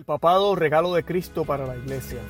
El 0.00 0.06
papado 0.06 0.56
regalo 0.56 0.94
de 0.94 1.04
Cristo 1.04 1.44
para 1.44 1.66
la 1.66 1.76
iglesia. 1.76 2.20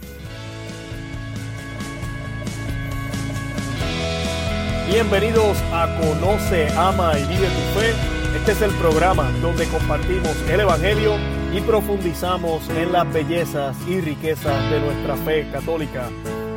Bienvenidos 4.88 5.56
a 5.72 5.86
Conoce, 6.00 6.66
Ama 6.76 7.16
y 7.16 7.22
Vive 7.26 7.46
tu 7.46 7.78
Fe. 7.78 7.90
Este 8.36 8.50
es 8.50 8.62
el 8.62 8.72
programa 8.72 9.30
donde 9.40 9.68
compartimos 9.68 10.36
el 10.50 10.58
Evangelio 10.58 11.14
y 11.54 11.60
profundizamos 11.60 12.68
en 12.70 12.90
las 12.90 13.12
bellezas 13.12 13.76
y 13.86 14.00
riquezas 14.00 14.68
de 14.68 14.80
nuestra 14.80 15.14
fe 15.18 15.48
católica. 15.52 16.10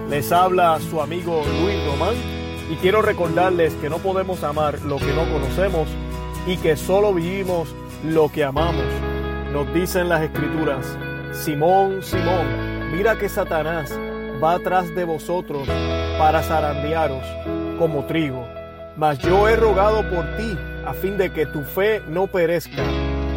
Les 0.09 0.32
habla 0.32 0.80
su 0.80 1.00
amigo 1.00 1.43
Luis 1.61 1.86
Román 1.86 2.16
y 2.71 2.75
quiero 2.77 3.04
recordarles 3.04 3.71
que 3.75 3.89
no 3.91 4.00
podemos 4.00 4.43
amar 4.43 4.82
lo 4.82 4.98
que 4.98 5.14
no 5.14 5.32
conocemos 5.32 5.88
y 6.48 6.57
que 6.57 6.75
solo 6.75 7.14
vivimos 7.14 7.70
lo 8.04 8.32
que 8.32 8.43
amamos. 8.43 9.12
Nos 9.54 9.72
dicen 9.72 10.10
las 10.10 10.24
escrituras, 10.24 10.98
Simón, 11.32 12.02
Simón, 12.02 12.91
mira 12.91 13.20
que 13.20 13.30
Satanás 13.30 13.91
va 14.44 14.55
atrás 14.55 14.96
de 14.96 15.04
vosotros 15.04 15.68
para 16.18 16.41
zarandearos 16.41 17.23
como 17.77 18.04
trigo. 18.08 18.48
Mas 18.98 19.20
yo 19.20 19.48
he 19.48 19.55
rogado 19.55 20.10
por 20.10 20.26
ti 20.38 20.58
a 20.88 20.96
fin 20.96 21.20
de 21.20 21.32
que 21.32 21.46
tu 21.46 21.62
fe 21.62 22.02
no 22.08 22.26
perezca 22.26 22.84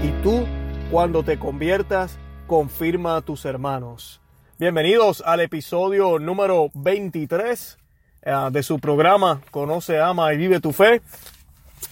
y 0.02 0.08
tú, 0.22 0.46
cuando 0.90 1.22
te 1.22 1.38
conviertas, 1.38 2.18
confirma 2.46 3.16
a 3.16 3.20
tus 3.20 3.44
hermanos. 3.44 4.22
Bienvenidos 4.58 5.22
al 5.26 5.40
episodio 5.40 6.18
número 6.18 6.70
23 6.72 7.76
eh, 8.22 8.32
de 8.52 8.62
su 8.62 8.78
programa 8.78 9.42
Conoce, 9.50 10.00
Ama 10.00 10.32
y 10.32 10.38
Vive 10.38 10.60
tu 10.60 10.72
Fe. 10.72 11.02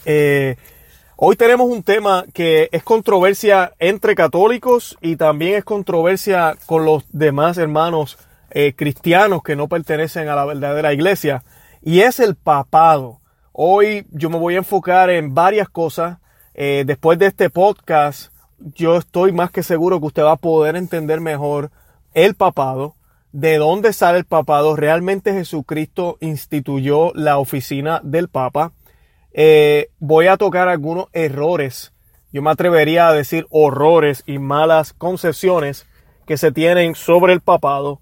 Eh, 0.06 0.56
Hoy 1.16 1.36
tenemos 1.36 1.70
un 1.70 1.84
tema 1.84 2.24
que 2.34 2.68
es 2.72 2.82
controversia 2.82 3.72
entre 3.78 4.16
católicos 4.16 4.98
y 5.00 5.14
también 5.14 5.54
es 5.54 5.64
controversia 5.64 6.56
con 6.66 6.84
los 6.84 7.04
demás 7.12 7.56
hermanos 7.56 8.18
eh, 8.50 8.72
cristianos 8.74 9.44
que 9.44 9.54
no 9.54 9.68
pertenecen 9.68 10.28
a 10.28 10.34
la 10.34 10.44
verdadera 10.44 10.92
iglesia 10.92 11.44
y 11.82 12.00
es 12.00 12.18
el 12.18 12.34
papado. 12.34 13.20
Hoy 13.52 14.08
yo 14.10 14.28
me 14.28 14.38
voy 14.38 14.56
a 14.56 14.58
enfocar 14.58 15.08
en 15.08 15.34
varias 15.34 15.68
cosas. 15.68 16.18
Eh, 16.52 16.82
después 16.84 17.16
de 17.20 17.26
este 17.26 17.48
podcast 17.48 18.32
yo 18.58 18.96
estoy 18.96 19.30
más 19.30 19.52
que 19.52 19.62
seguro 19.62 20.00
que 20.00 20.06
usted 20.06 20.24
va 20.24 20.32
a 20.32 20.36
poder 20.36 20.74
entender 20.74 21.20
mejor 21.20 21.70
el 22.12 22.34
papado, 22.34 22.96
de 23.30 23.58
dónde 23.58 23.92
sale 23.92 24.18
el 24.18 24.24
papado. 24.24 24.74
Realmente 24.74 25.32
Jesucristo 25.32 26.18
instituyó 26.20 27.12
la 27.14 27.38
oficina 27.38 28.00
del 28.02 28.26
papa 28.26 28.72
eh, 29.34 29.90
voy 29.98 30.28
a 30.28 30.36
tocar 30.36 30.68
algunos 30.68 31.06
errores, 31.12 31.92
yo 32.32 32.40
me 32.40 32.50
atrevería 32.50 33.08
a 33.08 33.12
decir 33.12 33.46
horrores 33.50 34.22
y 34.26 34.38
malas 34.38 34.92
concepciones 34.92 35.86
que 36.24 36.36
se 36.36 36.52
tienen 36.52 36.94
sobre 36.94 37.32
el 37.32 37.40
papado 37.40 38.00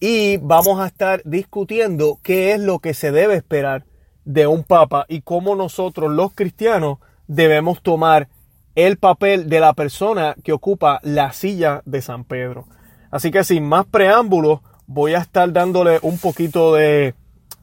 y 0.00 0.36
vamos 0.36 0.80
a 0.80 0.86
estar 0.86 1.22
discutiendo 1.24 2.20
qué 2.22 2.52
es 2.52 2.60
lo 2.60 2.78
que 2.78 2.94
se 2.94 3.10
debe 3.10 3.34
esperar 3.34 3.84
de 4.24 4.46
un 4.46 4.64
papa 4.64 5.06
y 5.08 5.22
cómo 5.22 5.56
nosotros 5.56 6.12
los 6.12 6.34
cristianos 6.34 6.98
debemos 7.26 7.82
tomar 7.82 8.28
el 8.74 8.98
papel 8.98 9.48
de 9.48 9.60
la 9.60 9.72
persona 9.72 10.36
que 10.44 10.52
ocupa 10.52 11.00
la 11.02 11.32
silla 11.32 11.82
de 11.86 12.02
San 12.02 12.24
Pedro. 12.24 12.66
Así 13.10 13.30
que 13.30 13.44
sin 13.44 13.64
más 13.66 13.86
preámbulos, 13.86 14.60
voy 14.86 15.14
a 15.14 15.18
estar 15.18 15.52
dándole 15.52 15.98
un 16.02 16.18
poquito 16.18 16.74
de, 16.74 17.14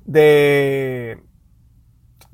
de 0.06 1.20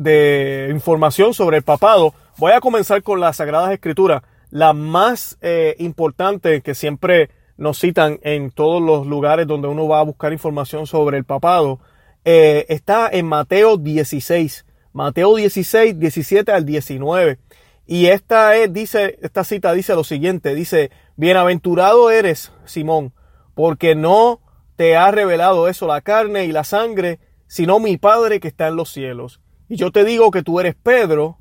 de 0.01 0.69
información 0.71 1.33
sobre 1.33 1.57
el 1.57 1.63
papado, 1.63 2.13
voy 2.37 2.53
a 2.53 2.59
comenzar 2.59 3.03
con 3.03 3.19
las 3.19 3.37
Sagradas 3.37 3.71
Escrituras, 3.71 4.23
la 4.49 4.73
más 4.73 5.37
eh, 5.41 5.75
importante 5.77 6.61
que 6.61 6.73
siempre 6.73 7.29
nos 7.57 7.79
citan 7.79 8.19
en 8.23 8.49
todos 8.49 8.81
los 8.81 9.05
lugares 9.05 9.45
donde 9.45 9.67
uno 9.67 9.87
va 9.87 9.99
a 9.99 10.03
buscar 10.03 10.33
información 10.33 10.87
sobre 10.87 11.17
el 11.19 11.23
papado, 11.23 11.79
eh, 12.25 12.65
está 12.69 13.09
en 13.11 13.27
Mateo 13.27 13.77
16, 13.77 14.65
Mateo 14.93 15.35
16, 15.35 15.99
17 15.99 16.51
al 16.51 16.65
19. 16.65 17.37
Y 17.85 18.07
esta, 18.07 18.55
es, 18.55 18.73
dice, 18.73 19.19
esta 19.21 19.43
cita 19.43 19.73
dice 19.73 19.93
lo 19.93 20.03
siguiente, 20.03 20.55
dice, 20.55 20.89
bienaventurado 21.15 22.09
eres, 22.09 22.51
Simón, 22.65 23.13
porque 23.53 23.93
no 23.93 24.39
te 24.75 24.95
ha 24.95 25.11
revelado 25.11 25.67
eso 25.67 25.85
la 25.85 26.01
carne 26.01 26.45
y 26.45 26.51
la 26.51 26.63
sangre, 26.63 27.19
sino 27.45 27.79
mi 27.79 27.97
Padre 27.97 28.39
que 28.39 28.47
está 28.47 28.67
en 28.67 28.77
los 28.77 28.89
cielos. 28.89 29.40
Y 29.71 29.77
yo 29.77 29.89
te 29.89 30.03
digo 30.03 30.31
que 30.31 30.43
tú 30.43 30.59
eres 30.59 30.75
Pedro 30.75 31.37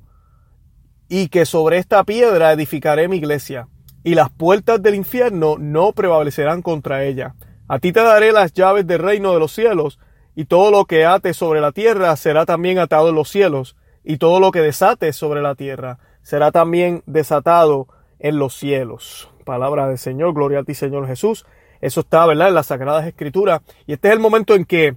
y 1.09 1.31
que 1.31 1.45
sobre 1.45 1.79
esta 1.79 2.05
piedra 2.05 2.53
edificaré 2.53 3.09
mi 3.09 3.17
iglesia 3.17 3.67
y 4.05 4.15
las 4.15 4.31
puertas 4.31 4.81
del 4.81 4.95
infierno 4.95 5.57
no 5.59 5.91
prevalecerán 5.91 6.63
contra 6.63 7.03
ella. 7.03 7.35
A 7.67 7.81
ti 7.81 7.91
te 7.93 7.99
daré 7.99 8.31
las 8.31 8.53
llaves 8.53 8.87
del 8.87 9.01
reino 9.01 9.33
de 9.33 9.41
los 9.41 9.51
cielos 9.51 9.99
y 10.37 10.45
todo 10.45 10.71
lo 10.71 10.85
que 10.85 11.05
ates 11.05 11.37
sobre 11.37 11.61
la 11.61 11.73
tierra 11.73 12.15
será 12.15 12.47
también 12.47 12.79
atado 12.79 13.09
en 13.09 13.17
los 13.17 13.29
cielos 13.29 13.75
y 14.05 14.19
todo 14.19 14.39
lo 14.39 14.53
que 14.53 14.61
desates 14.61 15.17
sobre 15.17 15.43
la 15.43 15.57
tierra 15.57 15.99
será 16.23 16.53
también 16.53 17.03
desatado 17.07 17.89
en 18.21 18.39
los 18.39 18.55
cielos. 18.55 19.29
Palabra 19.45 19.89
del 19.89 19.99
Señor, 19.99 20.35
gloria 20.35 20.61
a 20.61 20.63
ti 20.63 20.75
Señor 20.75 21.09
Jesús. 21.09 21.47
Eso 21.81 22.03
está, 22.03 22.27
¿verdad? 22.27 22.47
En 22.47 22.55
las 22.55 22.67
Sagradas 22.67 23.09
Escrituras. 23.09 23.63
Y 23.89 23.95
este 23.95 24.07
es 24.07 24.15
el 24.15 24.21
momento 24.21 24.55
en 24.55 24.67
que 24.67 24.95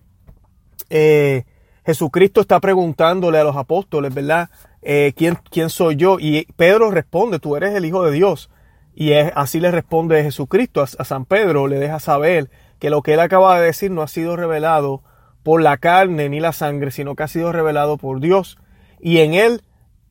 eh, 0.91 1.45
Jesucristo 1.85 2.41
está 2.41 2.59
preguntándole 2.59 3.39
a 3.39 3.43
los 3.43 3.55
apóstoles, 3.55 4.13
¿verdad? 4.13 4.49
Eh, 4.81 5.13
¿quién, 5.15 5.37
¿Quién 5.49 5.69
soy 5.69 5.95
yo? 5.95 6.17
Y 6.19 6.45
Pedro 6.55 6.91
responde, 6.91 7.39
tú 7.39 7.55
eres 7.55 7.73
el 7.75 7.85
Hijo 7.85 8.03
de 8.03 8.11
Dios. 8.11 8.49
Y 8.95 9.13
así 9.13 9.59
le 9.59 9.71
responde 9.71 10.23
Jesucristo 10.23 10.81
a, 10.81 10.83
a 10.83 11.03
San 11.03 11.25
Pedro, 11.25 11.67
le 11.67 11.79
deja 11.79 11.99
saber 11.99 12.49
que 12.79 12.89
lo 12.89 13.01
que 13.01 13.13
él 13.13 13.19
acaba 13.19 13.59
de 13.59 13.65
decir 13.65 13.91
no 13.91 14.01
ha 14.01 14.07
sido 14.07 14.35
revelado 14.35 15.01
por 15.41 15.61
la 15.61 15.77
carne 15.77 16.29
ni 16.29 16.39
la 16.39 16.53
sangre, 16.53 16.91
sino 16.91 17.15
que 17.15 17.23
ha 17.23 17.27
sido 17.27 17.51
revelado 17.51 17.97
por 17.97 18.19
Dios. 18.19 18.57
Y 18.99 19.19
en 19.19 19.33
él, 19.33 19.61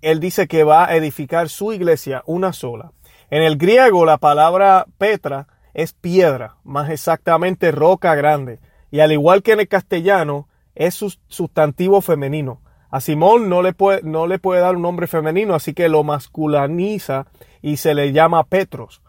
él 0.03 0.21
dice 0.21 0.47
que 0.47 0.65
va 0.65 0.87
a 0.87 0.97
edificar 0.97 1.49
su 1.49 1.73
iglesia, 1.73 2.23
una 2.27 2.53
sola. 2.53 2.93
En 3.31 3.43
el 3.43 3.57
griego, 3.57 4.05
la 4.05 4.19
palabra 4.19 4.87
Petra 4.99 5.47
es 5.73 5.95
piedra, 5.95 6.57
más 6.65 6.91
exactamente 6.91 7.73
roca 7.73 8.15
grande. 8.15 8.59
Y 8.91 9.01
al 9.01 9.13
igual 9.13 9.43
que 9.43 9.53
en 9.53 9.61
el 9.61 9.69
castellano, 9.69 10.49
es 10.75 10.95
sustantivo 11.29 12.01
femenino. 12.01 12.61
A 12.91 13.01
Simón 13.01 13.49
no 13.49 13.63
le, 13.63 13.73
puede, 13.73 14.03
no 14.03 14.27
le 14.27 14.39
puede 14.39 14.61
dar 14.61 14.77
un 14.77 14.83
nombre 14.83 15.07
femenino, 15.07 15.55
así 15.55 15.73
que 15.73 15.89
lo 15.89 16.05
masculiniza 16.05 17.27
y 17.63 17.79
se 17.79 17.95
le 17.95 18.13
llama 18.13 18.45
Petros. 18.45 19.03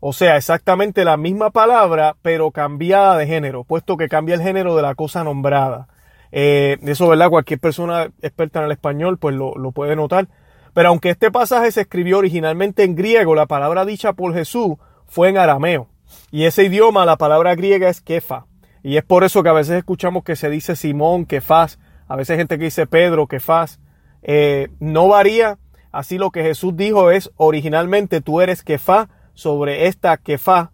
O 0.00 0.12
sea, 0.12 0.36
exactamente 0.36 1.04
la 1.04 1.16
misma 1.16 1.50
palabra, 1.50 2.16
pero 2.22 2.52
cambiada 2.52 3.16
de 3.16 3.26
género, 3.26 3.64
puesto 3.64 3.96
que 3.96 4.08
cambia 4.08 4.36
el 4.36 4.42
género 4.42 4.76
de 4.76 4.82
la 4.82 4.94
cosa 4.94 5.24
nombrada. 5.24 5.88
Eh, 6.30 6.78
eso, 6.82 7.08
¿verdad? 7.08 7.30
Cualquier 7.30 7.58
persona 7.58 8.10
experta 8.22 8.60
en 8.60 8.66
el 8.66 8.72
español, 8.72 9.18
pues 9.18 9.34
lo, 9.34 9.54
lo 9.56 9.72
puede 9.72 9.96
notar. 9.96 10.28
Pero 10.72 10.90
aunque 10.90 11.10
este 11.10 11.30
pasaje 11.30 11.72
se 11.72 11.82
escribió 11.82 12.18
originalmente 12.18 12.84
en 12.84 12.94
griego, 12.94 13.34
la 13.34 13.46
palabra 13.46 13.84
dicha 13.84 14.12
por 14.12 14.32
Jesús 14.34 14.76
fue 15.06 15.28
en 15.30 15.38
arameo. 15.38 15.88
Y 16.30 16.44
ese 16.44 16.64
idioma, 16.64 17.04
la 17.04 17.16
palabra 17.16 17.54
griega 17.54 17.88
es 17.88 18.00
kefa. 18.00 18.46
Y 18.82 18.96
es 18.96 19.04
por 19.04 19.24
eso 19.24 19.42
que 19.42 19.48
a 19.48 19.54
veces 19.54 19.76
escuchamos 19.76 20.24
que 20.24 20.36
se 20.36 20.50
dice 20.50 20.76
Simón, 20.76 21.26
Kefas, 21.26 21.78
a 22.08 22.16
veces 22.16 22.30
hay 22.30 22.38
gente 22.38 22.58
que 22.58 22.64
dice 22.64 22.86
Pedro, 22.86 23.26
Kefas. 23.26 23.80
Eh, 24.22 24.68
no 24.80 25.08
varía, 25.08 25.58
así 25.92 26.18
lo 26.18 26.30
que 26.30 26.42
Jesús 26.42 26.76
dijo 26.76 27.10
es 27.10 27.30
originalmente 27.36 28.20
tú 28.20 28.40
eres 28.40 28.62
Kefá, 28.62 29.08
sobre 29.34 29.86
esta 29.86 30.16
Kefá 30.16 30.72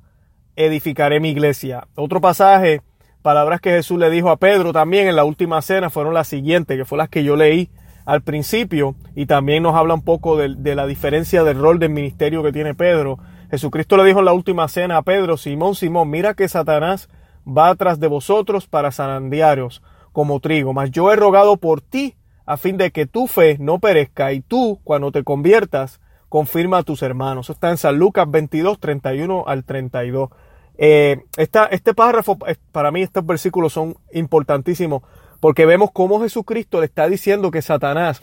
edificaré 0.56 1.20
mi 1.20 1.30
iglesia. 1.30 1.88
Otro 1.96 2.20
pasaje, 2.20 2.80
palabras 3.20 3.60
que 3.60 3.70
Jesús 3.70 3.98
le 3.98 4.08
dijo 4.10 4.30
a 4.30 4.38
Pedro 4.38 4.72
también 4.72 5.08
en 5.08 5.16
la 5.16 5.24
última 5.24 5.60
cena 5.60 5.90
fueron 5.90 6.14
las 6.14 6.28
siguientes, 6.28 6.78
que 6.78 6.84
fue 6.84 6.96
las 6.96 7.08
que 7.08 7.24
yo 7.24 7.36
leí 7.36 7.68
al 8.06 8.22
principio 8.22 8.94
y 9.14 9.26
también 9.26 9.62
nos 9.62 9.74
habla 9.74 9.94
un 9.94 10.02
poco 10.02 10.36
de, 10.36 10.54
de, 10.56 10.74
la 10.74 10.86
diferencia 10.86 11.42
del 11.42 11.58
rol 11.58 11.78
del 11.78 11.90
ministerio 11.90 12.42
que 12.42 12.52
tiene 12.52 12.74
Pedro. 12.74 13.18
Jesucristo 13.50 13.96
le 13.96 14.04
dijo 14.04 14.20
en 14.20 14.26
la 14.26 14.32
última 14.32 14.68
cena 14.68 14.98
a 14.98 15.02
Pedro, 15.02 15.36
Simón, 15.36 15.74
Simón, 15.74 16.10
mira 16.10 16.34
que 16.34 16.48
Satanás 16.48 17.08
va 17.46 17.74
tras 17.74 18.00
de 18.00 18.08
vosotros 18.08 18.66
para 18.66 18.92
zarandearos 18.92 19.82
como 20.12 20.40
trigo. 20.40 20.72
Mas 20.72 20.90
yo 20.90 21.12
he 21.12 21.16
rogado 21.16 21.56
por 21.56 21.80
ti 21.80 22.16
a 22.46 22.56
fin 22.56 22.76
de 22.76 22.90
que 22.90 23.06
tu 23.06 23.26
fe 23.26 23.56
no 23.58 23.78
perezca 23.78 24.32
y 24.32 24.40
tú, 24.40 24.80
cuando 24.84 25.12
te 25.12 25.24
conviertas, 25.24 26.00
confirma 26.28 26.78
a 26.78 26.82
tus 26.82 27.02
hermanos. 27.02 27.50
Está 27.50 27.70
en 27.70 27.76
San 27.76 27.98
Lucas 27.98 28.30
22, 28.30 28.78
31 28.78 29.44
al 29.46 29.64
32. 29.64 30.30
Eh, 30.76 31.18
este 31.36 31.94
párrafo, 31.94 32.36
para 32.72 32.90
mí 32.90 33.02
estos 33.02 33.24
versículos 33.24 33.72
son 33.72 33.96
importantísimos 34.12 35.02
porque 35.44 35.66
vemos 35.66 35.90
cómo 35.92 36.20
Jesucristo 36.20 36.80
le 36.80 36.86
está 36.86 37.06
diciendo 37.06 37.50
que 37.50 37.60
Satanás 37.60 38.22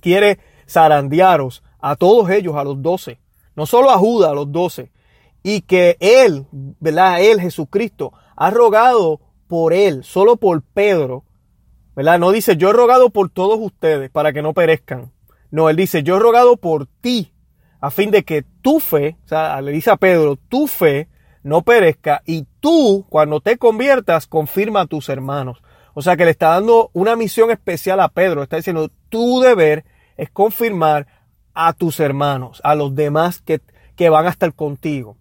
quiere 0.00 0.38
zarandearos 0.66 1.62
a 1.78 1.96
todos 1.96 2.30
ellos, 2.30 2.56
a 2.56 2.64
los 2.64 2.80
doce. 2.80 3.20
No 3.54 3.66
solo 3.66 3.90
a 3.90 3.98
Judas, 3.98 4.30
a 4.30 4.34
los 4.34 4.50
doce. 4.50 4.90
Y 5.42 5.60
que 5.60 5.98
él, 6.00 6.46
¿verdad? 6.50 7.20
Él, 7.20 7.40
Jesucristo, 7.40 8.14
ha 8.40 8.48
rogado 8.48 9.20
por 9.48 9.74
él, 9.74 10.02
solo 10.02 10.38
por 10.38 10.62
Pedro, 10.62 11.24
¿verdad? 11.94 12.18
No 12.18 12.32
dice, 12.32 12.56
yo 12.56 12.70
he 12.70 12.72
rogado 12.72 13.10
por 13.10 13.28
todos 13.28 13.58
ustedes 13.60 14.10
para 14.10 14.32
que 14.32 14.40
no 14.40 14.54
perezcan. 14.54 15.12
No, 15.50 15.68
él 15.68 15.76
dice, 15.76 16.02
yo 16.02 16.16
he 16.16 16.20
rogado 16.20 16.56
por 16.56 16.86
ti, 17.02 17.34
a 17.82 17.90
fin 17.90 18.10
de 18.10 18.24
que 18.24 18.42
tu 18.62 18.80
fe, 18.80 19.18
o 19.26 19.28
sea, 19.28 19.60
le 19.60 19.72
dice 19.72 19.90
a 19.90 19.98
Pedro, 19.98 20.36
tu 20.36 20.68
fe 20.68 21.10
no 21.42 21.60
perezca 21.60 22.22
y 22.24 22.46
tú, 22.60 23.04
cuando 23.10 23.42
te 23.42 23.58
conviertas, 23.58 24.26
confirma 24.26 24.80
a 24.80 24.86
tus 24.86 25.10
hermanos. 25.10 25.60
O 25.92 26.00
sea 26.00 26.16
que 26.16 26.24
le 26.24 26.30
está 26.30 26.48
dando 26.48 26.88
una 26.94 27.16
misión 27.16 27.50
especial 27.50 28.00
a 28.00 28.08
Pedro. 28.08 28.42
Está 28.42 28.56
diciendo, 28.56 28.90
tu 29.10 29.40
deber 29.40 29.84
es 30.16 30.30
confirmar 30.30 31.06
a 31.52 31.74
tus 31.74 32.00
hermanos, 32.00 32.62
a 32.64 32.74
los 32.74 32.94
demás 32.94 33.42
que, 33.42 33.60
que 33.96 34.08
van 34.08 34.24
a 34.24 34.30
estar 34.30 34.54
contigo. 34.54 35.18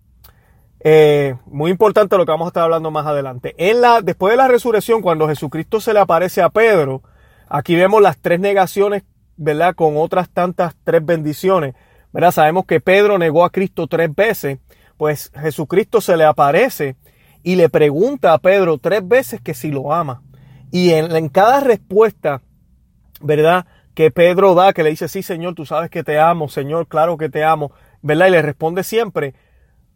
Eh, 0.82 1.36
muy 1.46 1.72
importante 1.72 2.18
lo 2.18 2.26
que 2.26 2.32
vamos 2.32 2.46
a 2.46 2.50
estar 2.50 2.64
hablando 2.64 2.92
más 2.92 3.06
adelante. 3.06 3.54
En 3.58 3.82
la, 3.82 4.02
después 4.02 4.32
de 4.32 4.38
la 4.38 4.48
resurrección, 4.48 5.02
cuando 5.02 5.28
Jesucristo 5.28 5.82
se 5.82 5.94
le 5.94 6.00
aparece 6.00 6.42
a 6.42 6.50
Pedro, 6.50 7.02
aquí 7.48 7.76
vemos 7.76 8.02
las 8.02 8.18
tres 8.18 8.40
negaciones, 8.40 9.04
¿verdad? 9.36 9.76
Con 9.76 9.98
otras 9.98 10.30
tantas 10.30 10.76
tres 10.84 11.06
bendiciones. 11.06 11.76
¿verdad? 12.12 12.32
Sabemos 12.32 12.66
que 12.66 12.80
Pedro 12.80 13.18
negó 13.18 13.44
a 13.46 13.52
Cristo 13.52 13.88
tres 13.88 14.14
veces, 14.14 14.60
pues 14.98 15.32
Jesucristo 15.40 16.02
se 16.02 16.18
le 16.18 16.26
aparece 16.26 16.96
y 17.44 17.56
le 17.56 17.70
pregunta 17.70 18.34
a 18.34 18.40
Pedro 18.40 18.78
tres 18.78 19.08
veces 19.08 19.42
que 19.42 19.54
si 19.54 19.72
lo 19.72 19.94
ama. 19.94 20.22
Y 20.72 20.92
en, 20.92 21.16
en 21.16 21.30
cada 21.30 21.60
respuesta, 21.62 22.42
¿verdad? 23.22 23.66
Que 23.94 24.12
Pedro 24.12 24.56
da, 24.56 24.74
que 24.74 24.84
le 24.84 24.90
dice, 24.90 25.08
sí, 25.08 25.24
Señor, 25.24 25.56
tú 25.56 25.66
sabes 25.66 25.90
que 25.90 26.04
te 26.04 26.20
amo, 26.20 26.48
Señor, 26.50 26.88
claro 26.88 27.18
que 27.18 27.30
te 27.30 27.44
amo, 27.44 27.72
¿verdad? 28.02 28.28
Y 28.28 28.32
le 28.32 28.42
responde 28.42 28.84
siempre, 28.84 29.34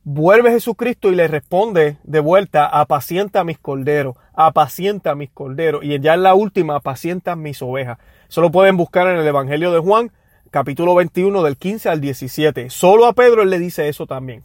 vuelve 0.03 0.51
Jesucristo 0.51 1.11
y 1.11 1.15
le 1.15 1.27
responde 1.27 1.97
de 2.03 2.19
vuelta, 2.19 2.65
apacienta 2.65 3.44
mis 3.44 3.57
corderos, 3.57 4.15
apacienta 4.33 5.15
mis 5.15 5.29
corderos. 5.31 5.83
Y 5.83 6.00
ya 6.00 6.13
en 6.13 6.23
la 6.23 6.35
última, 6.35 6.75
apacienta 6.75 7.35
mis 7.35 7.61
ovejas. 7.61 7.97
Eso 8.29 8.41
lo 8.41 8.51
pueden 8.51 8.77
buscar 8.77 9.07
en 9.07 9.17
el 9.17 9.27
Evangelio 9.27 9.71
de 9.71 9.79
Juan, 9.79 10.11
capítulo 10.51 10.95
21, 10.95 11.44
del 11.44 11.57
15 11.57 11.89
al 11.89 12.01
17. 12.01 12.69
Solo 12.69 13.05
a 13.05 13.13
Pedro 13.13 13.41
él 13.41 13.50
le 13.50 13.59
dice 13.59 13.88
eso 13.88 14.05
también. 14.05 14.44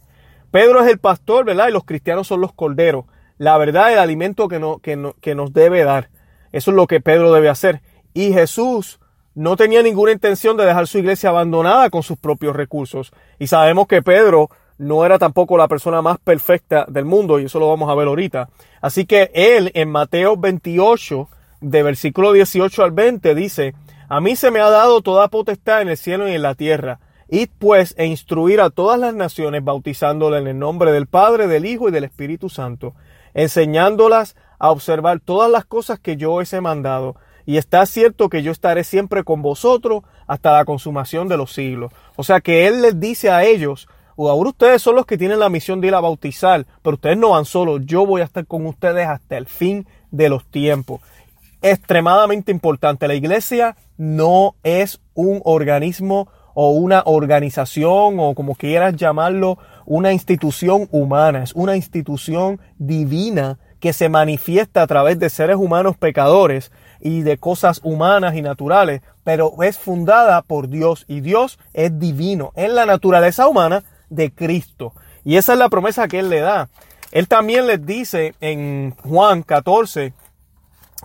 Pedro 0.51 0.81
es 0.81 0.89
el 0.89 0.97
pastor, 0.97 1.45
¿verdad? 1.45 1.67
Y 1.67 1.73
los 1.73 1.83
cristianos 1.83 2.27
son 2.27 2.41
los 2.41 2.53
corderos. 2.53 3.05
La 3.37 3.57
verdad, 3.57 3.93
el 3.93 3.99
alimento 3.99 4.47
que, 4.47 4.59
no, 4.59 4.79
que, 4.79 5.13
que 5.21 5.35
nos 5.35 5.53
debe 5.53 5.83
dar. 5.83 6.09
Eso 6.51 6.71
es 6.71 6.75
lo 6.75 6.87
que 6.87 7.01
Pedro 7.01 7.31
debe 7.31 7.49
hacer. 7.49 7.81
Y 8.13 8.33
Jesús 8.33 8.99
no 9.35 9.55
tenía 9.55 9.83
ninguna 9.83 10.11
intención 10.11 10.57
de 10.57 10.65
dejar 10.65 10.87
su 10.87 10.97
iglesia 10.97 11.29
abandonada 11.29 11.89
con 11.89 12.01
sus 12.01 12.17
propios 12.17 12.55
recursos. 12.55 13.13
Y 13.37 13.47
sabemos 13.47 13.87
que 13.87 14.01
Pedro 14.01 14.49
no 14.79 15.05
era 15.05 15.19
tampoco 15.19 15.57
la 15.57 15.67
persona 15.67 16.01
más 16.01 16.17
perfecta 16.19 16.85
del 16.87 17.05
mundo 17.05 17.39
y 17.39 17.45
eso 17.45 17.59
lo 17.59 17.67
vamos 17.67 17.89
a 17.89 17.95
ver 17.95 18.07
ahorita. 18.07 18.49
Así 18.81 19.05
que 19.05 19.29
él 19.33 19.71
en 19.75 19.91
Mateo 19.91 20.37
28, 20.37 21.29
de 21.61 21.83
versículo 21.83 22.31
18 22.31 22.83
al 22.83 22.91
20, 22.91 23.35
dice, 23.35 23.75
a 24.07 24.21
mí 24.21 24.35
se 24.35 24.51
me 24.51 24.61
ha 24.61 24.69
dado 24.69 25.01
toda 25.01 25.27
potestad 25.27 25.81
en 25.81 25.89
el 25.89 25.97
cielo 25.97 26.27
y 26.27 26.33
en 26.33 26.41
la 26.41 26.55
tierra. 26.55 26.99
Id 27.27 27.49
pues 27.59 27.93
e 27.97 28.05
instruir 28.05 28.61
a 28.61 28.69
todas 28.69 28.99
las 28.99 29.13
naciones 29.13 29.63
bautizándolas 29.63 30.41
en 30.41 30.47
el 30.47 30.57
nombre 30.57 30.93
del 30.93 31.07
Padre, 31.07 31.47
del 31.47 31.65
Hijo 31.65 31.89
y 31.89 31.91
del 31.91 32.05
Espíritu 32.05 32.49
Santo, 32.49 32.95
enseñándolas 33.33 34.35
a 34.57 34.71
observar 34.71 35.19
todas 35.19 35.51
las 35.51 35.65
cosas 35.65 35.99
que 35.99 36.15
yo 36.15 36.33
os 36.33 36.51
he 36.53 36.61
mandado. 36.61 37.17
Y 37.45 37.57
está 37.57 37.85
cierto 37.85 38.29
que 38.29 38.43
yo 38.43 38.51
estaré 38.51 38.83
siempre 38.83 39.23
con 39.23 39.41
vosotros 39.41 40.03
hasta 40.25 40.53
la 40.53 40.65
consumación 40.65 41.27
de 41.27 41.37
los 41.37 41.51
siglos. 41.51 41.91
O 42.15 42.23
sea 42.23 42.39
que 42.39 42.65
Él 42.65 42.81
les 42.81 42.99
dice 42.99 43.29
a 43.29 43.43
ellos, 43.43 43.87
ahora 44.27 44.49
ustedes 44.49 44.81
son 44.81 44.95
los 44.95 45.05
que 45.05 45.17
tienen 45.17 45.39
la 45.39 45.49
misión 45.49 45.79
de 45.79 45.87
ir 45.87 45.95
a 45.95 46.01
bautizar, 46.01 46.65
pero 46.81 46.95
ustedes 46.95 47.17
no 47.17 47.29
van 47.29 47.45
solos, 47.45 47.81
yo 47.85 48.05
voy 48.05 48.21
a 48.21 48.25
estar 48.25 48.45
con 48.45 48.65
ustedes 48.65 49.07
hasta 49.07 49.37
el 49.37 49.45
fin 49.45 49.87
de 50.11 50.27
los 50.27 50.45
tiempos. 50.45 51.01
Extremadamente 51.61 52.51
importante, 52.51 53.07
la 53.07 53.15
iglesia 53.15 53.77
no 53.97 54.55
es 54.63 54.99
un 55.13 55.41
organismo 55.45 56.27
o 56.53 56.71
una 56.71 57.03
organización 57.05 58.19
o 58.19 58.33
como 58.35 58.55
quieras 58.55 58.95
llamarlo, 58.95 59.57
una 59.85 60.11
institución 60.11 60.89
humana, 60.91 61.43
es 61.43 61.53
una 61.53 61.75
institución 61.75 62.59
divina 62.77 63.57
que 63.79 63.93
se 63.93 64.09
manifiesta 64.09 64.81
a 64.81 64.87
través 64.87 65.19
de 65.19 65.29
seres 65.29 65.55
humanos 65.55 65.95
pecadores 65.97 66.71
y 66.99 67.21
de 67.21 67.37
cosas 67.37 67.79
humanas 67.83 68.35
y 68.35 68.41
naturales, 68.41 69.01
pero 69.23 69.53
es 69.63 69.77
fundada 69.77 70.41
por 70.41 70.67
Dios 70.67 71.05
y 71.07 71.21
Dios 71.21 71.59
es 71.73 71.97
divino. 71.97 72.51
En 72.55 72.75
la 72.75 72.85
naturaleza 72.85 73.47
humana 73.47 73.83
de 74.09 74.31
Cristo. 74.31 74.93
Y 75.23 75.37
esa 75.37 75.53
es 75.53 75.59
la 75.59 75.69
promesa 75.69 76.07
que 76.07 76.19
Él 76.19 76.29
le 76.29 76.39
da. 76.39 76.69
Él 77.11 77.27
también 77.27 77.67
les 77.67 77.85
dice 77.85 78.35
en 78.39 78.95
Juan 79.03 79.41
14, 79.43 80.13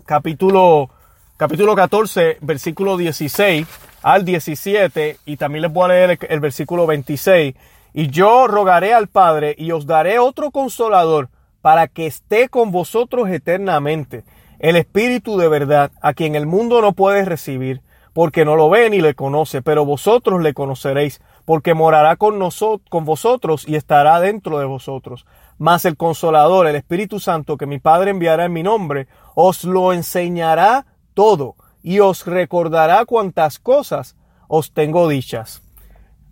capítulo, 0.04 0.90
capítulo 1.36 1.74
14, 1.74 2.38
versículo 2.40 2.96
16 2.96 3.66
al 4.02 4.24
17, 4.24 5.18
y 5.24 5.36
también 5.36 5.62
les 5.62 5.72
voy 5.72 5.84
a 5.86 5.88
leer 5.88 6.10
el, 6.10 6.18
el 6.28 6.40
versículo 6.40 6.86
26. 6.86 7.54
Y 7.94 8.08
yo 8.08 8.46
rogaré 8.46 8.92
al 8.92 9.08
Padre 9.08 9.54
y 9.56 9.70
os 9.72 9.86
daré 9.86 10.18
otro 10.18 10.50
consolador 10.50 11.30
para 11.64 11.88
que 11.88 12.06
esté 12.06 12.50
con 12.50 12.72
vosotros 12.72 13.30
eternamente, 13.30 14.24
el 14.58 14.76
Espíritu 14.76 15.38
de 15.38 15.48
verdad, 15.48 15.90
a 16.02 16.12
quien 16.12 16.34
el 16.34 16.46
mundo 16.46 16.82
no 16.82 16.92
puede 16.92 17.24
recibir, 17.24 17.80
porque 18.12 18.44
no 18.44 18.54
lo 18.54 18.68
ve 18.68 18.90
ni 18.90 19.00
le 19.00 19.14
conoce, 19.14 19.62
pero 19.62 19.86
vosotros 19.86 20.42
le 20.42 20.52
conoceréis, 20.52 21.22
porque 21.44 21.74
morará 21.74 22.16
con, 22.16 22.38
nosotros, 22.38 23.04
vosotros 23.04 23.68
y 23.68 23.76
estará 23.76 24.20
dentro 24.20 24.58
de 24.58 24.64
vosotros. 24.64 25.26
Mas 25.58 25.84
el 25.84 25.96
consolador, 25.96 26.66
el 26.66 26.76
Espíritu 26.76 27.20
Santo, 27.20 27.56
que 27.56 27.66
mi 27.66 27.78
Padre 27.78 28.10
enviará 28.10 28.46
en 28.46 28.52
mi 28.52 28.62
nombre, 28.62 29.06
os 29.34 29.64
lo 29.64 29.92
enseñará 29.92 30.86
todo 31.12 31.56
y 31.82 32.00
os 32.00 32.26
recordará 32.26 33.04
cuantas 33.04 33.58
cosas 33.58 34.16
os 34.48 34.72
tengo 34.72 35.08
dichas. 35.08 35.62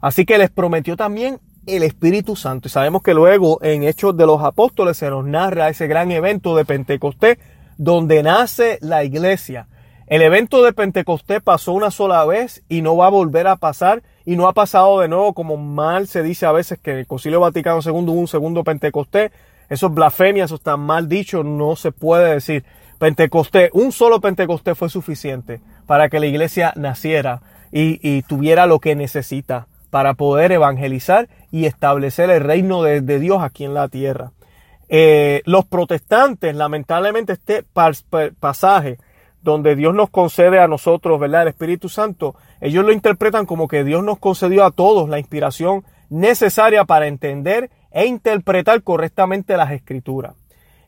Así 0.00 0.24
que 0.24 0.38
les 0.38 0.50
prometió 0.50 0.96
también 0.96 1.40
el 1.66 1.82
Espíritu 1.82 2.34
Santo. 2.34 2.68
Y 2.68 2.70
sabemos 2.70 3.02
que 3.02 3.14
luego 3.14 3.58
en 3.62 3.84
Hechos 3.84 4.16
de 4.16 4.26
los 4.26 4.42
Apóstoles 4.42 4.96
se 4.96 5.10
nos 5.10 5.24
narra 5.24 5.68
ese 5.68 5.86
gran 5.86 6.10
evento 6.10 6.56
de 6.56 6.64
Pentecostés 6.64 7.38
donde 7.76 8.22
nace 8.22 8.78
la 8.80 9.04
iglesia. 9.04 9.68
El 10.06 10.22
evento 10.22 10.62
de 10.62 10.72
Pentecostés 10.72 11.40
pasó 11.42 11.72
una 11.72 11.90
sola 11.90 12.24
vez 12.24 12.62
y 12.68 12.82
no 12.82 12.96
va 12.96 13.06
a 13.06 13.10
volver 13.10 13.46
a 13.46 13.56
pasar 13.56 14.02
y 14.24 14.36
no 14.36 14.48
ha 14.48 14.52
pasado 14.52 15.00
de 15.00 15.08
nuevo 15.08 15.32
como 15.32 15.56
mal 15.56 16.06
se 16.06 16.22
dice 16.22 16.46
a 16.46 16.52
veces 16.52 16.78
que 16.78 17.00
el 17.00 17.06
Concilio 17.06 17.40
Vaticano 17.40 17.80
II 17.84 17.90
hubo 17.90 18.12
un 18.12 18.28
segundo 18.28 18.64
Pentecostés. 18.64 19.32
Eso 19.68 19.86
es 19.86 19.94
blasfemia, 19.94 20.44
eso 20.44 20.56
está 20.56 20.76
mal 20.76 21.08
dicho, 21.08 21.42
no 21.42 21.76
se 21.76 21.92
puede 21.92 22.34
decir. 22.34 22.64
Pentecostés, 22.98 23.70
un 23.72 23.90
solo 23.90 24.20
Pentecostés 24.20 24.78
fue 24.78 24.88
suficiente 24.88 25.60
para 25.86 26.08
que 26.08 26.20
la 26.20 26.26
iglesia 26.26 26.72
naciera 26.76 27.42
y, 27.72 28.22
tuviera 28.22 28.66
lo 28.66 28.78
que 28.78 28.94
necesita 28.94 29.66
para 29.90 30.14
poder 30.14 30.52
evangelizar 30.52 31.28
y 31.50 31.64
establecer 31.64 32.30
el 32.30 32.42
reino 32.42 32.82
de, 32.82 33.00
Dios 33.18 33.42
aquí 33.42 33.64
en 33.64 33.74
la 33.74 33.88
tierra. 33.88 34.30
Eh, 34.88 35.42
los 35.46 35.64
protestantes, 35.64 36.54
lamentablemente, 36.54 37.32
este 37.32 37.64
pasaje 38.38 38.98
donde 39.42 39.76
Dios 39.76 39.94
nos 39.94 40.10
concede 40.10 40.60
a 40.60 40.68
nosotros, 40.68 41.18
¿verdad? 41.18 41.42
El 41.42 41.48
Espíritu 41.48 41.88
Santo, 41.88 42.34
ellos 42.60 42.84
lo 42.84 42.92
interpretan 42.92 43.46
como 43.46 43.68
que 43.68 43.84
Dios 43.84 44.02
nos 44.04 44.18
concedió 44.18 44.64
a 44.64 44.70
todos 44.70 45.08
la 45.08 45.18
inspiración 45.18 45.84
necesaria 46.10 46.84
para 46.84 47.08
entender 47.08 47.70
e 47.90 48.06
interpretar 48.06 48.82
correctamente 48.82 49.56
las 49.56 49.72
escrituras. 49.72 50.34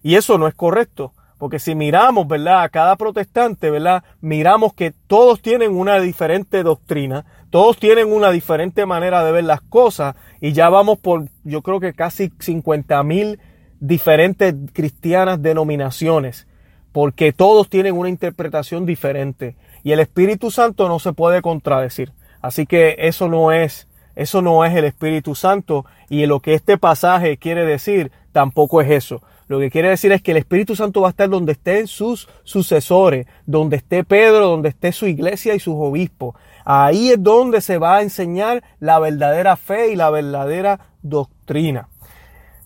Y 0.03 0.17
eso 0.17 0.39
no 0.39 0.47
es 0.47 0.55
correcto, 0.55 1.13
porque 1.39 1.59
si 1.59 1.75
miramos, 1.75 2.29
¿verdad? 2.29 2.63
A 2.63 2.69
cada 2.69 2.97
protestante, 2.97 3.71
¿verdad? 3.71 4.05
Miramos 4.21 4.75
que 4.75 4.93
todos 5.07 5.41
tienen 5.41 5.77
una 5.77 5.99
diferente 5.99 6.63
doctrina, 6.63 7.25
todos 7.51 7.79
tienen 7.79 8.13
una 8.13 8.31
diferente 8.31 8.87
manera 8.87 9.25
de 9.25 9.33
ver 9.33 9.45
las 9.45 9.61
cosas 9.61 10.15
y 10.41 10.53
ya 10.53 10.69
vamos 10.69 10.99
por, 10.99 11.29
yo 11.43 11.63
creo 11.63 11.81
que 11.81 11.93
casi 11.93 12.33
50 12.39 13.03
mil 13.03 13.41
diferentes 13.81 14.55
cristianas 14.73 15.43
denominaciones 15.43 16.47
porque 16.95 17.33
todos 17.33 17.69
tienen 17.69 17.99
una 17.99 18.09
interpretación 18.09 18.87
diferente 18.87 19.57
y 19.83 19.91
el 19.91 19.99
Espíritu 19.99 20.53
Santo 20.53 20.87
no 20.87 21.01
se 21.01 21.13
puede 21.13 21.43
contradecir. 21.43 22.13
Así 22.41 22.67
que 22.67 22.95
eso 23.01 23.27
no 23.29 23.51
es, 23.51 23.89
eso 24.15 24.43
no 24.43 24.65
es 24.65 24.77
el 24.77 24.85
Espíritu 24.85 25.35
Santo 25.35 25.85
y 26.09 26.25
lo 26.27 26.39
que 26.39 26.55
este 26.55 26.79
pasaje 26.79 27.37
quiere 27.37 27.67
decir 27.67 28.13
tampoco 28.31 28.81
es 28.81 28.93
eso. 28.93 29.23
Lo 29.49 29.59
que 29.59 29.73
quiere 29.73 29.89
decir 29.89 30.13
es 30.13 30.23
que 30.23 30.31
el 30.31 30.37
Espíritu 30.37 30.77
Santo 30.77 31.01
va 31.01 31.09
a 31.09 31.11
estar 31.11 31.29
donde 31.29 31.53
estén 31.53 31.89
sus 31.89 32.29
sucesores, 32.45 33.27
donde 33.45 33.75
esté 33.79 34.05
Pedro, 34.05 34.47
donde 34.47 34.69
esté 34.69 34.93
su 34.93 35.09
iglesia 35.09 35.57
y 35.57 35.59
sus 35.59 35.75
obispos. 35.75 36.37
Ahí 36.65 37.11
es 37.11 37.21
donde 37.21 37.61
se 37.61 37.79
va 37.79 37.97
a 37.97 38.03
enseñar 38.03 38.63
la 38.79 39.01
verdadera 39.01 39.57
fe 39.57 39.91
y 39.91 39.97
la 39.97 40.11
verdadera 40.11 40.79
doctrina. 41.03 41.89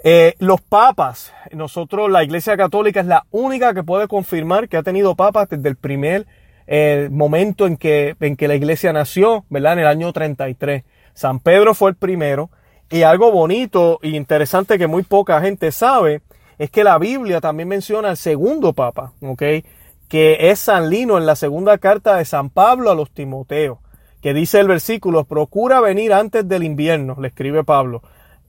Eh, 0.00 0.34
los 0.38 0.60
papas, 0.60 1.32
nosotros, 1.52 2.10
la 2.10 2.22
Iglesia 2.22 2.56
Católica 2.56 3.00
es 3.00 3.06
la 3.06 3.26
única 3.30 3.74
que 3.74 3.82
puede 3.82 4.06
confirmar 4.06 4.68
que 4.68 4.76
ha 4.76 4.82
tenido 4.82 5.16
papas 5.16 5.48
desde 5.48 5.68
el 5.68 5.76
primer 5.76 6.26
eh, 6.66 7.08
momento 7.10 7.66
en 7.66 7.76
que, 7.76 8.16
en 8.20 8.36
que 8.36 8.48
la 8.48 8.54
Iglesia 8.54 8.92
nació, 8.92 9.44
¿verdad? 9.50 9.74
En 9.74 9.78
el 9.80 9.86
año 9.86 10.12
33. 10.12 10.84
San 11.14 11.40
Pedro 11.40 11.74
fue 11.74 11.90
el 11.90 11.96
primero. 11.96 12.50
Y 12.90 13.02
algo 13.02 13.30
bonito 13.32 13.98
e 14.02 14.10
interesante 14.10 14.78
que 14.78 14.86
muy 14.86 15.02
poca 15.02 15.40
gente 15.40 15.72
sabe 15.72 16.22
es 16.58 16.70
que 16.70 16.84
la 16.84 16.98
Biblia 16.98 17.40
también 17.40 17.68
menciona 17.68 18.10
al 18.10 18.16
segundo 18.16 18.72
papa, 18.72 19.12
¿ok? 19.20 19.42
Que 20.08 20.50
es 20.50 20.58
San 20.58 20.88
Lino 20.88 21.18
en 21.18 21.26
la 21.26 21.36
segunda 21.36 21.76
carta 21.76 22.16
de 22.16 22.24
San 22.24 22.48
Pablo 22.48 22.90
a 22.90 22.94
los 22.94 23.10
Timoteos 23.10 23.78
que 24.20 24.34
dice 24.34 24.60
el 24.60 24.66
versículo, 24.66 25.24
procura 25.24 25.80
venir 25.80 26.12
antes 26.12 26.46
del 26.48 26.64
invierno, 26.64 27.16
le 27.20 27.28
escribe 27.28 27.64
Pablo. 27.64 28.02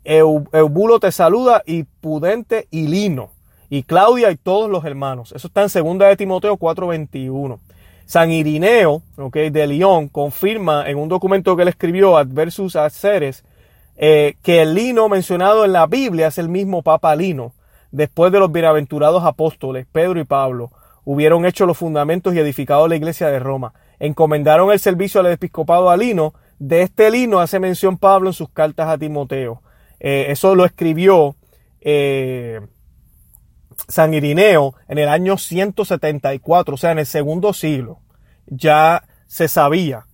Eubulo 0.09 0.99
te 0.99 1.11
saluda 1.11 1.61
y 1.67 1.83
Pudente 1.83 2.67
y 2.71 2.87
Lino, 2.87 3.29
y 3.69 3.83
Claudia 3.83 4.31
y 4.31 4.37
todos 4.37 4.67
los 4.67 4.83
hermanos. 4.83 5.31
Eso 5.33 5.47
está 5.47 5.61
en 5.61 5.97
2 5.99 6.09
de 6.09 6.17
Timoteo 6.17 6.57
4:21. 6.57 7.59
San 8.07 8.31
Irineo, 8.31 9.03
okay, 9.17 9.51
de 9.51 9.67
León, 9.67 10.07
confirma 10.07 10.89
en 10.89 10.97
un 10.97 11.09
documento 11.09 11.55
que 11.55 11.61
él 11.61 11.67
escribió, 11.67 12.17
Adversus 12.17 12.75
Aceres, 12.75 13.43
eh, 13.97 14.33
que 14.41 14.63
el 14.63 14.73
lino 14.73 15.09
mencionado 15.09 15.63
en 15.63 15.73
la 15.73 15.85
Biblia 15.85 16.29
es 16.29 16.39
el 16.39 16.49
mismo 16.49 16.81
Papa 16.81 17.15
Lino, 17.15 17.53
después 17.91 18.31
de 18.31 18.39
los 18.39 18.51
bienaventurados 18.51 19.23
apóstoles, 19.23 19.85
Pedro 19.91 20.19
y 20.19 20.23
Pablo, 20.23 20.71
hubieron 21.05 21.45
hecho 21.45 21.67
los 21.67 21.77
fundamentos 21.77 22.33
y 22.33 22.39
edificado 22.39 22.87
la 22.87 22.95
iglesia 22.95 23.27
de 23.27 23.37
Roma. 23.37 23.73
Encomendaron 23.99 24.71
el 24.71 24.79
servicio 24.79 25.21
al 25.21 25.27
episcopado 25.27 25.91
a 25.91 25.97
Lino. 25.97 26.33
De 26.57 26.81
este 26.81 27.11
Lino 27.11 27.39
hace 27.39 27.59
mención 27.59 27.99
Pablo 27.99 28.29
en 28.29 28.33
sus 28.33 28.49
cartas 28.49 28.89
a 28.89 28.97
Timoteo. 28.97 29.61
Eh, 29.99 30.27
eso 30.29 30.55
lo 30.55 30.65
escribió 30.65 31.35
eh, 31.81 32.61
San 33.87 34.13
Irineo 34.13 34.75
en 34.87 34.97
el 34.97 35.09
año 35.09 35.37
174, 35.37 36.75
o 36.75 36.77
sea, 36.77 36.91
en 36.91 36.99
el 36.99 37.05
segundo 37.05 37.53
siglo. 37.53 37.99
Ya 38.47 39.03
se 39.27 39.47
sabía 39.47 40.05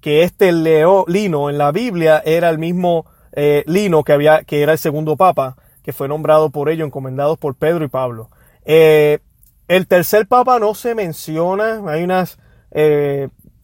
que 0.00 0.22
este 0.22 0.52
leo, 0.52 1.04
lino 1.08 1.50
en 1.50 1.58
la 1.58 1.72
Biblia 1.72 2.22
era 2.24 2.48
el 2.50 2.58
mismo 2.58 3.06
eh, 3.32 3.64
lino 3.66 4.04
que, 4.04 4.12
había, 4.12 4.44
que 4.44 4.62
era 4.62 4.72
el 4.72 4.78
segundo 4.78 5.16
papa, 5.16 5.56
que 5.82 5.92
fue 5.92 6.08
nombrado 6.08 6.50
por 6.50 6.68
ellos, 6.68 6.86
encomendado 6.86 7.36
por 7.36 7.54
Pedro 7.56 7.84
y 7.84 7.88
Pablo. 7.88 8.30
el 8.64 9.86
tercer 9.88 10.26
papa 10.26 10.58
no 10.58 10.74
se 10.74 10.94
menciona, 10.94 11.82
hay 11.86 12.02
unas 12.02 12.38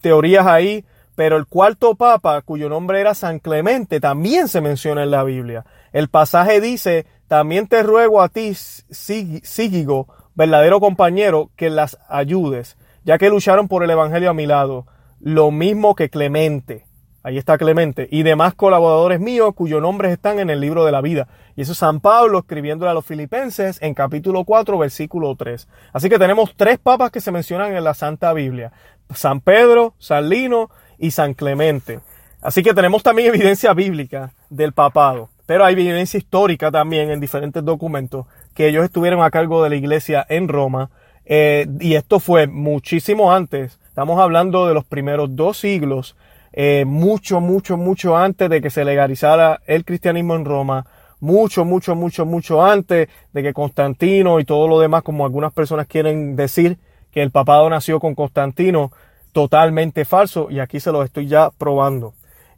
teorías 0.01 0.45
ahí 0.45 0.85
pero 1.15 1.37
el 1.37 1.45
cuarto 1.45 1.95
papa, 1.95 2.41
cuyo 2.41 2.69
nombre 2.69 2.99
era 2.99 3.13
San 3.13 3.39
Clemente, 3.39 3.99
también 3.99 4.47
se 4.47 4.61
menciona 4.61 5.03
en 5.03 5.11
la 5.11 5.23
Biblia. 5.23 5.65
El 5.91 6.09
pasaje 6.09 6.59
dice, 6.59 7.05
también 7.27 7.67
te 7.67 7.83
ruego 7.83 8.21
a 8.21 8.29
ti, 8.29 8.53
Sígigo, 8.55 10.07
verdadero 10.35 10.79
compañero, 10.79 11.51
que 11.55 11.69
las 11.69 11.97
ayudes, 12.09 12.77
ya 13.03 13.17
que 13.17 13.29
lucharon 13.29 13.67
por 13.67 13.83
el 13.83 13.91
Evangelio 13.91 14.29
a 14.29 14.33
mi 14.33 14.45
lado, 14.45 14.87
lo 15.19 15.51
mismo 15.51 15.95
que 15.95 16.09
Clemente. 16.09 16.85
Ahí 17.25 17.37
está 17.37 17.57
Clemente. 17.57 18.09
Y 18.11 18.23
demás 18.23 18.53
colaboradores 18.53 19.21
míos 19.21 19.53
cuyos 19.55 19.81
nombres 19.81 20.11
están 20.11 20.39
en 20.39 20.49
el 20.49 20.59
libro 20.59 20.83
de 20.83 20.91
la 20.91 20.99
vida. 20.99 21.29
Y 21.55 21.61
eso 21.61 21.71
es 21.71 21.77
San 21.77 22.01
Pablo 22.01 22.39
escribiéndole 22.39 22.91
a 22.91 22.93
los 22.93 23.05
filipenses 23.05 23.81
en 23.81 23.93
capítulo 23.93 24.43
4, 24.43 24.77
versículo 24.77 25.33
3. 25.33 25.67
Así 25.93 26.09
que 26.09 26.19
tenemos 26.19 26.53
tres 26.57 26.79
papas 26.79 27.11
que 27.11 27.21
se 27.21 27.31
mencionan 27.31 27.73
en 27.75 27.83
la 27.85 27.93
Santa 27.93 28.33
Biblia. 28.33 28.73
San 29.13 29.39
Pedro, 29.39 29.93
San 29.99 30.27
Lino 30.27 30.69
y 30.97 31.11
San 31.11 31.33
Clemente. 31.33 31.99
Así 32.41 32.61
que 32.63 32.73
tenemos 32.73 33.03
también 33.03 33.29
evidencia 33.29 33.73
bíblica 33.73 34.33
del 34.49 34.73
papado, 34.73 35.29
pero 35.45 35.65
hay 35.65 35.73
evidencia 35.73 36.17
histórica 36.17 36.71
también 36.71 37.09
en 37.09 37.19
diferentes 37.19 37.63
documentos 37.63 38.25
que 38.53 38.67
ellos 38.67 38.83
estuvieron 38.83 39.23
a 39.23 39.31
cargo 39.31 39.63
de 39.63 39.69
la 39.69 39.75
iglesia 39.75 40.25
en 40.29 40.47
Roma 40.47 40.89
eh, 41.25 41.67
y 41.79 41.95
esto 41.95 42.19
fue 42.19 42.47
muchísimo 42.47 43.31
antes, 43.31 43.79
estamos 43.87 44.19
hablando 44.19 44.67
de 44.67 44.73
los 44.73 44.83
primeros 44.83 45.35
dos 45.35 45.57
siglos, 45.57 46.17
eh, 46.51 46.83
mucho, 46.85 47.39
mucho, 47.39 47.77
mucho 47.77 48.17
antes 48.17 48.49
de 48.49 48.61
que 48.61 48.69
se 48.69 48.83
legalizara 48.83 49.61
el 49.65 49.85
cristianismo 49.85 50.35
en 50.35 50.45
Roma, 50.45 50.85
mucho, 51.19 51.63
mucho, 51.63 51.95
mucho, 51.95 52.25
mucho 52.25 52.63
antes 52.63 53.07
de 53.31 53.43
que 53.43 53.53
Constantino 53.53 54.39
y 54.39 54.45
todo 54.45 54.67
lo 54.67 54.79
demás, 54.79 55.03
como 55.03 55.25
algunas 55.25 55.53
personas 55.53 55.87
quieren 55.87 56.35
decir, 56.35 56.77
que 57.11 57.21
el 57.21 57.31
papado 57.31 57.69
nació 57.69 57.99
con 57.99 58.15
Constantino, 58.15 58.91
totalmente 59.33 60.05
falso 60.05 60.47
y 60.49 60.59
aquí 60.59 60.79
se 60.79 60.91
lo 60.91 61.03
estoy 61.03 61.27
ya 61.27 61.49
probando. 61.49 62.13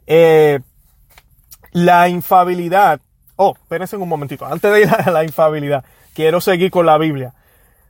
Eh, 0.06 0.60
la 1.72 2.08
infabilidad. 2.08 3.00
Oh, 3.34 3.54
espérense 3.54 3.96
un 3.96 4.08
momentito. 4.08 4.46
Antes 4.46 4.72
de 4.72 4.82
ir 4.82 4.88
a 4.88 5.10
la 5.10 5.24
infabilidad, 5.24 5.84
quiero 6.14 6.40
seguir 6.40 6.70
con 6.70 6.86
la 6.86 6.96
Biblia. 6.98 7.34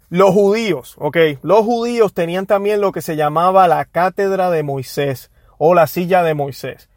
Los 0.08 0.30
judíos, 0.30 0.94
ok, 0.98 1.16
los 1.42 1.64
judíos 1.64 2.14
tenían 2.14 2.46
también 2.46 2.80
lo 2.80 2.92
que 2.92 3.02
se 3.02 3.16
llamaba 3.16 3.66
la 3.66 3.84
cátedra 3.84 4.50
de 4.50 4.62
Moisés 4.62 5.32
o 5.58 5.74
la 5.74 5.88
silla 5.88 6.22
de 6.22 6.34
Moisés. 6.34 6.88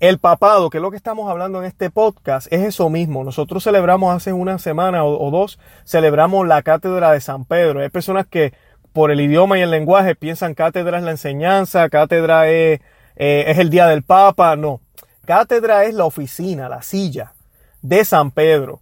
El 0.00 0.18
papado, 0.18 0.70
que 0.70 0.78
es 0.78 0.82
lo 0.82 0.90
que 0.90 0.96
estamos 0.96 1.30
hablando 1.30 1.60
en 1.60 1.66
este 1.66 1.90
podcast, 1.90 2.50
es 2.50 2.62
eso 2.62 2.88
mismo. 2.88 3.22
Nosotros 3.22 3.62
celebramos 3.62 4.14
hace 4.14 4.32
una 4.32 4.58
semana 4.58 5.04
o, 5.04 5.26
o 5.26 5.30
dos, 5.30 5.58
celebramos 5.84 6.46
la 6.46 6.62
cátedra 6.62 7.12
de 7.12 7.20
San 7.20 7.44
Pedro. 7.44 7.80
Hay 7.80 7.90
personas 7.90 8.26
que 8.26 8.54
por 8.94 9.10
el 9.10 9.20
idioma 9.20 9.58
y 9.58 9.62
el 9.62 9.72
lenguaje 9.72 10.14
piensan 10.14 10.54
cátedra 10.54 10.98
es 10.98 11.04
la 11.04 11.10
enseñanza, 11.10 11.88
cátedra 11.90 12.48
es, 12.48 12.80
eh, 13.16 13.44
es 13.48 13.58
el 13.58 13.68
día 13.68 13.88
del 13.88 14.04
Papa. 14.04 14.54
No, 14.54 14.80
cátedra 15.26 15.84
es 15.84 15.94
la 15.94 16.04
oficina, 16.04 16.68
la 16.68 16.80
silla 16.80 17.34
de 17.82 18.04
San 18.04 18.30
Pedro, 18.30 18.80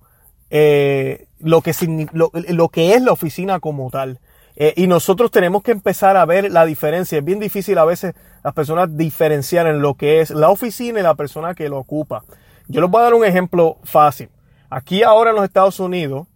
eh, 0.51 1.27
lo, 1.41 1.63
que, 1.63 1.73
lo, 2.13 2.69
que 2.69 2.95
es 2.95 3.03
la 3.03 3.13
oficina 3.13 3.59
como 3.59 3.91
tal. 3.91 4.21
Eh, 4.55 4.75
y 4.77 4.87
nosotros 4.87 5.31
tenemos 5.31 5.63
que 5.63 5.73
empezar 5.73 6.19
a 6.19 6.27
ver 6.27 6.53
la 6.53 6.67
diferencia. 6.67 7.17
Es 7.17 7.25
bien 7.25 7.41
difícil 7.41 7.79
a 7.79 7.87
veces 7.87 8.15
las 8.45 8.53
personas 8.53 8.95
diferenciar 8.95 9.67
en 9.67 9.81
lo 9.81 9.95
que 9.95 10.21
es 10.21 10.31
la 10.31 10.51
oficina 10.51 11.01
y 11.01 11.03
la 11.03 11.15
persona 11.15 11.55
que 11.55 11.71
lo 11.71 11.79
ocupa. 11.79 12.23
Yo 12.69 12.83
les 12.83 12.91
voy 12.91 13.01
a 13.01 13.05
dar 13.05 13.15
un 13.15 13.25
ejemplo 13.25 13.79
fácil. 13.83 14.29
Aquí 14.69 15.03
ahora 15.03 15.31
en 15.31 15.37
los 15.37 15.45
Estados 15.47 15.81
Unidos, 15.81 16.29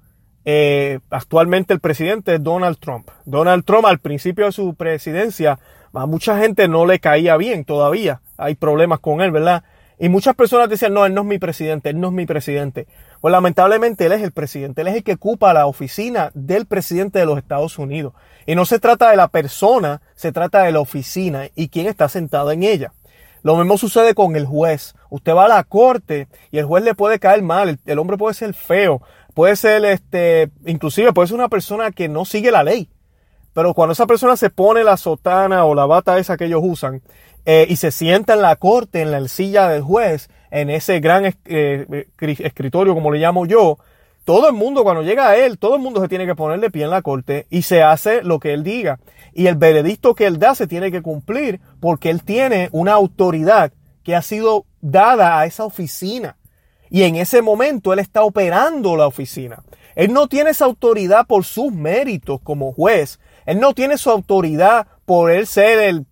eh, 0.48 1.00
actualmente 1.10 1.74
el 1.74 1.80
presidente 1.80 2.36
es 2.36 2.42
Donald 2.42 2.78
Trump. 2.78 3.10
Donald 3.24 3.64
Trump 3.64 3.84
al 3.86 3.98
principio 3.98 4.46
de 4.46 4.52
su 4.52 4.74
presidencia 4.74 5.58
a 5.92 6.06
mucha 6.06 6.38
gente 6.38 6.68
no 6.68 6.86
le 6.86 7.00
caía 7.00 7.36
bien 7.36 7.64
todavía. 7.64 8.20
Hay 8.36 8.54
problemas 8.54 9.00
con 9.00 9.20
él, 9.22 9.32
¿verdad? 9.32 9.64
Y 9.98 10.08
muchas 10.08 10.36
personas 10.36 10.68
decían, 10.68 10.94
no, 10.94 11.04
él 11.04 11.14
no 11.14 11.22
es 11.22 11.26
mi 11.26 11.38
presidente, 11.38 11.90
él 11.90 11.98
no 11.98 12.08
es 12.08 12.12
mi 12.12 12.26
presidente. 12.26 12.86
Pues 13.20 13.32
lamentablemente 13.32 14.06
él 14.06 14.12
es 14.12 14.22
el 14.22 14.30
presidente, 14.30 14.82
él 14.82 14.88
es 14.88 14.94
el 14.94 15.02
que 15.02 15.14
ocupa 15.14 15.52
la 15.52 15.66
oficina 15.66 16.30
del 16.34 16.66
presidente 16.66 17.18
de 17.18 17.26
los 17.26 17.38
Estados 17.38 17.76
Unidos. 17.78 18.12
Y 18.44 18.54
no 18.54 18.66
se 18.66 18.78
trata 18.78 19.10
de 19.10 19.16
la 19.16 19.26
persona, 19.28 20.00
se 20.14 20.30
trata 20.30 20.62
de 20.62 20.70
la 20.70 20.80
oficina 20.80 21.48
y 21.56 21.68
quién 21.70 21.86
está 21.86 22.08
sentado 22.08 22.52
en 22.52 22.62
ella. 22.62 22.92
Lo 23.42 23.56
mismo 23.56 23.78
sucede 23.78 24.14
con 24.14 24.36
el 24.36 24.44
juez. 24.44 24.94
Usted 25.08 25.34
va 25.34 25.46
a 25.46 25.48
la 25.48 25.64
corte 25.64 26.28
y 26.50 26.58
el 26.58 26.66
juez 26.66 26.84
le 26.84 26.94
puede 26.94 27.18
caer 27.18 27.42
mal, 27.42 27.78
el 27.86 27.98
hombre 27.98 28.16
puede 28.16 28.34
ser 28.34 28.54
feo, 28.54 29.00
puede 29.36 29.54
ser, 29.54 29.84
este, 29.84 30.50
inclusive 30.64 31.12
puede 31.12 31.28
ser 31.28 31.34
una 31.34 31.50
persona 31.50 31.90
que 31.92 32.08
no 32.08 32.24
sigue 32.24 32.50
la 32.50 32.64
ley. 32.64 32.88
Pero 33.52 33.74
cuando 33.74 33.92
esa 33.92 34.06
persona 34.06 34.34
se 34.34 34.48
pone 34.48 34.82
la 34.82 34.96
sotana 34.96 35.66
o 35.66 35.74
la 35.74 35.84
bata 35.84 36.16
esa 36.16 36.38
que 36.38 36.46
ellos 36.46 36.62
usan 36.64 37.02
eh, 37.44 37.66
y 37.68 37.76
se 37.76 37.90
sienta 37.90 38.32
en 38.32 38.40
la 38.40 38.56
corte, 38.56 39.02
en 39.02 39.10
la 39.10 39.28
silla 39.28 39.68
del 39.68 39.82
juez, 39.82 40.30
en 40.50 40.70
ese 40.70 41.00
gran 41.00 41.34
eh, 41.44 42.06
escritorio, 42.18 42.94
como 42.94 43.12
le 43.12 43.18
llamo 43.18 43.44
yo, 43.44 43.76
todo 44.24 44.48
el 44.48 44.54
mundo, 44.54 44.84
cuando 44.84 45.02
llega 45.02 45.28
a 45.28 45.36
él, 45.36 45.58
todo 45.58 45.76
el 45.76 45.82
mundo 45.82 46.00
se 46.00 46.08
tiene 46.08 46.24
que 46.24 46.34
poner 46.34 46.58
de 46.58 46.70
pie 46.70 46.84
en 46.84 46.90
la 46.90 47.02
corte 47.02 47.46
y 47.50 47.60
se 47.60 47.82
hace 47.82 48.22
lo 48.22 48.40
que 48.40 48.54
él 48.54 48.64
diga. 48.64 49.00
Y 49.34 49.48
el 49.48 49.56
veredicto 49.56 50.14
que 50.14 50.24
él 50.24 50.38
da 50.38 50.54
se 50.54 50.66
tiene 50.66 50.90
que 50.90 51.02
cumplir 51.02 51.60
porque 51.78 52.08
él 52.08 52.22
tiene 52.22 52.70
una 52.72 52.94
autoridad 52.94 53.70
que 54.02 54.16
ha 54.16 54.22
sido 54.22 54.64
dada 54.80 55.38
a 55.38 55.44
esa 55.44 55.66
oficina. 55.66 56.38
Y 56.90 57.02
en 57.02 57.16
ese 57.16 57.42
momento 57.42 57.92
él 57.92 57.98
está 57.98 58.22
operando 58.22 58.96
la 58.96 59.06
oficina. 59.06 59.62
Él 59.94 60.12
no 60.12 60.28
tiene 60.28 60.50
esa 60.50 60.66
autoridad 60.66 61.26
por 61.26 61.44
sus 61.44 61.72
méritos 61.72 62.40
como 62.42 62.72
juez. 62.72 63.18
Él 63.46 63.60
no 63.60 63.72
tiene 63.72 63.96
su 63.98 64.10
autoridad 64.10 64.86
por 65.04 65.30
él 65.30 65.46
ser 65.46 66.02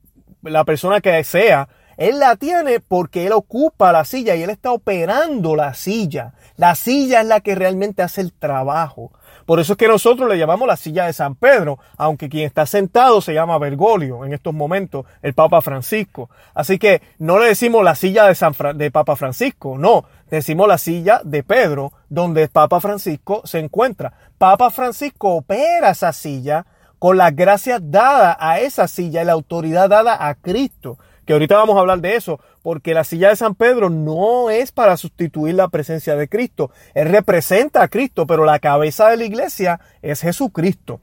la 0.43 0.65
persona 0.65 1.01
que 1.01 1.23
sea. 1.25 1.69
Él 1.97 2.19
la 2.19 2.37
tiene 2.37 2.81
porque 2.81 3.27
él 3.27 3.33
ocupa 3.33 3.93
la 3.93 4.05
silla 4.05 4.35
y 4.35 4.43
él 4.43 4.51
está 4.51 4.73
operando 4.73 5.55
la 5.55 5.75
silla. 5.75 6.35
La 6.57 6.75
silla 6.75 7.21
es 7.21 7.27
la 7.27 7.41
que 7.41 7.55
realmente 7.55 8.03
hace 8.03 8.21
el 8.21 8.33
trabajo. 8.33 9.13
Por 9.47 9.61
eso 9.61 9.75
es 9.75 9.77
que 9.77 9.89
nosotros 9.89 10.29
le 10.29 10.39
llamamos 10.39 10.67
la 10.67 10.77
silla 10.77 11.07
de 11.07 11.13
San 11.13 11.35
Pedro, 11.35 11.79
aunque 11.99 12.29
quien 12.29 12.47
está 12.47 12.65
sentado 12.65 13.21
se 13.21 13.35
llama 13.35 13.59
Bergoglio 13.59 14.25
en 14.25 14.33
estos 14.33 14.55
momentos, 14.55 15.05
el 15.21 15.35
Papa 15.35 15.61
Francisco. 15.61 16.31
Así 16.55 16.79
que 16.79 17.03
no 17.19 17.39
le 17.39 17.49
decimos 17.49 17.85
la 17.85 17.95
silla 17.95 18.27
de, 18.27 18.35
San 18.35 18.55
de 18.77 18.91
Papa 18.91 19.17
Francisco, 19.17 19.77
no, 19.77 20.05
decimos 20.35 20.69
la 20.69 20.79
silla 20.79 21.21
de 21.25 21.43
Pedro, 21.43 21.93
donde 22.09 22.49
Papa 22.49 22.81
Francisco 22.81 23.43
se 23.45 23.59
encuentra. 23.59 24.13
Papa 24.39 24.71
Francisco 24.71 25.35
opera 25.35 25.91
esa 25.91 26.13
silla 26.13 26.67
con 26.99 27.17
las 27.17 27.35
gracias 27.35 27.81
dadas 27.83 28.37
a 28.39 28.61
esa 28.61 28.89
silla 28.89 29.23
y 29.23 29.25
la 29.25 29.33
autoridad 29.33 29.89
dada 29.89 30.29
a 30.29 30.35
Cristo 30.35 30.99
que 31.25 31.33
ahorita 31.33 31.57
vamos 31.57 31.77
a 31.77 31.81
hablar 31.81 32.01
de 32.01 32.17
eso, 32.17 32.41
porque 32.63 32.95
la 32.95 33.05
silla 33.05 33.31
de 33.31 33.37
San 33.37 33.55
Pedro 33.55 33.91
no 33.91 34.51
es 34.51 34.73
para 34.73 34.97
sustituir 34.97 35.55
la 35.55 35.69
presencia 35.69 36.17
de 36.17 36.29
Cristo. 36.29 36.71
Él 36.95 37.09
representa 37.09 37.83
a 37.83 37.89
Cristo, 37.89 38.27
pero 38.27 38.45
la 38.45 38.59
cabeza 38.59 39.09
de 39.09 39.17
la 39.17 39.25
iglesia 39.25 39.81
es 40.03 40.21
Jesucristo. 40.21 41.01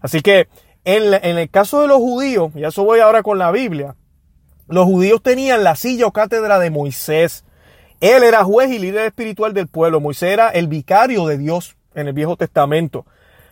Así 0.00 0.20
que 0.20 0.48
en, 0.84 1.14
el 1.14 1.50
caso 1.50 1.80
de 1.80 1.88
los 1.88 1.98
judíos, 1.98 2.52
y 2.54 2.64
eso 2.64 2.84
voy 2.84 3.00
ahora 3.00 3.22
con 3.22 3.38
la 3.38 3.50
Biblia, 3.50 3.94
los 4.68 4.84
judíos 4.84 5.22
tenían 5.22 5.64
la 5.64 5.76
silla 5.76 6.06
o 6.06 6.12
cátedra 6.12 6.58
de 6.58 6.70
Moisés. 6.70 7.44
Él 8.02 8.24
era 8.24 8.42
juez 8.42 8.68
y 8.68 8.80
líder 8.80 9.06
espiritual 9.06 9.54
del 9.54 9.68
pueblo. 9.68 10.00
Moisés 10.00 10.32
era 10.32 10.48
el 10.48 10.66
vicario 10.66 11.24
de 11.24 11.38
Dios 11.38 11.76
en 11.94 12.08
el 12.08 12.12
Viejo 12.12 12.36
Testamento. 12.36 13.06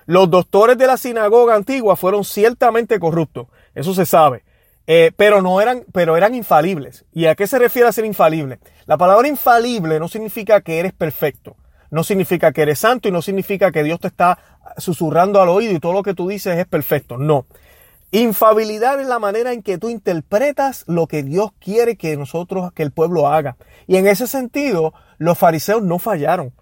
Los 0.07 0.29
doctores 0.29 0.77
de 0.77 0.89
la 0.89 0.97
sinagoga 0.97 1.55
antigua 1.55 1.95
fueron 1.95 2.25
ciertamente 2.25 2.99
corruptos, 2.99 3.47
eso 3.77 3.95
se 3.95 4.05
sabe. 4.07 4.43
Eh, 4.89 5.13
pero 5.17 5.41
no 5.41 5.61
eran, 5.61 5.85
pero 5.93 6.17
eran 6.17 6.35
infalibles. 6.35 7.05
¿Y 7.13 7.27
a 7.27 7.37
qué 7.37 7.47
se 7.47 7.61
refiere 7.61 7.87
a 7.87 7.93
ser 7.93 8.05
infalible? 8.05 8.59
La 8.87 8.97
palabra 8.99 9.29
infalible 9.29 10.01
no 10.01 10.09
significa 10.09 10.63
que 10.63 10.81
eres 10.81 10.95
perfecto, 10.95 11.55
no 11.93 12.03
significa 12.03 12.51
que 12.51 12.63
eres 12.63 12.81
santo 12.81 13.07
y 13.07 13.13
no 13.13 13.23
significa 13.23 13.71
que 13.71 13.85
Dios 13.85 14.01
te 14.01 14.09
está 14.09 14.37
susurrando 14.79 15.41
al 15.41 15.49
oído 15.49 15.75
y 15.75 15.79
todo 15.79 15.93
lo 15.93 16.03
que 16.03 16.15
tú 16.15 16.27
dices 16.27 16.59
es 16.59 16.67
perfecto. 16.67 17.19
No. 17.19 17.47
Infabilidad 18.13 19.01
es 19.01 19.07
la 19.07 19.21
manera 19.21 19.53
en 19.53 19.63
que 19.63 19.79
tú 19.79 19.89
interpretas 19.89 20.85
lo 20.89 21.07
que 21.07 21.23
Dios 21.23 21.53
quiere 21.61 21.97
que 21.97 22.17
nosotros, 22.17 22.73
que 22.73 22.83
el 22.83 22.91
pueblo 22.91 23.29
haga. 23.29 23.57
Y 23.87 23.97
en 23.97 24.09
ese 24.09 24.27
sentido, 24.27 24.95
los 25.19 25.39
fariseos 25.39 25.83
no 25.83 26.01
fallaron. 26.01 26.53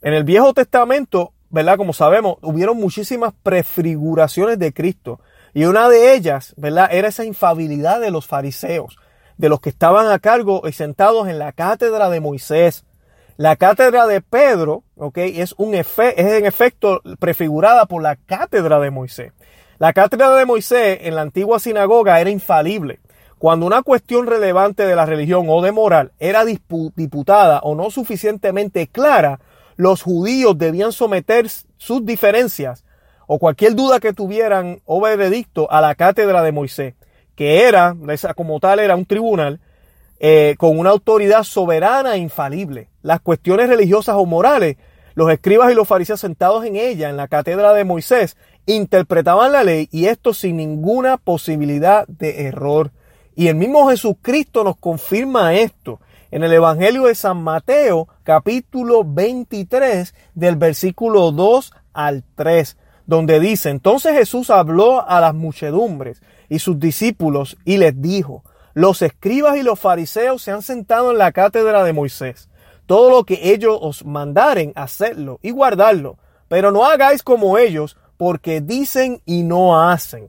En 0.00 0.14
el 0.14 0.24
Viejo 0.24 0.54
Testamento, 0.54 1.34
¿verdad? 1.50 1.76
Como 1.76 1.92
sabemos, 1.92 2.36
hubieron 2.40 2.78
muchísimas 2.78 3.34
prefiguraciones 3.42 4.58
de 4.58 4.72
Cristo. 4.72 5.20
Y 5.52 5.66
una 5.66 5.88
de 5.90 6.14
ellas, 6.14 6.54
¿verdad? 6.56 6.88
Era 6.90 7.08
esa 7.08 7.24
infabilidad 7.24 8.00
de 8.00 8.10
los 8.10 8.26
fariseos, 8.26 8.96
de 9.36 9.50
los 9.50 9.60
que 9.60 9.68
estaban 9.68 10.08
a 10.08 10.18
cargo 10.18 10.62
y 10.66 10.72
sentados 10.72 11.28
en 11.28 11.38
la 11.38 11.52
cátedra 11.52 12.08
de 12.08 12.20
Moisés. 12.20 12.86
La 13.36 13.56
cátedra 13.56 14.06
de 14.06 14.22
Pedro, 14.22 14.84
¿ok? 14.96 15.18
Es, 15.18 15.54
es 15.58 15.98
en 16.16 16.46
efecto 16.46 17.02
prefigurada 17.18 17.84
por 17.84 18.02
la 18.02 18.16
cátedra 18.16 18.80
de 18.80 18.90
Moisés. 18.90 19.32
La 19.78 19.92
cátedra 19.92 20.34
de 20.36 20.46
Moisés 20.46 20.98
en 21.02 21.16
la 21.16 21.22
antigua 21.22 21.58
sinagoga 21.58 22.20
era 22.20 22.30
infalible. 22.30 23.00
Cuando 23.38 23.66
una 23.66 23.82
cuestión 23.82 24.26
relevante 24.26 24.86
de 24.86 24.94
la 24.94 25.04
religión 25.04 25.46
o 25.48 25.60
de 25.62 25.72
moral 25.72 26.12
era 26.18 26.44
disputada 26.44 27.60
o 27.60 27.74
no 27.74 27.90
suficientemente 27.90 28.86
clara, 28.86 29.40
los 29.76 30.02
judíos 30.02 30.56
debían 30.56 30.92
someter 30.92 31.48
sus 31.76 32.06
diferencias 32.06 32.84
o 33.26 33.38
cualquier 33.38 33.74
duda 33.74 34.00
que 34.00 34.12
tuvieran 34.12 34.80
o 34.84 35.00
veredicto 35.00 35.70
a 35.70 35.80
la 35.80 35.94
cátedra 35.94 36.42
de 36.42 36.52
Moisés, 36.52 36.94
que 37.34 37.66
era, 37.66 37.96
como 38.36 38.60
tal, 38.60 38.78
era 38.78 38.94
un 38.94 39.06
tribunal 39.06 39.60
eh, 40.20 40.54
con 40.58 40.78
una 40.78 40.90
autoridad 40.90 41.42
soberana 41.42 42.14
e 42.14 42.18
infalible. 42.18 42.88
Las 43.02 43.20
cuestiones 43.20 43.68
religiosas 43.68 44.14
o 44.16 44.24
morales, 44.24 44.76
los 45.14 45.30
escribas 45.30 45.72
y 45.72 45.74
los 45.74 45.88
fariseos 45.88 46.20
sentados 46.20 46.64
en 46.64 46.76
ella, 46.76 47.10
en 47.10 47.16
la 47.16 47.28
cátedra 47.28 47.72
de 47.72 47.84
Moisés, 47.84 48.36
interpretaban 48.66 49.52
la 49.52 49.64
ley 49.64 49.88
y 49.90 50.06
esto 50.06 50.34
sin 50.34 50.56
ninguna 50.56 51.16
posibilidad 51.16 52.06
de 52.06 52.46
error. 52.46 52.92
Y 53.34 53.48
el 53.48 53.56
mismo 53.56 53.88
Jesucristo 53.88 54.64
nos 54.64 54.76
confirma 54.76 55.54
esto 55.54 56.00
en 56.30 56.42
el 56.44 56.52
Evangelio 56.52 57.04
de 57.04 57.14
San 57.14 57.42
Mateo, 57.42 58.08
capítulo 58.22 59.04
23, 59.04 60.14
del 60.34 60.56
versículo 60.56 61.30
2 61.30 61.72
al 61.92 62.24
3 62.34 62.76
donde 63.06 63.40
dice, 63.40 63.70
entonces 63.70 64.12
Jesús 64.12 64.50
habló 64.50 65.06
a 65.06 65.20
las 65.20 65.34
muchedumbres 65.34 66.22
y 66.48 66.58
sus 66.58 66.78
discípulos 66.78 67.56
y 67.64 67.76
les 67.76 68.00
dijo, 68.00 68.44
los 68.72 69.02
escribas 69.02 69.56
y 69.56 69.62
los 69.62 69.78
fariseos 69.78 70.42
se 70.42 70.50
han 70.50 70.62
sentado 70.62 71.10
en 71.10 71.18
la 71.18 71.32
cátedra 71.32 71.84
de 71.84 71.92
Moisés. 71.92 72.48
Todo 72.86 73.10
lo 73.10 73.24
que 73.24 73.52
ellos 73.52 73.78
os 73.80 74.04
mandaren, 74.04 74.72
hacedlo 74.74 75.38
y 75.42 75.50
guardarlo, 75.50 76.18
pero 76.48 76.72
no 76.72 76.84
hagáis 76.84 77.22
como 77.22 77.56
ellos, 77.58 77.96
porque 78.16 78.60
dicen 78.60 79.20
y 79.24 79.42
no 79.42 79.80
hacen. 79.82 80.28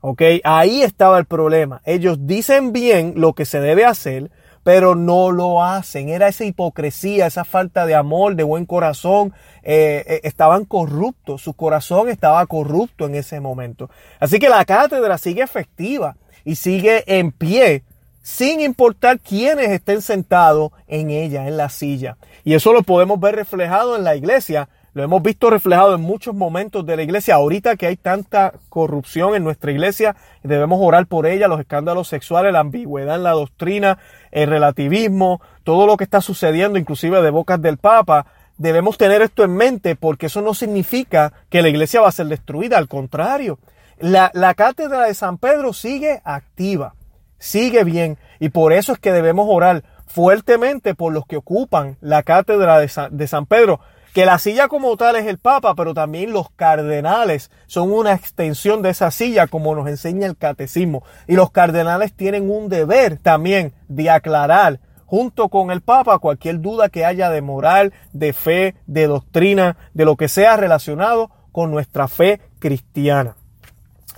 ¿Ok? 0.00 0.22
Ahí 0.44 0.82
estaba 0.82 1.18
el 1.18 1.26
problema. 1.26 1.82
Ellos 1.84 2.18
dicen 2.22 2.72
bien 2.72 3.14
lo 3.16 3.34
que 3.34 3.44
se 3.44 3.60
debe 3.60 3.84
hacer, 3.84 4.30
pero 4.62 4.94
no 4.94 5.30
lo 5.30 5.62
hacen. 5.62 6.08
Era 6.08 6.28
esa 6.28 6.44
hipocresía, 6.44 7.26
esa 7.26 7.44
falta 7.44 7.86
de 7.86 7.94
amor, 7.94 8.34
de 8.34 8.42
buen 8.42 8.66
corazón. 8.66 9.34
Eh, 9.62 10.04
eh, 10.06 10.20
estaban 10.24 10.64
corruptos, 10.64 11.42
su 11.42 11.54
corazón 11.54 12.08
estaba 12.08 12.44
corrupto 12.46 13.06
en 13.06 13.14
ese 13.14 13.40
momento. 13.40 13.90
Así 14.18 14.38
que 14.38 14.48
la 14.48 14.64
cátedra 14.64 15.18
sigue 15.18 15.42
efectiva 15.42 16.16
y 16.44 16.56
sigue 16.56 17.04
en 17.06 17.32
pie, 17.32 17.84
sin 18.22 18.60
importar 18.60 19.20
quiénes 19.20 19.68
estén 19.70 20.00
sentados 20.00 20.72
en 20.86 21.10
ella, 21.10 21.46
en 21.46 21.56
la 21.56 21.68
silla. 21.68 22.16
Y 22.44 22.54
eso 22.54 22.72
lo 22.72 22.82
podemos 22.82 23.20
ver 23.20 23.36
reflejado 23.36 23.96
en 23.96 24.04
la 24.04 24.16
iglesia 24.16 24.68
lo 25.00 25.04
hemos 25.04 25.22
visto 25.22 25.48
reflejado 25.48 25.94
en 25.94 26.02
muchos 26.02 26.34
momentos 26.34 26.84
de 26.84 26.94
la 26.94 27.02
iglesia. 27.02 27.36
Ahorita 27.36 27.76
que 27.76 27.86
hay 27.86 27.96
tanta 27.96 28.52
corrupción 28.68 29.34
en 29.34 29.42
nuestra 29.42 29.72
iglesia, 29.72 30.14
debemos 30.42 30.78
orar 30.82 31.06
por 31.06 31.26
ella, 31.26 31.48
los 31.48 31.58
escándalos 31.58 32.06
sexuales, 32.06 32.52
la 32.52 32.60
ambigüedad 32.60 33.16
en 33.16 33.22
la 33.22 33.30
doctrina, 33.30 33.98
el 34.30 34.50
relativismo, 34.50 35.40
todo 35.64 35.86
lo 35.86 35.96
que 35.96 36.04
está 36.04 36.20
sucediendo, 36.20 36.78
inclusive 36.78 37.22
de 37.22 37.30
bocas 37.30 37.62
del 37.62 37.78
Papa. 37.78 38.26
Debemos 38.58 38.98
tener 38.98 39.22
esto 39.22 39.42
en 39.42 39.56
mente 39.56 39.96
porque 39.96 40.26
eso 40.26 40.42
no 40.42 40.52
significa 40.52 41.32
que 41.48 41.62
la 41.62 41.70
iglesia 41.70 42.02
va 42.02 42.08
a 42.08 42.12
ser 42.12 42.26
destruida, 42.26 42.76
al 42.76 42.86
contrario. 42.86 43.58
La, 43.98 44.30
la 44.34 44.52
cátedra 44.52 45.04
de 45.04 45.14
San 45.14 45.38
Pedro 45.38 45.72
sigue 45.72 46.20
activa, 46.24 46.94
sigue 47.38 47.84
bien 47.84 48.18
y 48.38 48.50
por 48.50 48.74
eso 48.74 48.92
es 48.92 48.98
que 48.98 49.12
debemos 49.12 49.46
orar 49.48 49.82
fuertemente 50.06 50.94
por 50.94 51.14
los 51.14 51.24
que 51.24 51.38
ocupan 51.38 51.96
la 52.02 52.22
cátedra 52.22 52.78
de 52.78 52.90
de 53.10 53.26
San 53.28 53.46
Pedro 53.46 53.80
que 54.12 54.26
la 54.26 54.38
silla 54.38 54.68
como 54.68 54.96
tal 54.96 55.16
es 55.16 55.26
el 55.26 55.38
Papa, 55.38 55.74
pero 55.74 55.94
también 55.94 56.32
los 56.32 56.50
cardenales 56.50 57.50
son 57.66 57.92
una 57.92 58.12
extensión 58.12 58.82
de 58.82 58.90
esa 58.90 59.10
silla, 59.10 59.46
como 59.46 59.74
nos 59.74 59.88
enseña 59.88 60.26
el 60.26 60.36
catecismo. 60.36 61.04
Y 61.28 61.36
los 61.36 61.50
cardenales 61.50 62.12
tienen 62.12 62.50
un 62.50 62.68
deber 62.68 63.18
también 63.18 63.72
de 63.88 64.10
aclarar 64.10 64.80
junto 65.06 65.48
con 65.48 65.70
el 65.70 65.80
Papa 65.80 66.18
cualquier 66.18 66.60
duda 66.60 66.88
que 66.88 67.04
haya 67.04 67.30
de 67.30 67.42
moral, 67.42 67.92
de 68.12 68.32
fe, 68.32 68.76
de 68.86 69.06
doctrina, 69.06 69.76
de 69.94 70.04
lo 70.04 70.16
que 70.16 70.28
sea 70.28 70.56
relacionado 70.56 71.30
con 71.52 71.70
nuestra 71.70 72.08
fe 72.08 72.40
cristiana. 72.58 73.36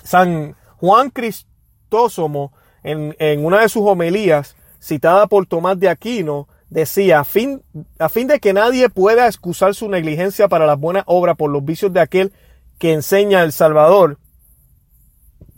San 0.05 0.57
Juan 0.77 1.11
Cristósomo, 1.11 2.53
en, 2.83 3.15
en 3.19 3.45
una 3.45 3.61
de 3.61 3.69
sus 3.69 3.83
homilías, 3.83 4.57
citada 4.83 5.27
por 5.29 5.47
Tomás 5.47 5.79
de 5.79 5.89
Aquino, 5.89 6.49
decía, 6.73 7.21
a 7.21 7.25
fin, 7.25 7.63
a 7.99 8.09
fin 8.09 8.27
de 8.27 8.41
que 8.41 8.53
nadie 8.53 8.89
pueda 8.89 9.27
excusar 9.27 9.75
su 9.75 9.89
negligencia 9.89 10.49
para 10.49 10.67
las 10.67 10.79
buenas 10.79 11.05
obras 11.07 11.37
por 11.37 11.51
los 11.51 11.65
vicios 11.65 11.93
de 11.93 12.01
aquel 12.01 12.33
que 12.79 12.95
enseña 12.95 13.43
el 13.43 13.53
Salvador, 13.53 14.19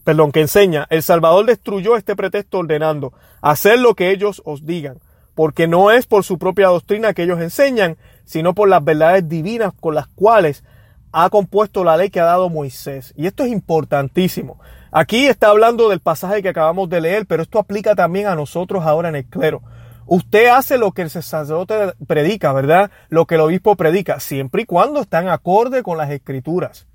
perdón, 0.02 0.32
que 0.32 0.40
enseña, 0.40 0.86
el 0.90 1.02
Salvador 1.02 1.46
destruyó 1.46 1.96
este 1.96 2.16
pretexto 2.16 2.58
ordenando, 2.58 3.12
hacer 3.40 3.78
lo 3.78 3.94
que 3.94 4.10
ellos 4.10 4.42
os 4.44 4.66
digan, 4.66 4.98
porque 5.34 5.68
no 5.68 5.92
es 5.92 6.06
por 6.06 6.24
su 6.24 6.36
propia 6.36 6.66
doctrina 6.66 7.14
que 7.14 7.22
ellos 7.22 7.40
enseñan, 7.40 7.96
sino 8.24 8.52
por 8.52 8.68
las 8.68 8.84
verdades 8.84 9.28
divinas 9.28 9.72
con 9.78 9.94
las 9.94 10.08
cuales 10.08 10.64
ha 11.12 11.30
compuesto 11.30 11.84
la 11.84 11.96
ley 11.96 12.10
que 12.10 12.18
ha 12.18 12.24
dado 12.24 12.50
Moisés. 12.50 13.14
Y 13.16 13.28
esto 13.28 13.44
es 13.44 13.52
importantísimo. 13.52 14.58
Aquí 14.90 15.26
está 15.26 15.48
hablando 15.48 15.88
del 15.88 16.00
pasaje 16.00 16.42
que 16.42 16.48
acabamos 16.48 16.88
de 16.88 17.00
leer, 17.00 17.26
pero 17.26 17.42
esto 17.42 17.60
aplica 17.60 17.94
también 17.94 18.26
a 18.26 18.34
nosotros 18.34 18.84
ahora 18.84 19.10
en 19.10 19.16
el 19.16 19.26
clero. 19.26 19.62
Usted 20.06 20.48
hace 20.48 20.76
lo 20.76 20.92
que 20.92 21.02
el 21.02 21.10
sacerdote 21.10 21.94
predica, 22.06 22.52
¿verdad? 22.52 22.90
Lo 23.08 23.26
que 23.26 23.36
el 23.36 23.40
obispo 23.40 23.76
predica, 23.76 24.20
siempre 24.20 24.62
y 24.62 24.66
cuando 24.66 25.00
están 25.00 25.28
acorde 25.28 25.82
con 25.82 25.96
las 25.96 26.10
escrituras. 26.10 26.86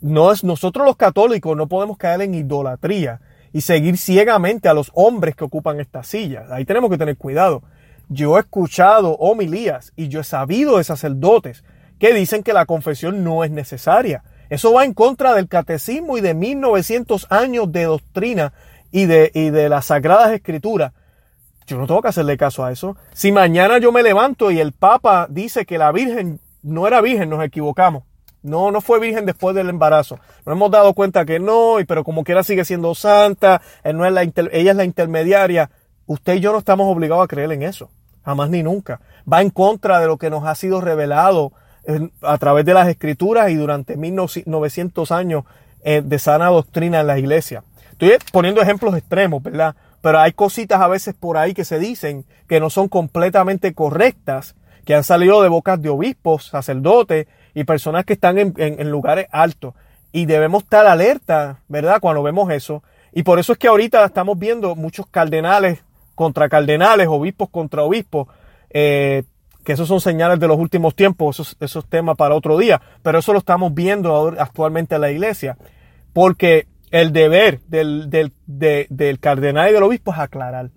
No 0.00 0.30
es, 0.30 0.44
nosotros 0.44 0.86
los 0.86 0.96
católicos 0.96 1.56
no 1.56 1.66
podemos 1.66 1.96
caer 1.96 2.22
en 2.22 2.34
idolatría 2.34 3.20
y 3.52 3.62
seguir 3.62 3.98
ciegamente 3.98 4.68
a 4.68 4.74
los 4.74 4.92
hombres 4.94 5.34
que 5.34 5.44
ocupan 5.44 5.80
estas 5.80 6.06
sillas. 6.06 6.50
Ahí 6.50 6.64
tenemos 6.64 6.90
que 6.90 6.98
tener 6.98 7.16
cuidado. 7.16 7.62
Yo 8.08 8.36
he 8.36 8.40
escuchado 8.40 9.16
homilías 9.16 9.92
y 9.96 10.08
yo 10.08 10.20
he 10.20 10.24
sabido 10.24 10.78
de 10.78 10.84
sacerdotes 10.84 11.64
que 11.98 12.14
dicen 12.14 12.44
que 12.44 12.52
la 12.52 12.66
confesión 12.66 13.24
no 13.24 13.42
es 13.42 13.50
necesaria. 13.50 14.22
Eso 14.50 14.72
va 14.72 14.84
en 14.84 14.94
contra 14.94 15.34
del 15.34 15.48
catecismo 15.48 16.16
y 16.16 16.20
de 16.20 16.34
1900 16.34 17.26
años 17.30 17.70
de 17.72 17.84
doctrina 17.84 18.52
y 18.92 19.06
de, 19.06 19.30
y 19.34 19.50
de 19.50 19.68
las 19.68 19.86
sagradas 19.86 20.32
escrituras 20.32 20.92
yo 21.68 21.76
no 21.76 21.86
tengo 21.86 22.00
que 22.02 22.08
hacerle 22.08 22.36
caso 22.36 22.64
a 22.64 22.72
eso. 22.72 22.96
Si 23.12 23.30
mañana 23.30 23.78
yo 23.78 23.92
me 23.92 24.02
levanto 24.02 24.50
y 24.50 24.58
el 24.58 24.72
Papa 24.72 25.26
dice 25.28 25.66
que 25.66 25.78
la 25.78 25.92
Virgen 25.92 26.40
no 26.62 26.86
era 26.86 27.00
virgen, 27.00 27.28
nos 27.28 27.44
equivocamos. 27.44 28.04
No, 28.42 28.70
no 28.70 28.80
fue 28.80 29.00
virgen 29.00 29.26
después 29.26 29.54
del 29.54 29.68
embarazo. 29.68 30.18
Nos 30.46 30.56
hemos 30.56 30.70
dado 30.70 30.94
cuenta 30.94 31.24
que 31.24 31.38
no, 31.38 31.76
pero 31.86 32.04
como 32.04 32.24
quiera 32.24 32.42
sigue 32.42 32.64
siendo 32.64 32.94
santa, 32.94 33.60
no 33.84 34.06
es 34.06 34.12
la 34.12 34.22
ella 34.22 34.70
es 34.70 34.76
la 34.76 34.84
intermediaria. 34.84 35.70
Usted 36.06 36.34
y 36.36 36.40
yo 36.40 36.52
no 36.52 36.58
estamos 36.58 36.90
obligados 36.90 37.24
a 37.24 37.28
creer 37.28 37.52
en 37.52 37.62
eso. 37.62 37.90
Jamás 38.24 38.48
ni 38.48 38.62
nunca. 38.62 39.00
Va 39.30 39.42
en 39.42 39.50
contra 39.50 40.00
de 40.00 40.06
lo 40.06 40.16
que 40.16 40.30
nos 40.30 40.44
ha 40.44 40.54
sido 40.54 40.80
revelado 40.80 41.52
a 42.22 42.38
través 42.38 42.64
de 42.64 42.74
las 42.74 42.88
escrituras 42.88 43.50
y 43.50 43.54
durante 43.54 43.96
1900 43.96 45.10
años 45.10 45.44
eh, 45.82 46.02
de 46.04 46.18
sana 46.18 46.46
doctrina 46.46 47.00
en 47.00 47.06
la 47.06 47.18
iglesia. 47.18 47.64
Estoy 47.92 48.12
poniendo 48.32 48.62
ejemplos 48.62 48.96
extremos, 48.96 49.42
¿verdad? 49.42 49.74
Pero 50.00 50.20
hay 50.20 50.32
cositas 50.32 50.80
a 50.80 50.88
veces 50.88 51.14
por 51.14 51.36
ahí 51.36 51.54
que 51.54 51.64
se 51.64 51.78
dicen 51.78 52.24
que 52.48 52.60
no 52.60 52.70
son 52.70 52.88
completamente 52.88 53.74
correctas, 53.74 54.54
que 54.84 54.94
han 54.94 55.04
salido 55.04 55.42
de 55.42 55.48
bocas 55.48 55.80
de 55.82 55.88
obispos, 55.88 56.46
sacerdotes 56.46 57.26
y 57.54 57.64
personas 57.64 58.04
que 58.04 58.14
están 58.14 58.38
en, 58.38 58.90
lugares 58.90 59.26
altos. 59.30 59.74
Y 60.12 60.26
debemos 60.26 60.62
estar 60.62 60.86
alerta, 60.86 61.60
¿verdad? 61.68 62.00
Cuando 62.00 62.22
vemos 62.22 62.50
eso. 62.50 62.82
Y 63.12 63.22
por 63.22 63.38
eso 63.38 63.52
es 63.52 63.58
que 63.58 63.68
ahorita 63.68 64.04
estamos 64.04 64.38
viendo 64.38 64.74
muchos 64.76 65.06
cardenales 65.06 65.84
contra 66.14 66.48
cardenales, 66.48 67.08
obispos 67.08 67.50
contra 67.50 67.82
obispos, 67.82 68.28
eh, 68.70 69.24
que 69.64 69.72
esos 69.72 69.88
son 69.88 70.00
señales 70.00 70.40
de 70.40 70.48
los 70.48 70.58
últimos 70.58 70.94
tiempos, 70.94 71.36
esos, 71.36 71.56
esos 71.60 71.86
temas 71.86 72.16
para 72.16 72.34
otro 72.34 72.56
día. 72.56 72.80
Pero 73.02 73.18
eso 73.18 73.32
lo 73.32 73.40
estamos 73.40 73.74
viendo 73.74 74.34
actualmente 74.38 74.94
en 74.94 75.00
la 75.02 75.10
iglesia. 75.10 75.58
Porque 76.14 76.66
el 76.90 77.12
deber 77.12 77.60
del, 77.66 79.18
cardenal 79.20 79.70
y 79.70 79.72
del 79.72 79.82
obispo 79.82 80.12
es 80.12 80.18
aclarar. 80.18 80.70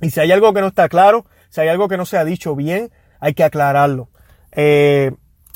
Y 0.00 0.10
si 0.10 0.20
hay 0.20 0.32
algo 0.32 0.52
que 0.52 0.60
no 0.60 0.68
está 0.68 0.88
claro, 0.88 1.26
si 1.48 1.60
hay 1.60 1.68
algo 1.68 1.88
que 1.88 1.96
no 1.96 2.06
se 2.06 2.18
ha 2.18 2.24
dicho 2.24 2.54
bien, 2.54 2.90
hay 3.20 3.34
que 3.34 3.44
aclararlo. 3.44 4.10
Eh, 4.52 5.12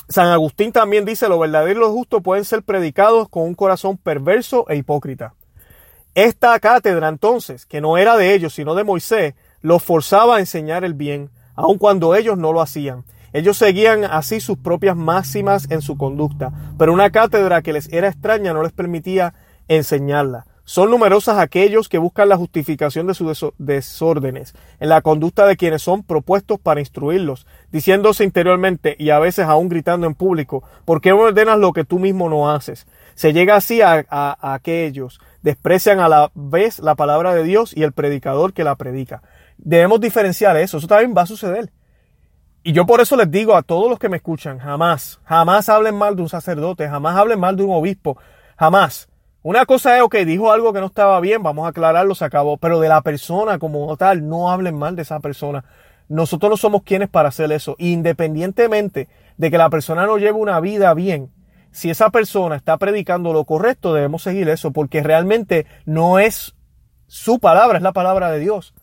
San 0.09 0.27
Agustín 0.27 0.71
también 0.71 1.05
dice, 1.05 1.29
lo 1.29 1.39
verdadero 1.39 1.79
y 1.79 1.83
lo 1.83 1.91
justo 1.91 2.21
pueden 2.21 2.45
ser 2.45 2.63
predicados 2.63 3.29
con 3.29 3.43
un 3.43 3.55
corazón 3.55 3.97
perverso 3.97 4.65
e 4.69 4.75
hipócrita. 4.75 5.33
Esta 6.13 6.59
cátedra 6.59 7.07
entonces, 7.07 7.65
que 7.65 7.81
no 7.81 7.97
era 7.97 8.17
de 8.17 8.33
ellos, 8.33 8.53
sino 8.53 8.75
de 8.75 8.83
Moisés, 8.83 9.33
los 9.61 9.81
forzaba 9.81 10.35
a 10.35 10.39
enseñar 10.39 10.83
el 10.83 10.93
bien, 10.93 11.29
aun 11.55 11.77
cuando 11.77 12.15
ellos 12.15 12.37
no 12.37 12.53
lo 12.53 12.61
hacían. 12.61 13.05
Ellos 13.31 13.57
seguían 13.57 14.03
así 14.03 14.39
sus 14.39 14.59
propias 14.59 14.95
máximas 14.95 15.71
en 15.71 15.81
su 15.81 15.97
conducta, 15.97 16.51
pero 16.77 16.93
una 16.93 17.09
cátedra 17.09 17.63
que 17.63 17.73
les 17.73 17.91
era 17.91 18.07
extraña 18.07 18.53
no 18.53 18.61
les 18.61 18.71
permitía 18.71 19.33
enseñarla. 19.67 20.45
Son 20.65 20.89
numerosas 20.89 21.39
aquellos 21.39 21.89
que 21.89 21.97
buscan 21.97 22.29
la 22.29 22.37
justificación 22.37 23.05
de 23.05 23.13
sus 23.13 23.53
desórdenes 23.57 24.55
en 24.79 24.87
la 24.87 25.01
conducta 25.01 25.45
de 25.45 25.57
quienes 25.57 25.81
son 25.81 26.03
propuestos 26.03 26.57
para 26.57 26.79
instruirlos, 26.79 27.45
diciéndose 27.69 28.23
interiormente 28.23 28.95
y 28.97 29.09
a 29.09 29.19
veces 29.19 29.45
aún 29.45 29.67
gritando 29.67 30.07
en 30.07 30.15
público, 30.15 30.63
¿por 30.85 31.01
qué 31.01 31.11
ordenas 31.11 31.59
lo 31.59 31.73
que 31.73 31.83
tú 31.83 31.99
mismo 31.99 32.29
no 32.29 32.49
haces? 32.49 32.87
Se 33.13 33.33
llega 33.33 33.57
así 33.57 33.81
a, 33.81 34.05
a, 34.09 34.53
aquellos, 34.53 35.19
desprecian 35.41 35.99
a 35.99 36.07
la 36.07 36.31
vez 36.33 36.79
la 36.79 36.95
palabra 36.95 37.35
de 37.35 37.43
Dios 37.43 37.75
y 37.75 37.83
el 37.83 37.91
predicador 37.91 38.53
que 38.53 38.63
la 38.63 38.75
predica. 38.75 39.21
Debemos 39.57 39.99
diferenciar 39.99 40.55
eso, 40.55 40.77
eso 40.77 40.87
también 40.87 41.13
va 41.15 41.23
a 41.23 41.27
suceder. 41.27 41.73
Y 42.63 42.71
yo 42.71 42.85
por 42.85 43.01
eso 43.01 43.17
les 43.17 43.29
digo 43.29 43.57
a 43.57 43.63
todos 43.63 43.89
los 43.89 43.99
que 43.99 44.07
me 44.07 44.15
escuchan, 44.15 44.59
jamás, 44.59 45.19
jamás 45.25 45.67
hablen 45.67 45.95
mal 45.95 46.15
de 46.15 46.21
un 46.21 46.29
sacerdote, 46.29 46.87
jamás 46.87 47.17
hablen 47.17 47.37
mal 47.37 47.57
de 47.57 47.63
un 47.63 47.71
obispo, 47.71 48.17
jamás. 48.57 49.09
Una 49.43 49.65
cosa 49.65 49.97
es, 49.97 50.03
ok, 50.03 50.15
dijo 50.19 50.53
algo 50.53 50.71
que 50.71 50.79
no 50.79 50.85
estaba 50.85 51.19
bien, 51.19 51.43
vamos 51.43 51.65
a 51.65 51.69
aclararlo, 51.69 52.15
se 52.15 52.23
acabó. 52.23 52.55
Pero 52.57 52.79
de 52.79 52.87
la 52.87 53.01
persona 53.01 53.59
como 53.59 53.95
tal, 53.97 54.27
no 54.27 54.49
hablen 54.49 54.77
mal 54.77 54.95
de 54.95 55.01
esa 55.01 55.19
persona. 55.19 55.65
Nosotros 56.07 56.49
no 56.49 56.55
somos 56.57 56.83
quienes 56.83 57.09
para 57.09 57.27
hacer 57.27 57.51
eso. 57.51 57.75
Independientemente 57.77 59.09
de 59.35 59.51
que 59.51 59.57
la 59.57 59.69
persona 59.69 60.05
no 60.05 60.17
lleve 60.17 60.31
una 60.31 60.61
vida 60.61 60.93
bien, 60.93 61.29
si 61.71 61.89
esa 61.89 62.09
persona 62.09 62.55
está 62.55 62.77
predicando 62.77 63.33
lo 63.33 63.43
correcto, 63.43 63.93
debemos 63.93 64.23
seguir 64.23 64.47
eso, 64.47 64.71
porque 64.71 65.03
realmente 65.03 65.65
no 65.85 66.19
es 66.19 66.55
su 67.07 67.39
palabra, 67.39 67.77
es 67.77 67.83
la 67.83 67.91
palabra 67.91 68.31
de 68.31 68.39
Dios. 68.39 68.73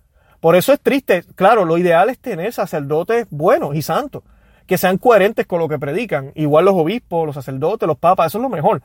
Por 0.40 0.56
eso 0.56 0.74
es 0.74 0.80
triste. 0.80 1.24
Claro, 1.36 1.64
lo 1.64 1.78
ideal 1.78 2.10
es 2.10 2.18
tener 2.18 2.52
sacerdotes 2.52 3.26
buenos 3.30 3.76
y 3.76 3.82
santos, 3.82 4.24
que 4.66 4.76
sean 4.76 4.98
coherentes 4.98 5.46
con 5.46 5.60
lo 5.60 5.68
que 5.68 5.78
predican. 5.78 6.32
Igual 6.34 6.66
los 6.66 6.74
obispos, 6.74 7.24
los 7.24 7.34
sacerdotes, 7.34 7.86
los 7.86 7.96
papas, 7.96 8.26
eso 8.26 8.38
es 8.38 8.42
lo 8.42 8.48
mejor. 8.50 8.82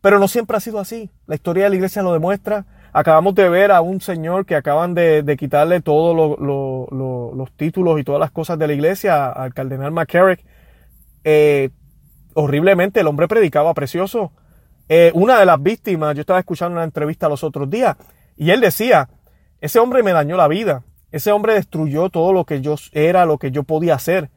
Pero 0.00 0.18
no 0.18 0.28
siempre 0.28 0.56
ha 0.56 0.60
sido 0.60 0.78
así. 0.78 1.10
La 1.26 1.34
historia 1.34 1.64
de 1.64 1.70
la 1.70 1.76
iglesia 1.76 2.02
lo 2.02 2.12
demuestra. 2.12 2.66
Acabamos 2.92 3.34
de 3.34 3.48
ver 3.48 3.72
a 3.72 3.80
un 3.80 4.00
señor 4.00 4.46
que 4.46 4.54
acaban 4.54 4.94
de, 4.94 5.36
quitarle 5.38 5.80
todos 5.80 6.38
los 6.40 7.52
títulos 7.52 8.00
y 8.00 8.04
todas 8.04 8.20
las 8.20 8.30
cosas 8.30 8.58
de 8.58 8.66
la 8.66 8.72
iglesia 8.72 9.26
al 9.26 9.52
cardenal 9.52 9.92
McCarrick. 9.92 10.44
Eh, 11.24 11.70
horriblemente, 12.34 13.00
el 13.00 13.06
hombre 13.06 13.28
predicaba 13.28 13.74
precioso. 13.74 14.32
Eh, 14.88 15.10
una 15.14 15.38
de 15.38 15.46
las 15.46 15.62
víctimas, 15.62 16.14
yo 16.14 16.20
estaba 16.22 16.38
escuchando 16.38 16.76
una 16.76 16.84
entrevista 16.84 17.28
los 17.28 17.44
otros 17.44 17.68
días, 17.68 17.96
y 18.36 18.50
él 18.50 18.60
decía, 18.60 19.10
ese 19.60 19.78
hombre 19.80 20.02
me 20.02 20.12
dañó 20.12 20.36
la 20.36 20.48
vida. 20.48 20.84
Ese 21.10 21.32
hombre 21.32 21.54
destruyó 21.54 22.10
todo 22.10 22.32
lo 22.32 22.44
que 22.44 22.60
yo 22.60 22.76
era, 22.92 23.26
lo 23.26 23.38
que 23.38 23.50
yo 23.50 23.64
podía 23.64 23.94
hacer. 23.94 24.30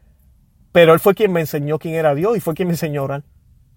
Pero 0.72 0.94
él 0.94 1.00
fue 1.00 1.14
quien 1.14 1.32
me 1.32 1.42
enseñó 1.42 1.80
quién 1.80 1.96
era 1.96 2.16
Dios 2.16 2.38
y 2.38 2.40
fue 2.40 2.54
quien 2.54 2.70
me 2.70 2.74
enseñó 2.74 3.02
a 3.02 3.04
orar. 3.06 3.24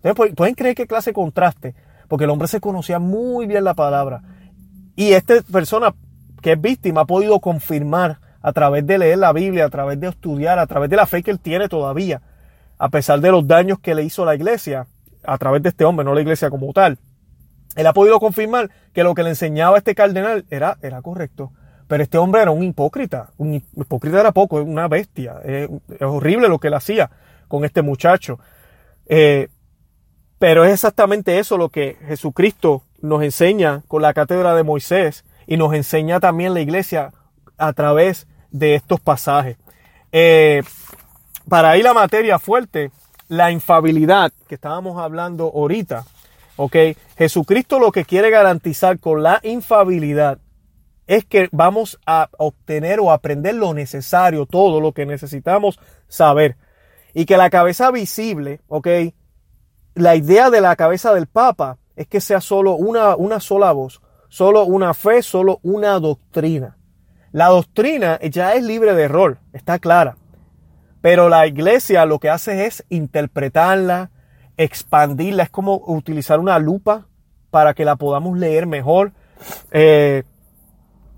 Entonces, 0.05 0.35
pueden 0.37 0.55
creer 0.55 0.75
qué 0.75 0.87
clase 0.87 1.11
de 1.11 1.15
contraste, 1.15 1.75
porque 2.09 2.25
el 2.25 2.31
hombre 2.31 2.47
se 2.47 2.61
conocía 2.61 2.99
muy 2.99 3.47
bien 3.47 3.65
la 3.65 3.75
palabra. 3.75 4.23
Y 4.97 5.13
esta 5.13 5.41
persona 5.51 5.95
que 6.43 6.53
es 6.53 6.61
víctima 6.61 7.01
ha 7.01 7.07
podido 7.07 7.41
confirmar 7.41 8.19
a 8.43 8.53
través 8.53 8.87
de 8.87 8.99
leer 8.99 9.19
la 9.19 9.33
Biblia, 9.33 9.65
a 9.65 9.71
través 9.71 9.99
de 9.99 10.09
estudiar, 10.09 10.59
a 10.59 10.67
través 10.67 10.91
de 10.91 10.97
la 10.97 11.07
fe 11.07 11.23
que 11.23 11.31
él 11.31 11.41
tiene 11.41 11.69
todavía, 11.69 12.21
a 12.77 12.91
pesar 12.91 13.21
de 13.21 13.31
los 13.31 13.49
daños 13.49 13.79
que 13.79 13.95
le 13.95 14.05
hizo 14.05 14.27
la 14.27 14.35
iglesia, 14.35 14.87
a 15.25 15.39
través 15.39 15.63
de 15.63 15.71
este 15.71 15.87
hombre, 15.87 16.05
no 16.05 16.15
la 16.15 16.21
iglesia 16.21 16.51
como 16.51 16.71
tal. 16.75 16.99
Él 17.75 17.87
ha 17.87 17.95
podido 17.95 18.21
confirmar 18.21 18.71
que 18.93 19.03
lo 19.03 19.15
que 19.15 19.23
le 19.23 19.31
enseñaba 19.31 19.79
este 19.79 19.95
cardenal 19.95 20.45
era, 20.51 20.77
era 20.83 21.01
correcto. 21.01 21.53
Pero 21.89 22.03
este 22.03 22.19
hombre 22.19 22.43
era 22.43 22.51
un 22.51 22.63
hipócrita. 22.63 23.31
Un 23.39 23.55
hipócrita 23.55 24.21
era 24.21 24.33
poco, 24.33 24.57
una 24.57 24.87
bestia. 24.87 25.37
Es, 25.43 25.69
horrible 26.01 26.49
lo 26.49 26.59
que 26.59 26.69
él 26.69 26.75
hacía 26.75 27.11
con 27.49 27.65
este 27.65 27.83
muchacho. 27.83 28.39
Eh, 29.07 29.49
pero 30.45 30.67
es 30.67 30.75
exactamente 30.75 31.39
eso 31.39 31.57
lo 31.57 31.71
que 31.71 31.97
Jesucristo 32.07 32.83
nos 33.01 33.23
enseña 33.23 33.81
con 33.89 34.03
la 34.03 34.13
cátedra 34.13 34.55
de 34.55 34.63
Moisés 34.63 35.25
y 35.47 35.57
nos 35.57 35.73
enseña 35.73 36.21
también 36.21 36.53
la 36.53 36.61
iglesia 36.61 37.15
a 37.57 37.73
través 37.73 38.27
de 38.51 38.75
estos 38.75 39.01
pasajes. 39.01 39.57
Eh, 40.13 40.63
para 41.49 41.75
ir 41.79 41.89
a 41.89 41.95
materia 41.95 42.39
fuerte, 42.39 42.91
la 43.29 43.53
infabilidad 43.53 44.33
que 44.47 44.57
estábamos 44.57 45.01
hablando 45.01 45.45
ahorita, 45.45 46.05
¿ok? 46.57 46.77
Jesucristo 47.17 47.79
lo 47.79 47.91
que 47.91 48.05
quiere 48.05 48.29
garantizar 48.29 48.99
con 48.99 49.23
la 49.23 49.41
infabilidad 49.45 50.41
es 51.07 51.25
que 51.25 51.49
vamos 51.53 51.99
a 52.05 52.29
obtener 52.37 53.01
o 53.01 53.13
aprender 53.13 53.55
lo 53.55 53.73
necesario, 53.73 54.45
todo 54.45 54.83
lo 54.83 54.93
que 54.93 55.07
necesitamos 55.07 55.81
saber. 56.07 56.59
Y 57.15 57.25
que 57.25 57.39
la 57.39 57.49
cabeza 57.49 57.91
visible, 57.91 58.61
¿ok? 58.69 58.89
La 59.95 60.17
idea 60.17 60.51
de 60.51 60.61
la 60.61 60.77
cabeza 60.77 61.15
del 61.15 61.27
Papa 61.27 61.79
es 61.97 62.07
que 62.07 62.21
sea 62.21 62.41
solo 62.41 62.75
una, 62.75 63.17
una 63.17 63.41
sola 63.41 63.73
voz, 63.73 64.01
solo 64.29 64.65
una 64.65 64.95
fe, 64.95 65.23
solo 65.23 65.61
una 65.63 65.99
doctrina. 66.01 66.77
La 67.33 67.49
doctrina 67.49 68.19
ya 68.21 68.55
es 68.55 68.65
libre 68.65 68.95
de 68.95 69.05
error, 69.05 69.39
está 69.53 69.79
clara. 69.79 70.17
Pero 71.01 71.29
la 71.29 71.47
iglesia 71.47 72.07
lo 72.07 72.19
que 72.19 72.31
hace 72.31 72.67
es 72.67 72.85
interpretarla, 72.89 74.11
expandirla, 74.57 75.45
es 75.45 75.51
como 75.51 75.83
utilizar 75.87 76.41
una 76.41 76.59
lupa 76.59 77.07
para 77.51 77.75
que 77.75 77.85
la 77.85 77.97
podamos 77.97 78.39
leer 78.39 78.67
mejor. 78.67 79.13
Eh, 79.71 80.23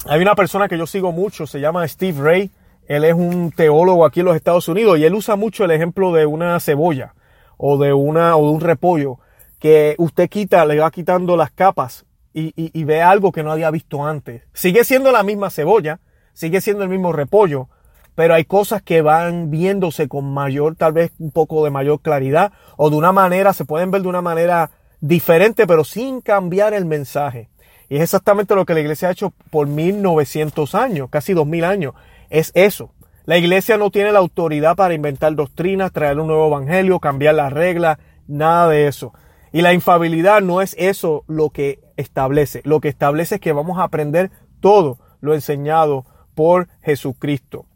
hay 0.07 0.21
una 0.21 0.35
persona 0.35 0.69
que 0.69 0.79
yo 0.79 0.87
sigo 0.87 1.12
mucho, 1.12 1.47
se 1.47 1.61
llama 1.61 1.87
Steve 1.89 2.21
Ray. 2.21 2.51
Él 2.89 3.05
es 3.05 3.15
un 3.15 3.51
teólogo 3.53 4.05
aquí 4.05 4.21
en 4.21 4.27
los 4.27 4.37
Estados 4.37 4.69
Unidos 4.69 4.99
y 4.99 5.05
él 5.05 5.15
usa 5.15 5.37
mucho 5.37 5.65
el 5.65 5.71
ejemplo 5.71 6.12
de 6.12 6.27
una 6.27 6.59
cebolla 6.61 7.15
o 7.57 7.79
de 7.79 7.92
una 7.92 8.37
o 8.37 8.47
de 8.47 8.53
un 8.53 8.61
repollo 8.61 9.19
que 9.59 9.95
usted 9.99 10.29
quita, 10.29 10.64
le 10.64 10.79
va 10.79 10.90
quitando 10.90 11.37
las 11.37 11.51
capas 11.51 12.05
y, 12.33 12.53
y, 12.55 12.85
ve 12.85 13.01
algo 13.01 13.33
que 13.33 13.42
no 13.42 13.51
había 13.51 13.71
visto 13.71 14.05
antes. 14.05 14.42
Sigue 14.53 14.85
siendo 14.85 15.11
la 15.11 15.23
misma 15.23 15.49
cebolla, 15.49 16.01
sigue 16.35 16.61
siendo 16.61 16.83
el 16.83 16.90
mismo 16.90 17.12
repollo, 17.12 17.71
pero 18.14 18.35
hay 18.35 18.45
cosas 18.45 18.83
que 18.83 19.01
van 19.01 19.51
viéndose 19.51 20.07
con 20.07 20.33
mayor, 20.33 20.77
tal 20.77 20.92
vez 20.92 21.12
un 21.19 21.31
poco 21.31 21.64
de 21.64 21.71
mayor 21.71 22.01
claridad 22.01 22.53
o 22.77 22.90
de 22.90 22.97
una 22.97 23.12
manera, 23.12 23.55
se 23.55 23.64
pueden 23.64 23.90
ver 23.90 24.03
de 24.03 24.09
una 24.09 24.21
manera 24.21 24.71
diferente, 25.01 25.66
pero 25.66 25.85
sin 25.85 26.21
cambiar 26.21 26.75
el 26.75 26.85
mensaje. 26.85 27.49
Y 27.88 27.97
es 27.97 28.03
exactamente 28.03 28.55
lo 28.55 28.66
que 28.66 28.75
la 28.75 28.81
iglesia 28.81 29.09
ha 29.09 29.12
hecho 29.12 29.33
por 29.51 29.66
1900 29.69 30.75
años, 30.75 31.09
casi 31.11 31.35
2000 31.35 31.64
años. 31.64 31.95
Es 32.31 32.51
eso. 32.55 32.90
La 33.27 33.37
iglesia 33.37 33.77
no 33.77 33.91
tiene 33.91 34.12
la 34.12 34.21
autoridad 34.21 34.77
para 34.77 34.95
inventar 34.95 35.35
doctrinas, 35.35 35.93
traer 35.93 36.19
un 36.19 36.29
nuevo 36.29 36.47
evangelio, 36.47 37.01
cambiar 37.01 37.35
las 37.35 37.53
reglas, 37.53 37.99
nada 38.29 38.69
de 38.69 38.87
eso. 38.87 39.12
Y 39.53 39.62
la 39.62 39.73
infabilidad 39.73 40.41
no 40.43 40.62
es 40.62 40.77
eso 40.79 41.25
lo 41.27 41.51
que 41.51 41.81
establece. 41.97 42.62
Lo 42.65 42.81
que 42.81 42.89
establece 42.89 43.37
es 43.37 43.41
que 43.41 43.53
vamos 43.53 43.79
a 43.79 43.85
aprender 43.85 44.31
todo 44.61 44.99
lo 45.21 45.35
enseñado 45.35 46.07
por 46.35 46.69
Jesucristo. 46.83 47.67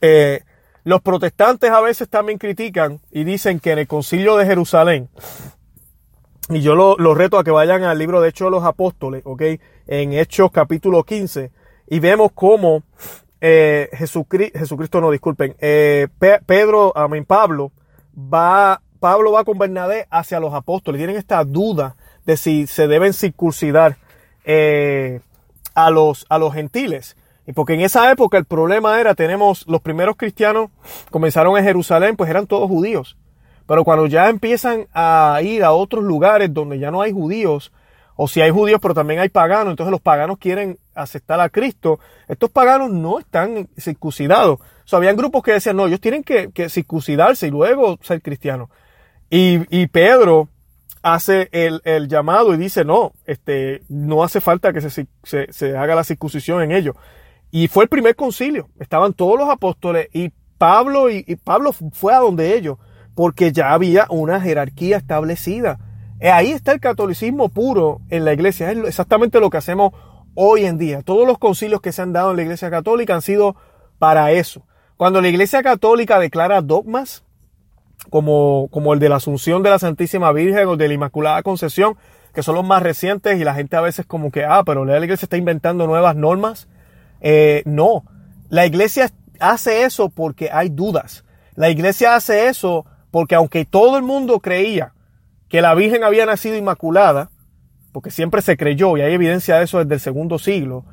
Eh, 0.00 0.42
los 0.82 1.02
protestantes 1.02 1.70
a 1.70 1.80
veces 1.80 2.08
también 2.08 2.38
critican 2.38 3.00
y 3.12 3.24
dicen 3.24 3.60
que 3.60 3.72
en 3.72 3.78
el 3.78 3.86
concilio 3.86 4.36
de 4.36 4.46
Jerusalén, 4.46 5.10
y 6.48 6.62
yo 6.62 6.74
lo, 6.74 7.14
reto 7.14 7.38
a 7.38 7.44
que 7.44 7.50
vayan 7.50 7.84
al 7.84 7.98
libro 7.98 8.20
de 8.20 8.30
Hechos 8.30 8.46
de 8.46 8.50
los 8.50 8.64
Apóstoles, 8.64 9.22
¿ok? 9.24 9.42
En 9.86 10.12
Hechos 10.12 10.50
capítulo 10.50 11.04
15, 11.04 11.52
y 11.88 12.00
vemos 12.00 12.32
cómo 12.34 12.82
eh, 13.40 13.88
Jesucristo, 13.92 15.00
no, 15.00 15.10
disculpen, 15.10 15.56
eh, 15.60 16.08
Pedro, 16.46 16.92
amén, 16.96 17.24
Pablo, 17.24 17.72
va, 18.16 18.82
Pablo 18.98 19.32
va 19.32 19.44
con 19.44 19.58
Bernabé 19.58 20.06
hacia 20.10 20.40
los 20.40 20.52
apóstoles. 20.52 20.98
Tienen 20.98 21.16
esta 21.16 21.42
duda 21.44 21.96
de 22.26 22.36
si 22.36 22.66
se 22.66 22.86
deben 22.86 23.12
circuncidar 23.12 23.96
eh, 24.44 25.20
a, 25.74 25.90
los, 25.90 26.26
a 26.28 26.38
los 26.38 26.52
gentiles. 26.52 27.16
Y 27.46 27.52
porque 27.52 27.74
en 27.74 27.80
esa 27.80 28.10
época 28.12 28.36
el 28.36 28.44
problema 28.44 29.00
era, 29.00 29.14
tenemos 29.14 29.66
los 29.66 29.80
primeros 29.80 30.16
cristianos, 30.16 30.70
comenzaron 31.10 31.56
en 31.56 31.64
Jerusalén, 31.64 32.16
pues 32.16 32.28
eran 32.30 32.46
todos 32.46 32.68
judíos. 32.68 33.16
Pero 33.66 33.84
cuando 33.84 34.06
ya 34.06 34.28
empiezan 34.28 34.86
a 34.92 35.40
ir 35.42 35.64
a 35.64 35.72
otros 35.72 36.04
lugares 36.04 36.52
donde 36.52 36.78
ya 36.78 36.90
no 36.90 37.00
hay 37.00 37.12
judíos, 37.12 37.72
o 38.22 38.28
si 38.28 38.42
hay 38.42 38.50
judíos 38.50 38.80
pero 38.82 38.92
también 38.92 39.18
hay 39.20 39.30
paganos, 39.30 39.70
entonces 39.70 39.90
los 39.90 40.02
paganos 40.02 40.36
quieren 40.36 40.76
aceptar 40.94 41.40
a 41.40 41.48
Cristo, 41.48 42.00
estos 42.28 42.50
paganos 42.50 42.90
no 42.90 43.18
están 43.18 43.66
circuncidados. 43.78 44.60
O 44.60 44.64
sea, 44.84 44.98
habían 44.98 45.16
grupos 45.16 45.42
que 45.42 45.52
decían, 45.52 45.76
no, 45.76 45.86
ellos 45.86 46.02
tienen 46.02 46.22
que, 46.22 46.68
circuncidarse 46.68 47.46
y 47.46 47.50
luego 47.50 47.98
ser 48.02 48.20
cristianos. 48.20 48.68
Y, 49.30 49.86
Pedro 49.86 50.50
hace 51.02 51.48
el, 51.50 52.08
llamado 52.08 52.52
y 52.52 52.58
dice, 52.58 52.84
no, 52.84 53.12
este, 53.24 53.84
no 53.88 54.22
hace 54.22 54.42
falta 54.42 54.74
que 54.74 54.82
se, 54.82 55.78
haga 55.78 55.94
la 55.94 56.04
circuncisión 56.04 56.60
en 56.60 56.72
ellos. 56.72 56.96
Y 57.50 57.68
fue 57.68 57.84
el 57.84 57.88
primer 57.88 58.16
concilio. 58.16 58.68
Estaban 58.78 59.14
todos 59.14 59.38
los 59.38 59.48
apóstoles 59.48 60.08
y 60.12 60.30
Pablo 60.58 61.08
y, 61.08 61.24
Pablo 61.42 61.72
fue 61.72 62.12
a 62.12 62.18
donde 62.18 62.54
ellos, 62.54 62.76
porque 63.14 63.50
ya 63.50 63.72
había 63.72 64.06
una 64.10 64.42
jerarquía 64.42 64.98
establecida. 64.98 65.78
Eh, 66.20 66.30
ahí 66.30 66.52
está 66.52 66.72
el 66.72 66.80
catolicismo 66.80 67.48
puro 67.48 68.02
en 68.10 68.24
la 68.24 68.34
iglesia. 68.34 68.70
Es 68.70 68.78
exactamente 68.78 69.40
lo 69.40 69.48
que 69.48 69.56
hacemos 69.56 69.92
hoy 70.34 70.66
en 70.66 70.76
día. 70.76 71.02
Todos 71.02 71.26
los 71.26 71.38
concilios 71.38 71.80
que 71.80 71.92
se 71.92 72.02
han 72.02 72.12
dado 72.12 72.30
en 72.30 72.36
la 72.36 72.42
iglesia 72.42 72.70
católica 72.70 73.14
han 73.14 73.22
sido 73.22 73.56
para 73.98 74.30
eso. 74.32 74.62
Cuando 74.98 75.22
la 75.22 75.28
iglesia 75.28 75.62
católica 75.62 76.18
declara 76.18 76.60
dogmas, 76.60 77.24
como, 78.10 78.68
como 78.70 78.92
el 78.92 79.00
de 79.00 79.08
la 79.08 79.16
Asunción 79.16 79.62
de 79.62 79.70
la 79.70 79.78
Santísima 79.78 80.30
Virgen 80.32 80.68
o 80.68 80.76
de 80.76 80.88
la 80.88 80.94
Inmaculada 80.94 81.42
Concepción, 81.42 81.96
que 82.34 82.42
son 82.42 82.54
los 82.54 82.66
más 82.66 82.82
recientes 82.82 83.40
y 83.40 83.44
la 83.44 83.54
gente 83.54 83.76
a 83.76 83.80
veces 83.80 84.04
como 84.06 84.30
que, 84.30 84.44
ah, 84.44 84.62
pero 84.64 84.84
la 84.84 84.98
iglesia 84.98 85.24
está 85.24 85.38
inventando 85.38 85.86
nuevas 85.86 86.16
normas. 86.16 86.68
Eh, 87.22 87.62
no, 87.64 88.04
la 88.50 88.66
iglesia 88.66 89.10
hace 89.38 89.84
eso 89.84 90.10
porque 90.10 90.50
hay 90.52 90.68
dudas. 90.68 91.24
La 91.54 91.70
iglesia 91.70 92.14
hace 92.14 92.48
eso 92.48 92.84
porque 93.10 93.34
aunque 93.34 93.64
todo 93.64 93.96
el 93.96 94.02
mundo 94.02 94.40
creía 94.40 94.92
que 95.50 95.60
la 95.60 95.74
Virgen 95.74 96.04
había 96.04 96.24
nacido 96.24 96.56
inmaculada, 96.56 97.28
porque 97.92 98.10
siempre 98.10 98.40
se 98.40 98.56
creyó, 98.56 98.96
y 98.96 99.02
hay 99.02 99.12
evidencia 99.12 99.58
de 99.58 99.64
eso 99.64 99.78
desde 99.78 99.94
el 99.94 100.00
segundo 100.00 100.38
siglo, 100.38 100.84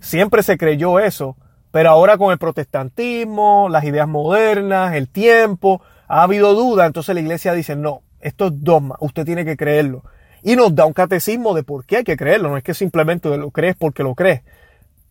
siempre 0.00 0.42
se 0.44 0.56
creyó 0.56 1.00
eso, 1.00 1.36
pero 1.72 1.90
ahora 1.90 2.16
con 2.16 2.30
el 2.30 2.38
protestantismo, 2.38 3.68
las 3.68 3.82
ideas 3.82 4.06
modernas, 4.06 4.94
el 4.94 5.08
tiempo, 5.08 5.82
ha 6.06 6.22
habido 6.22 6.54
duda, 6.54 6.86
entonces 6.86 7.12
la 7.12 7.20
iglesia 7.20 7.52
dice, 7.54 7.74
no, 7.74 8.02
esto 8.20 8.46
es 8.46 8.52
dogma, 8.62 8.96
usted 9.00 9.24
tiene 9.24 9.44
que 9.44 9.56
creerlo. 9.56 10.04
Y 10.44 10.54
nos 10.54 10.74
da 10.74 10.86
un 10.86 10.92
catecismo 10.92 11.52
de 11.52 11.64
por 11.64 11.84
qué 11.84 11.98
hay 11.98 12.04
que 12.04 12.16
creerlo, 12.16 12.50
no 12.50 12.56
es 12.56 12.62
que 12.62 12.74
simplemente 12.74 13.36
lo 13.36 13.50
crees 13.50 13.74
porque 13.76 14.04
lo 14.04 14.14
crees. 14.14 14.42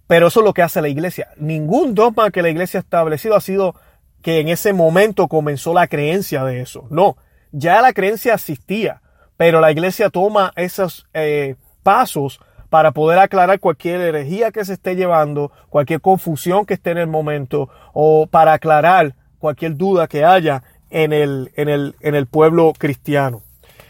Pero 0.07 0.27
eso 0.27 0.39
es 0.39 0.45
lo 0.45 0.53
que 0.53 0.61
hace 0.61 0.81
la 0.81 0.87
iglesia. 0.87 1.29
Ningún 1.37 1.93
dogma 1.93 2.31
que 2.31 2.41
la 2.41 2.49
iglesia 2.49 2.79
ha 2.79 2.83
establecido 2.83 3.35
ha 3.35 3.41
sido 3.41 3.75
que 4.21 4.39
en 4.39 4.47
ese 4.47 4.71
momento 4.71 5.27
comenzó 5.27 5.73
la 5.73 5.87
creencia 5.87 6.45
de 6.45 6.61
eso. 6.61 6.87
No, 6.89 7.17
ya 7.53 7.81
la 7.81 7.93
creencia 7.93 8.33
existía, 8.33 9.01
pero 9.37 9.61
la 9.61 9.71
iglesia 9.71 10.09
toma 10.09 10.51
esos 10.57 11.07
eh, 11.13 11.55
pasos 11.83 12.41
para 12.69 12.91
poder 12.91 13.19
aclarar 13.19 13.59
cualquier 13.59 14.01
herejía 14.01 14.51
que 14.51 14.65
se 14.65 14.73
esté 14.73 14.95
llevando, 14.95 15.51
cualquier 15.69 16.01
confusión 16.01 16.65
que 16.65 16.73
esté 16.73 16.91
en 16.91 16.97
el 16.97 17.07
momento, 17.07 17.69
o 17.93 18.27
para 18.27 18.53
aclarar 18.53 19.15
cualquier 19.37 19.77
duda 19.77 20.07
que 20.07 20.25
haya 20.25 20.63
en 20.89 21.13
el, 21.13 21.51
en 21.55 21.69
el, 21.69 21.95
en 22.01 22.15
el 22.15 22.25
pueblo 22.25 22.73
cristiano. 22.77 23.43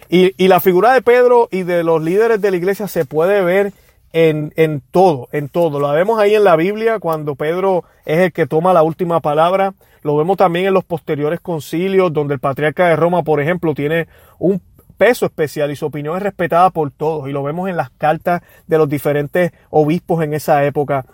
Y, 0.10 0.34
y 0.38 0.50
la 0.50 0.60
figura 0.60 0.94
de 0.94 1.02
Pedro 1.02 1.48
y 1.50 1.64
de 1.64 1.84
los 1.84 2.04
líderes 2.04 2.42
de 2.42 2.52
la 2.52 2.58
iglesia 2.58 2.88
se 2.88 3.06
puede 3.06 3.42
ver 3.42 3.72
en, 4.14 4.82
todo, 4.92 5.28
en 5.32 5.50
todo. 5.50 5.80
Lo 5.80 5.92
vemos 5.92 6.20
ahí 6.20 6.36
en 6.36 6.44
la 6.44 6.56
Biblia 6.56 7.00
cuando 7.00 7.36
Pedro 7.36 7.84
es 8.06 8.20
el 8.20 8.32
que 8.32 8.46
toma 8.46 8.74
la 8.74 8.84
última 8.84 9.20
palabra. 9.20 9.74
Lo 10.04 10.16
vemos 10.16 10.38
también 10.38 10.68
en 10.68 10.74
los 10.74 10.84
posteriores 10.84 11.40
concilios 11.40 12.14
donde 12.14 12.36
el 12.36 12.40
patriarca 12.40 12.88
de 12.88 12.96
Roma, 12.96 13.24
por 13.24 13.42
ejemplo, 13.42 13.74
tiene 13.74 14.08
un 14.38 14.62
peso 14.98 15.26
especial 15.26 15.72
y 15.72 15.76
su 15.76 15.88
opinión 15.88 16.16
es 16.16 16.24
respetada 16.24 16.70
por 16.70 16.92
todos. 16.92 17.28
Y 17.28 17.32
lo 17.32 17.42
vemos 17.42 17.70
en 17.70 17.76
las 17.76 17.90
cartas 17.90 18.44
de 18.68 18.78
los 18.78 18.88
diferentes 18.88 19.52
obispos 19.72 20.24
en 20.24 20.36
esa 20.36 20.64
época. 20.64 21.06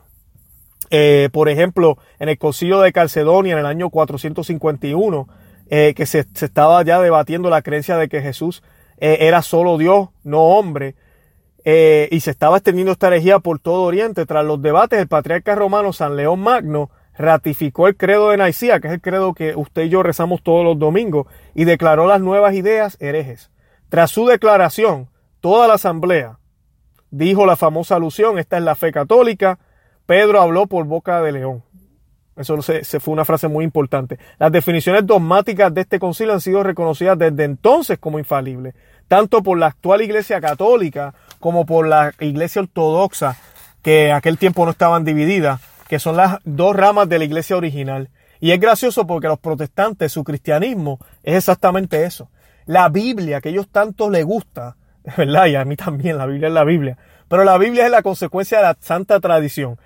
Eh, 0.91 1.29
por 1.31 1.49
ejemplo, 1.49 1.97
en 2.19 2.29
el 2.29 2.37
concilio 2.37 2.81
de 2.81 2.91
Calcedonia 2.91 3.53
en 3.53 3.59
el 3.59 3.65
año 3.65 3.89
451, 3.89 5.27
eh, 5.69 5.93
que 5.95 6.05
se, 6.05 6.25
se, 6.33 6.45
estaba 6.45 6.83
ya 6.83 6.99
debatiendo 6.99 7.49
la 7.49 7.61
creencia 7.61 7.95
de 7.95 8.09
que 8.09 8.21
Jesús 8.21 8.63
eh, 8.97 9.19
era 9.21 9.41
solo 9.41 9.77
Dios, 9.77 10.09
no 10.23 10.41
hombre. 10.41 10.95
Eh, 11.71 12.09
y 12.09 12.21
se 12.21 12.31
estaba 12.31 12.57
extendiendo 12.57 12.93
esta 12.93 13.09
herejía 13.09 13.37
por 13.37 13.59
todo 13.59 13.83
Oriente. 13.83 14.25
Tras 14.25 14.43
los 14.43 14.59
debates, 14.59 14.97
el 14.97 15.07
patriarca 15.07 15.53
romano 15.53 15.93
San 15.93 16.15
León 16.15 16.39
Magno 16.39 16.89
ratificó 17.15 17.87
el 17.87 17.95
credo 17.95 18.31
de 18.31 18.37
Nicea, 18.37 18.79
que 18.79 18.87
es 18.87 18.93
el 18.95 19.01
credo 19.01 19.35
que 19.35 19.55
usted 19.55 19.83
y 19.83 19.89
yo 19.89 20.01
rezamos 20.01 20.41
todos 20.41 20.65
los 20.65 20.79
domingos, 20.79 21.27
y 21.53 21.65
declaró 21.65 22.07
las 22.07 22.21
nuevas 22.21 22.55
ideas 22.55 22.97
herejes. 22.99 23.51
Tras 23.87 24.09
su 24.09 24.25
declaración, 24.25 25.09
toda 25.41 25.67
la 25.67 25.75
asamblea 25.75 26.39
dijo 27.11 27.45
la 27.45 27.55
famosa 27.55 27.97
alusión, 27.97 28.39
esta 28.39 28.57
es 28.57 28.63
la 28.63 28.73
fe 28.73 28.91
católica, 28.91 29.59
Pedro 30.07 30.41
habló 30.41 30.65
por 30.65 30.85
boca 30.85 31.21
de 31.21 31.33
León. 31.33 31.63
Eso 32.35 32.59
se, 32.63 32.83
fue 33.01 33.13
una 33.13 33.25
frase 33.25 33.47
muy 33.49 33.65
importante. 33.65 34.17
Las 34.39 34.51
definiciones 34.51 35.05
dogmáticas 35.05 35.71
de 35.71 35.81
este 35.81 35.99
concilio 35.99 36.33
han 36.33 36.41
sido 36.41 36.63
reconocidas 36.63 37.19
desde 37.19 37.43
entonces 37.43 37.99
como 37.99 38.17
infalibles, 38.17 38.73
tanto 39.09 39.43
por 39.43 39.59
la 39.59 39.67
actual 39.67 40.01
Iglesia 40.01 40.39
Católica 40.39 41.13
como 41.39 41.65
por 41.65 41.87
la 41.87 42.13
Iglesia 42.19 42.61
Ortodoxa, 42.61 43.37
que 43.81 44.09
en 44.09 44.15
aquel 44.15 44.37
tiempo 44.37 44.65
no 44.65 44.71
estaban 44.71 45.05
divididas, 45.05 45.61
que 45.87 45.99
son 45.99 46.17
las 46.17 46.37
dos 46.43 46.75
ramas 46.75 47.09
de 47.09 47.19
la 47.19 47.25
Iglesia 47.25 47.57
original. 47.57 48.09
Y 48.39 48.51
es 48.51 48.59
gracioso 48.59 49.05
porque 49.05 49.27
los 49.27 49.39
protestantes, 49.39 50.11
su 50.11 50.23
cristianismo, 50.23 50.99
es 51.23 51.35
exactamente 51.35 52.03
eso. 52.05 52.29
La 52.65 52.89
Biblia, 52.89 53.41
que 53.41 53.49
ellos 53.49 53.67
tanto 53.69 54.09
les 54.09 54.23
gusta, 54.23 54.75
¿verdad? 55.17 55.47
Y 55.47 55.55
a 55.55 55.65
mí 55.65 55.75
también, 55.75 56.17
la 56.17 56.25
Biblia 56.25 56.47
es 56.47 56.53
la 56.53 56.63
Biblia. 56.63 56.97
Pero 57.27 57.43
la 57.43 57.57
Biblia 57.57 57.85
es 57.85 57.91
la 57.91 58.01
consecuencia 58.01 58.57
de 58.57 58.63
la 58.63 58.77
santa 58.79 59.19
tradición. 59.19 59.77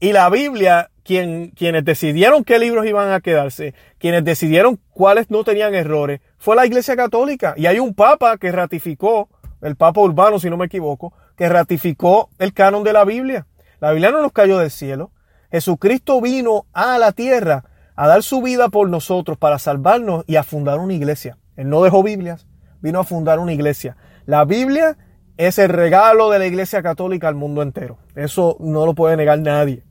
Y 0.00 0.12
la 0.12 0.30
Biblia, 0.30 0.90
quien, 1.02 1.50
quienes 1.50 1.84
decidieron 1.84 2.44
qué 2.44 2.58
libros 2.58 2.86
iban 2.86 3.10
a 3.10 3.20
quedarse, 3.20 3.74
quienes 3.98 4.24
decidieron 4.24 4.78
cuáles 4.92 5.30
no 5.30 5.42
tenían 5.44 5.74
errores, 5.74 6.20
fue 6.38 6.54
la 6.54 6.66
Iglesia 6.66 6.96
Católica. 6.96 7.54
Y 7.56 7.66
hay 7.66 7.78
un 7.80 7.94
Papa 7.94 8.38
que 8.38 8.52
ratificó 8.52 9.28
el 9.60 9.76
Papa 9.76 10.00
Urbano, 10.00 10.38
si 10.38 10.50
no 10.50 10.56
me 10.56 10.66
equivoco, 10.66 11.12
que 11.36 11.48
ratificó 11.48 12.30
el 12.38 12.52
canon 12.52 12.84
de 12.84 12.92
la 12.92 13.04
Biblia. 13.04 13.46
La 13.80 13.92
Biblia 13.92 14.10
no 14.10 14.22
nos 14.22 14.32
cayó 14.32 14.58
del 14.58 14.70
cielo. 14.70 15.10
Jesucristo 15.50 16.20
vino 16.20 16.66
a 16.72 16.98
la 16.98 17.12
tierra 17.12 17.64
a 17.96 18.06
dar 18.06 18.22
su 18.22 18.42
vida 18.42 18.68
por 18.68 18.88
nosotros 18.88 19.38
para 19.38 19.58
salvarnos 19.58 20.24
y 20.26 20.36
a 20.36 20.42
fundar 20.42 20.78
una 20.78 20.94
iglesia. 20.94 21.38
Él 21.56 21.68
no 21.68 21.82
dejó 21.82 22.02
Biblias, 22.02 22.46
vino 22.80 23.00
a 23.00 23.04
fundar 23.04 23.38
una 23.38 23.52
iglesia. 23.52 23.96
La 24.26 24.44
Biblia 24.44 24.96
es 25.36 25.58
el 25.58 25.68
regalo 25.68 26.30
de 26.30 26.38
la 26.38 26.46
iglesia 26.46 26.82
católica 26.82 27.28
al 27.28 27.34
mundo 27.34 27.62
entero. 27.62 27.98
Eso 28.14 28.56
no 28.60 28.86
lo 28.86 28.94
puede 28.94 29.16
negar 29.16 29.38
nadie. 29.40 29.82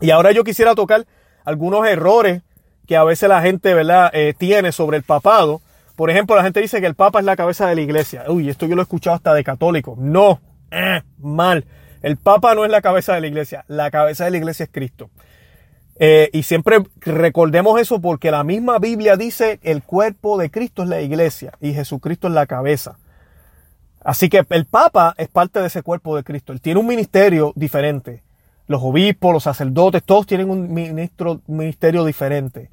Y 0.00 0.10
ahora 0.10 0.32
yo 0.32 0.44
quisiera 0.44 0.74
tocar 0.74 1.06
algunos 1.44 1.86
errores 1.86 2.42
que 2.86 2.96
a 2.96 3.04
veces 3.04 3.28
la 3.28 3.42
gente 3.42 3.74
¿verdad? 3.74 4.10
Eh, 4.12 4.34
tiene 4.36 4.72
sobre 4.72 4.98
el 4.98 5.02
papado 5.02 5.60
por 5.96 6.10
ejemplo, 6.10 6.36
la 6.36 6.44
gente 6.44 6.60
dice 6.60 6.80
que 6.80 6.86
el 6.86 6.94
Papa 6.94 7.18
es 7.18 7.24
la 7.24 7.36
cabeza 7.36 7.66
de 7.66 7.74
la 7.74 7.80
iglesia. 7.80 8.24
Uy, 8.28 8.50
esto 8.50 8.66
yo 8.66 8.76
lo 8.76 8.82
he 8.82 8.84
escuchado 8.84 9.16
hasta 9.16 9.32
de 9.32 9.42
católico. 9.42 9.96
No, 9.98 10.40
eh, 10.70 11.02
mal. 11.18 11.64
El 12.02 12.18
Papa 12.18 12.54
no 12.54 12.64
es 12.66 12.70
la 12.70 12.82
cabeza 12.82 13.14
de 13.14 13.22
la 13.22 13.26
iglesia. 13.26 13.64
La 13.66 13.90
cabeza 13.90 14.26
de 14.26 14.30
la 14.30 14.36
iglesia 14.36 14.64
es 14.64 14.70
Cristo. 14.70 15.10
Eh, 15.98 16.28
y 16.34 16.42
siempre 16.42 16.82
recordemos 17.00 17.80
eso 17.80 18.00
porque 18.02 18.30
la 18.30 18.44
misma 18.44 18.78
Biblia 18.78 19.16
dice 19.16 19.58
el 19.62 19.82
cuerpo 19.82 20.36
de 20.36 20.50
Cristo 20.50 20.82
es 20.82 20.90
la 20.90 21.00
iglesia 21.00 21.54
y 21.58 21.72
Jesucristo 21.72 22.28
es 22.28 22.34
la 22.34 22.46
cabeza. 22.46 22.98
Así 24.04 24.28
que 24.28 24.44
el 24.50 24.66
Papa 24.66 25.14
es 25.16 25.28
parte 25.28 25.60
de 25.60 25.68
ese 25.68 25.82
cuerpo 25.82 26.14
de 26.14 26.22
Cristo. 26.22 26.52
Él 26.52 26.60
tiene 26.60 26.78
un 26.78 26.86
ministerio 26.86 27.52
diferente. 27.56 28.22
Los 28.66 28.82
obispos, 28.82 29.32
los 29.32 29.44
sacerdotes, 29.44 30.04
todos 30.04 30.26
tienen 30.26 30.50
un 30.50 30.72
ministerio 31.46 32.04
diferente. 32.04 32.68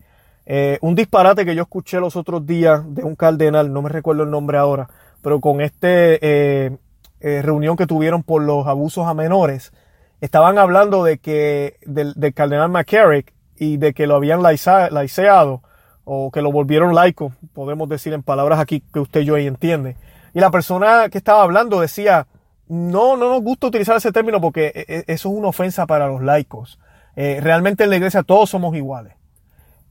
Eh, 0.46 0.78
un 0.82 0.96
disparate 0.96 1.46
que 1.46 1.56
yo 1.56 1.64
escuché 1.64 2.00
los 2.00 2.16
otros 2.16 2.46
días 2.46 2.82
de 2.94 3.04
un 3.04 3.16
cardenal, 3.16 3.72
no 3.72 3.82
me 3.82 3.90
recuerdo 3.90 4.24
el 4.24 4.32
nombre 4.32 4.58
ahora, 4.58 4.90
pero 5.22 5.40
con 5.40 5.62
este 5.62 6.20
eh, 6.22 6.78
eh, 7.22 7.42
reunión 7.42 7.78
que 7.78 7.88
tuvieron 7.88 8.24
por 8.24 8.42
los 8.42 8.68
abusos 8.68 9.08
a 9.08 9.14
menores, 9.14 9.72
estaban 10.20 10.58
hablando 10.58 11.04
de 11.04 11.18
que 11.18 11.78
del, 11.86 12.16
cardenal 12.34 12.70
McCarrick 12.70 13.34
y 13.58 13.78
de 13.78 13.94
que 13.94 14.08
lo 14.08 14.16
habían 14.16 14.44
laiceado 14.44 15.62
o 16.04 16.32
que 16.32 16.42
lo 16.42 16.52
volvieron 16.52 16.94
laico, 16.94 17.32
podemos 17.54 17.88
decir 17.88 18.12
en 18.12 18.24
palabras 18.24 18.60
aquí 18.60 18.84
que 18.94 19.00
usted 19.00 19.22
y 19.22 19.26
yo 19.26 19.36
ahí 19.36 19.48
entiende. 19.48 19.96
Y 20.34 20.42
la 20.42 20.52
persona 20.52 21.08
que 21.10 21.20
estaba 21.20 21.44
hablando 21.44 21.80
decía, 21.80 22.28
no, 22.68 23.16
no 23.16 23.30
nos 23.30 23.42
gusta 23.42 23.68
utilizar 23.68 23.96
ese 23.96 24.12
término 24.12 24.42
porque 24.42 25.04
eso 25.08 25.30
es 25.30 25.36
una 25.36 25.48
ofensa 25.50 25.86
para 25.86 26.08
los 26.08 26.22
laicos. 26.22 26.80
realmente 27.16 27.86
en 27.86 27.92
la 27.92 27.96
iglesia 27.96 28.24
todos 28.24 28.50
somos 28.50 28.76
iguales. 28.76 29.14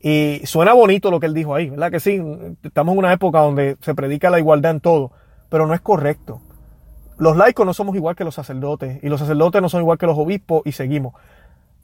Y 0.05 0.41
suena 0.47 0.73
bonito 0.73 1.13
lo 1.13 1.21
que 1.21 1.27
él 1.27 1.35
dijo 1.35 1.55
ahí, 1.55 1.71
¿verdad 1.71 1.93
que 1.93 2.01
sí? 2.01 2.21
Estamos 2.65 2.93
en 2.95 2.99
una 2.99 3.13
época 3.13 3.39
donde 3.39 3.77
se 3.81 3.95
predica 3.95 4.31
la 4.31 4.41
igualdad 4.41 4.73
en 4.73 4.81
todo, 4.81 5.13
pero 5.49 5.69
no 5.69 5.75
es 5.75 5.81
correcto. 5.81 6.41
Los 7.19 7.37
laicos 7.37 7.65
no 7.65 7.73
somos 7.73 7.95
igual 7.95 8.17
que 8.17 8.25
los 8.25 8.35
sacerdotes 8.35 8.99
y 9.05 9.09
los 9.09 9.21
sacerdotes 9.21 9.63
no 9.63 9.69
son 9.69 9.83
igual 9.83 9.99
que 9.99 10.07
los 10.07 10.19
obispos 10.19 10.63
y 10.65 10.73
seguimos. 10.73 11.15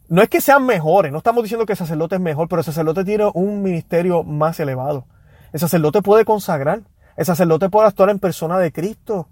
No 0.09 0.21
es 0.21 0.29
que 0.29 0.41
sean 0.41 0.67
mejores, 0.67 1.13
no 1.13 1.19
estamos 1.19 1.45
diciendo 1.45 1.65
que 1.65 1.75
el 1.75 1.79
sacerdote 1.79 2.17
es 2.17 2.21
mejor, 2.21 2.49
pero 2.49 2.59
el 2.59 2.65
sacerdote 2.65 3.05
tiene 3.05 3.31
un 3.35 3.63
ministerio 3.63 4.25
más 4.25 4.59
elevado. 4.59 5.07
El 5.53 5.61
sacerdote 5.61 6.03
puede 6.03 6.25
consagrar, 6.25 6.83
el 7.17 7.25
sacerdote 7.25 7.69
puede 7.69 7.87
actuar 7.87 8.11
en 8.11 8.19
persona 8.19 8.59
de 8.59 8.73
Cristo. 8.73 9.29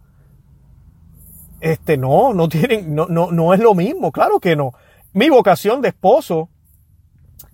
Este, 1.61 1.97
no, 1.97 2.35
no 2.35 2.49
tienen, 2.49 2.95
no, 2.95 3.07
no, 3.07 3.33
no 3.33 3.53
es 3.53 3.59
lo 3.59 3.75
mismo, 3.75 4.13
claro 4.13 4.39
que 4.39 4.55
no. 4.55 4.75
Mi 5.13 5.29
vocación 5.29 5.81
de 5.81 5.89
esposo 5.89 6.51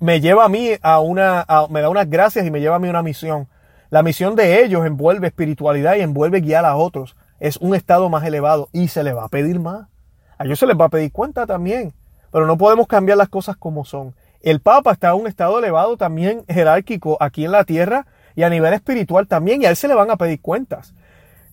me 0.03 0.21
lleva 0.21 0.45
a 0.45 0.49
mí 0.49 0.73
a 0.83 0.99
una, 0.99 1.47
me 1.71 1.81
da 1.81 1.89
unas 1.89 2.11
gracias 2.11 2.45
y 2.45 2.51
me 2.51 2.61
lleva 2.61 2.75
a 2.75 2.79
mí 2.81 2.89
una 2.89 3.05
misión. 3.05 3.47
La 3.89 4.03
misión 4.03 4.35
de 4.35 4.65
ellos 4.65 4.85
envuelve 4.85 5.29
espiritualidad 5.29 5.95
y 5.95 6.01
envuelve 6.01 6.41
guiar 6.41 6.65
a 6.65 6.75
otros. 6.75 7.15
Es 7.39 7.57
un 7.59 7.77
estado 7.77 8.09
más 8.09 8.25
elevado 8.25 8.69
y 8.73 8.89
se 8.89 9.05
le 9.05 9.13
va 9.13 9.27
a 9.27 9.29
pedir 9.29 9.61
más. 9.61 9.87
A 10.39 10.45
ellos 10.45 10.59
se 10.59 10.67
les 10.67 10.77
va 10.77 10.87
a 10.87 10.89
pedir 10.89 11.13
cuenta 11.13 11.47
también. 11.47 11.95
Pero 12.33 12.49
no 12.49 12.59
podemos 12.59 12.89
cambiar 12.89 13.17
las 13.17 13.29
cosas 13.29 13.57
como 13.57 13.85
son. 13.85 14.13
El 14.41 14.59
Papa 14.59 14.91
está 14.91 15.11
en 15.11 15.21
un 15.21 15.29
estado 15.29 15.57
elevado 15.61 15.97
también 15.97 16.45
jerárquico 16.49 17.17
aquí 17.21 17.45
en 17.45 17.53
la 17.53 17.63
tierra 17.63 18.07
y 18.35 18.43
a 18.43 18.51
nivel 18.51 18.75
espiritual 18.75 19.29
también, 19.29 19.63
y 19.63 19.67
a 19.67 19.71
él 19.71 19.77
se 19.77 19.87
le 19.87 19.95
van 19.95 20.11
a 20.11 20.17
pedir 20.17 20.41
cuentas. 20.41 20.95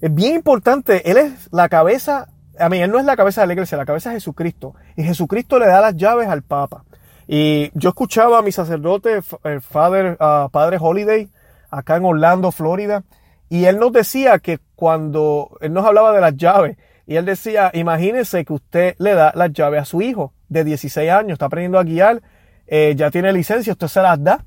Es 0.01 0.11
bien 0.11 0.33
importante, 0.33 1.11
él 1.11 1.17
es 1.17 1.49
la 1.51 1.69
cabeza, 1.69 2.29
a 2.57 2.67
mí, 2.67 2.79
él 2.79 2.89
no 2.89 2.97
es 2.97 3.05
la 3.05 3.15
cabeza 3.15 3.41
de 3.41 3.47
la 3.47 3.53
iglesia, 3.53 3.77
la 3.77 3.85
cabeza 3.85 4.09
es 4.09 4.23
Jesucristo. 4.23 4.73
Y 4.95 5.03
Jesucristo 5.03 5.59
le 5.59 5.67
da 5.67 5.81
las 5.81 5.95
llaves 5.95 6.27
al 6.27 6.41
Papa. 6.41 6.85
Y 7.31 7.69
yo 7.75 7.89
escuchaba 7.89 8.39
a 8.39 8.41
mi 8.41 8.51
sacerdote, 8.51 9.21
el 9.43 9.61
Father, 9.61 10.17
uh, 10.19 10.49
Padre 10.49 10.77
Holiday, 10.81 11.29
acá 11.69 11.97
en 11.97 12.05
Orlando, 12.05 12.51
Florida, 12.51 13.03
y 13.49 13.65
él 13.65 13.77
nos 13.77 13.91
decía 13.91 14.39
que 14.39 14.57
cuando 14.75 15.55
él 15.61 15.71
nos 15.71 15.85
hablaba 15.85 16.11
de 16.11 16.21
las 16.21 16.35
llaves, 16.35 16.77
y 17.05 17.17
él 17.17 17.25
decía, 17.25 17.69
imagínese 17.75 18.43
que 18.45 18.53
usted 18.53 18.95
le 18.97 19.13
da 19.13 19.31
las 19.35 19.53
llaves 19.53 19.79
a 19.79 19.85
su 19.85 20.01
hijo 20.01 20.33
de 20.47 20.63
16 20.63 21.07
años, 21.11 21.33
está 21.33 21.45
aprendiendo 21.45 21.77
a 21.77 21.83
guiar, 21.83 22.23
eh, 22.65 22.95
ya 22.97 23.11
tiene 23.11 23.31
licencia, 23.31 23.73
usted 23.73 23.87
se 23.89 24.01
las 24.01 24.23
da. 24.23 24.43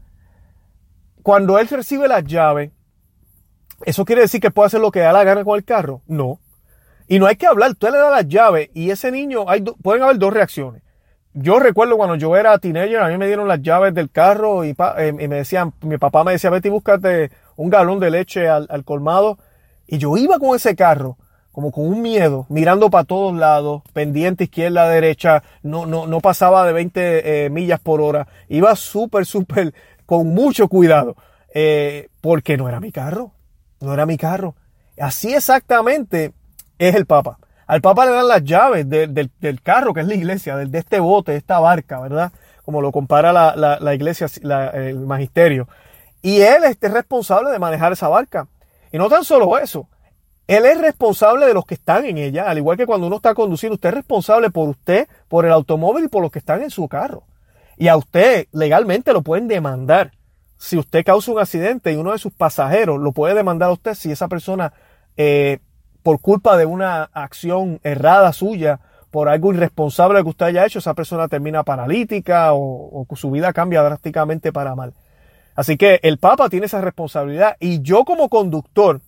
Cuando 1.23 1.61
él 1.61 1.69
recibe 1.69 2.09
las 2.09 2.25
llaves, 2.25 2.73
¿eso 3.85 4.05
quiere 4.05 4.23
decir 4.23 4.41
que 4.41 4.51
puede 4.51 4.67
hacer 4.67 4.81
lo 4.81 4.91
que 4.91 4.99
da 4.99 5.13
la 5.13 5.23
gana 5.23 5.45
con 5.45 5.57
el 5.57 5.65
carro? 5.65 6.03
No. 6.09 6.41
Y 7.07 7.21
no 7.21 7.27
hay 7.27 7.37
que 7.37 7.47
hablar, 7.47 7.71
usted 7.71 7.93
le 7.93 7.99
da 7.99 8.11
las 8.11 8.27
llaves 8.27 8.71
y 8.75 8.91
ese 8.91 9.13
niño, 9.13 9.49
hay 9.49 9.61
pueden 9.61 10.03
haber 10.03 10.19
dos 10.19 10.33
reacciones. 10.33 10.83
Yo 11.35 11.59
recuerdo 11.59 11.97
cuando 11.97 12.17
yo 12.17 12.37
era 12.37 12.59
teenager, 12.59 12.99
a 12.99 13.09
mí 13.09 13.17
me 13.17 13.27
dieron 13.27 13.49
las 13.49 13.63
llaves 13.63 13.95
del 13.95 14.11
carro 14.11 14.65
y, 14.67 14.77
eh, 14.99 15.13
me 15.13 15.29
decían, 15.29 15.73
mi 15.81 15.97
papá 15.97 16.25
me 16.25 16.33
decía, 16.33 16.51
vete 16.51 16.69
y 16.69 16.71
búscate 16.71 17.31
un 17.57 17.71
galón 17.71 18.01
de 18.01 18.11
leche 18.11 18.49
al, 18.49 18.85
colmado. 18.85 19.39
Y 19.87 19.97
yo 19.97 20.17
iba 20.19 20.39
con 20.39 20.55
ese 20.55 20.77
carro, 20.77 21.17
como 21.51 21.73
con 21.73 21.87
un 21.87 22.03
miedo, 22.03 22.45
mirando 22.51 22.91
para 22.91 23.05
todos 23.05 23.35
lados, 23.35 23.83
pendiente 23.95 24.45
izquierda, 24.45 24.89
derecha, 24.89 25.43
no, 25.63 25.87
no, 25.87 26.07
no 26.07 26.21
pasaba 26.21 26.67
de 26.67 26.75
20 26.75 27.45
eh, 27.45 27.51
millas 27.51 27.81
por 27.81 28.03
hora. 28.03 28.29
Iba 28.49 28.77
súper, 28.77 29.25
súper, 29.25 29.73
con 30.05 30.29
mucho 30.35 30.69
cuidado, 30.69 31.17
eh, 31.55 32.09
porque 32.21 32.59
no 32.59 32.69
era 32.69 32.79
mi 32.79 32.93
carro, 32.93 33.33
no 33.81 33.95
era 33.95 34.05
mi 34.05 34.19
carro. 34.19 34.55
Así 34.99 35.33
exactamente 35.33 36.33
es 36.79 36.95
el 36.95 37.07
Papa. 37.07 37.39
Al 37.73 37.81
Papa 37.81 38.05
le 38.05 38.13
dan 38.13 38.29
las 38.29 38.45
llaves 38.45 38.87
del 38.87 39.63
carro, 39.63 39.95
que 39.95 40.01
es 40.01 40.07
la 40.07 40.15
iglesia, 40.15 40.59
de 40.59 40.79
este 40.79 41.01
bote, 41.01 41.33
de 41.33 41.39
esta 41.39 41.59
barca, 41.59 42.01
¿verdad? 42.01 42.31
Como 42.67 42.83
lo 42.83 42.93
compara 42.93 43.33
la, 43.33 43.95
iglesia, 43.95 44.27
el 44.75 44.99
magisterio. 45.07 45.67
Y 46.21 46.43
él 46.43 46.65
es 46.65 46.79
responsable 46.79 47.51
de 47.51 47.59
manejar 47.59 47.91
esa 47.93 48.09
barca. 48.09 48.47
Y 48.93 48.99
no 48.99 49.09
tan 49.09 49.25
solo 49.25 49.57
eso, 49.57 49.89
él 50.47 50.67
es 50.67 50.83
responsable 50.83 51.47
de 51.47 51.55
los 51.55 51.65
que 51.65 51.73
están 51.73 52.05
en 52.05 52.19
ella, 52.19 52.45
al 52.51 52.59
igual 52.59 52.77
que 52.77 52.85
cuando 52.85 53.07
uno 53.07 53.17
está 53.17 53.33
conduciendo, 53.33 53.77
usted 53.77 53.89
es 53.89 53.95
responsable 53.95 54.51
por 54.51 54.69
usted, 54.69 55.09
por 55.29 55.47
el 55.47 55.53
automóvil 55.53 56.05
y 56.05 56.09
por 56.09 56.21
los 56.21 56.31
que 56.31 56.41
están 56.41 56.61
en 56.61 56.69
su 56.69 56.87
carro. 56.89 57.23
Y 57.79 57.89
a 57.89 57.97
usted 57.97 58.49
legalmente 58.53 59.15
lo 59.15 59.23
pueden 59.23 59.49
demandar. 59.49 60.13
Si 60.59 60.77
usted 60.77 61.07
causa 61.07 61.33
un 61.33 61.39
accidente 61.39 61.91
y 61.91 61.97
uno 61.97 62.13
de 62.13 62.19
sus 62.19 62.35
pasajeros 62.35 63.01
lo 63.01 63.13
puede 63.13 63.35
demandar 63.35 63.71
a 63.71 63.73
usted 63.73 63.95
si 63.95 64.13
esa 64.13 64.29
persona 64.29 64.75
eh, 65.17 65.61
por 66.03 66.21
culpa 66.21 66.57
de 66.57 66.67
una 66.67 67.05
acción 67.13 67.81
errada 67.83 68.33
suya, 68.33 68.81
por 69.11 69.29
algo 69.29 69.53
irresponsable 69.53 70.23
que 70.23 70.29
usted 70.31 70.47
haya 70.47 70.65
hecho, 70.65 70.79
esa 70.79 70.95
persona 70.95 71.29
termina 71.29 71.65
paralítica 71.65 72.55
o, 72.55 73.07
su 73.15 73.31
vida 73.31 73.53
cambia 73.53 73.83
drásticamente 73.83 74.53
para 74.53 74.75
mal. 74.75 74.95
Así 75.55 75.77
que 75.77 76.01
el 76.03 76.19
Papa 76.19 76.49
tiene 76.49 76.65
esa 76.65 76.81
responsabilidad 76.81 77.57
y 77.61 77.83
yo 77.83 78.05
como 78.05 78.31
conductor, 78.31 79.03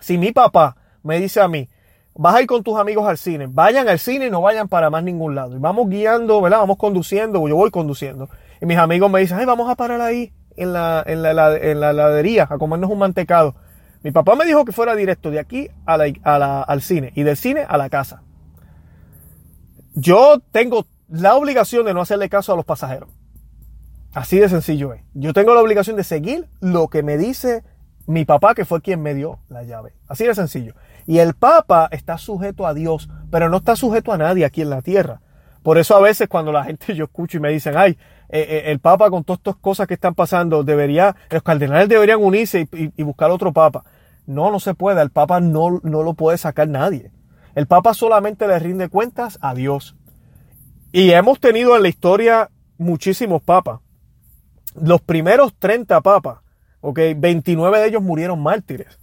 si 0.00 0.16
mi 0.16 0.32
papá 0.32 0.76
me 1.02 1.20
dice 1.20 1.40
a 1.42 1.48
mí, 1.48 1.68
vas 2.14 2.34
a 2.34 2.40
ir 2.40 2.46
con 2.46 2.62
tus 2.62 2.78
amigos 2.78 3.06
al 3.06 3.18
cine, 3.18 3.46
vayan 3.46 3.88
al 3.88 3.98
cine 3.98 4.28
y 4.28 4.30
no 4.30 4.40
vayan 4.40 4.68
para 4.68 4.88
más 4.88 5.04
ningún 5.04 5.34
lado. 5.34 5.54
Y 5.54 5.58
vamos 5.58 5.90
guiando, 5.90 6.40
¿verdad? 6.40 6.60
Vamos 6.60 6.78
conduciendo, 6.78 7.46
yo 7.46 7.56
voy 7.56 7.70
conduciendo. 7.70 8.30
Y 8.62 8.64
mis 8.64 8.78
amigos 8.78 9.10
me 9.10 9.20
dicen, 9.20 9.38
ay, 9.38 9.44
vamos 9.44 9.70
a 9.70 9.74
parar 9.74 10.00
ahí 10.00 10.32
en 10.56 10.72
la, 10.72 11.04
en 11.06 11.22
la, 11.22 11.56
en 11.56 11.80
la 11.80 11.90
heladería 11.90 12.46
a 12.48 12.56
comernos 12.56 12.90
un 12.90 12.98
mantecado. 12.98 13.54
Mi 14.02 14.12
papá 14.12 14.34
me 14.34 14.46
dijo 14.46 14.64
que 14.64 14.72
fuera 14.72 14.94
directo 14.96 15.30
de 15.30 15.38
aquí 15.40 15.68
al 15.84 16.82
cine 16.82 17.12
y 17.14 17.22
del 17.22 17.36
cine 17.36 17.66
a 17.68 17.76
la 17.76 17.90
casa. 17.90 18.22
Yo 19.94 20.40
tengo 20.52 20.86
la 21.08 21.34
obligación 21.34 21.84
de 21.84 21.92
no 21.92 22.00
hacerle 22.00 22.28
caso 22.28 22.52
a 22.52 22.56
los 22.56 22.64
pasajeros. 22.64 23.10
Así 24.14 24.38
de 24.38 24.48
sencillo 24.48 24.92
es. 24.94 25.02
Yo 25.14 25.32
tengo 25.32 25.54
la 25.54 25.60
obligación 25.60 25.96
de 25.96 26.04
seguir 26.04 26.48
lo 26.60 26.88
que 26.88 27.02
me 27.02 27.18
dice 27.18 27.62
mi 28.06 28.24
papá, 28.24 28.54
que 28.54 28.64
fue 28.64 28.80
quien 28.80 29.02
me 29.02 29.14
dio 29.14 29.38
la 29.48 29.62
llave. 29.62 29.92
Así 30.08 30.24
de 30.24 30.34
sencillo. 30.34 30.74
Y 31.06 31.18
el 31.18 31.34
Papa 31.34 31.88
está 31.92 32.18
sujeto 32.18 32.66
a 32.66 32.74
Dios, 32.74 33.08
pero 33.30 33.48
no 33.48 33.58
está 33.58 33.76
sujeto 33.76 34.12
a 34.12 34.18
nadie 34.18 34.44
aquí 34.44 34.62
en 34.62 34.70
la 34.70 34.82
tierra. 34.82 35.20
Por 35.62 35.78
eso 35.78 35.94
a 35.94 36.00
veces 36.00 36.26
cuando 36.28 36.50
la 36.52 36.64
gente 36.64 36.94
yo 36.94 37.04
escucho 37.04 37.36
y 37.36 37.40
me 37.40 37.50
dicen, 37.50 37.76
ay, 37.76 37.98
eh, 38.32 38.46
eh, 38.48 38.62
el 38.66 38.78
Papa 38.78 39.10
con 39.10 39.24
todas 39.24 39.40
estas 39.40 39.56
cosas 39.56 39.88
que 39.88 39.94
están 39.94 40.14
pasando, 40.14 40.62
debería, 40.62 41.16
los 41.30 41.42
cardenales 41.42 41.88
deberían 41.88 42.22
unirse 42.22 42.68
y, 42.72 43.02
buscar 43.02 43.30
otro 43.30 43.52
Papa. 43.52 43.84
No, 44.26 44.52
no 44.52 44.60
se 44.60 44.74
puede. 44.74 45.02
El 45.02 45.10
Papa 45.10 45.40
no, 45.40 45.80
no 45.82 46.02
lo 46.04 46.14
puede 46.14 46.38
sacar 46.38 46.68
nadie. 46.68 47.10
El 47.56 47.66
Papa 47.66 47.92
solamente 47.92 48.46
le 48.46 48.58
rinde 48.60 48.88
cuentas 48.88 49.38
a 49.40 49.54
Dios. 49.54 49.96
Y 50.92 51.10
hemos 51.10 51.40
tenido 51.40 51.74
en 51.76 51.82
la 51.82 51.88
historia 51.88 52.50
muchísimos 52.78 53.42
papas. 53.42 53.80
Los 54.80 55.00
primeros 55.00 55.54
30 55.58 56.00
papas, 56.00 56.38
ok, 56.80 56.98
29 57.16 57.80
de 57.80 57.88
ellos 57.88 58.02
murieron 58.02 58.40
mártires. 58.40 58.98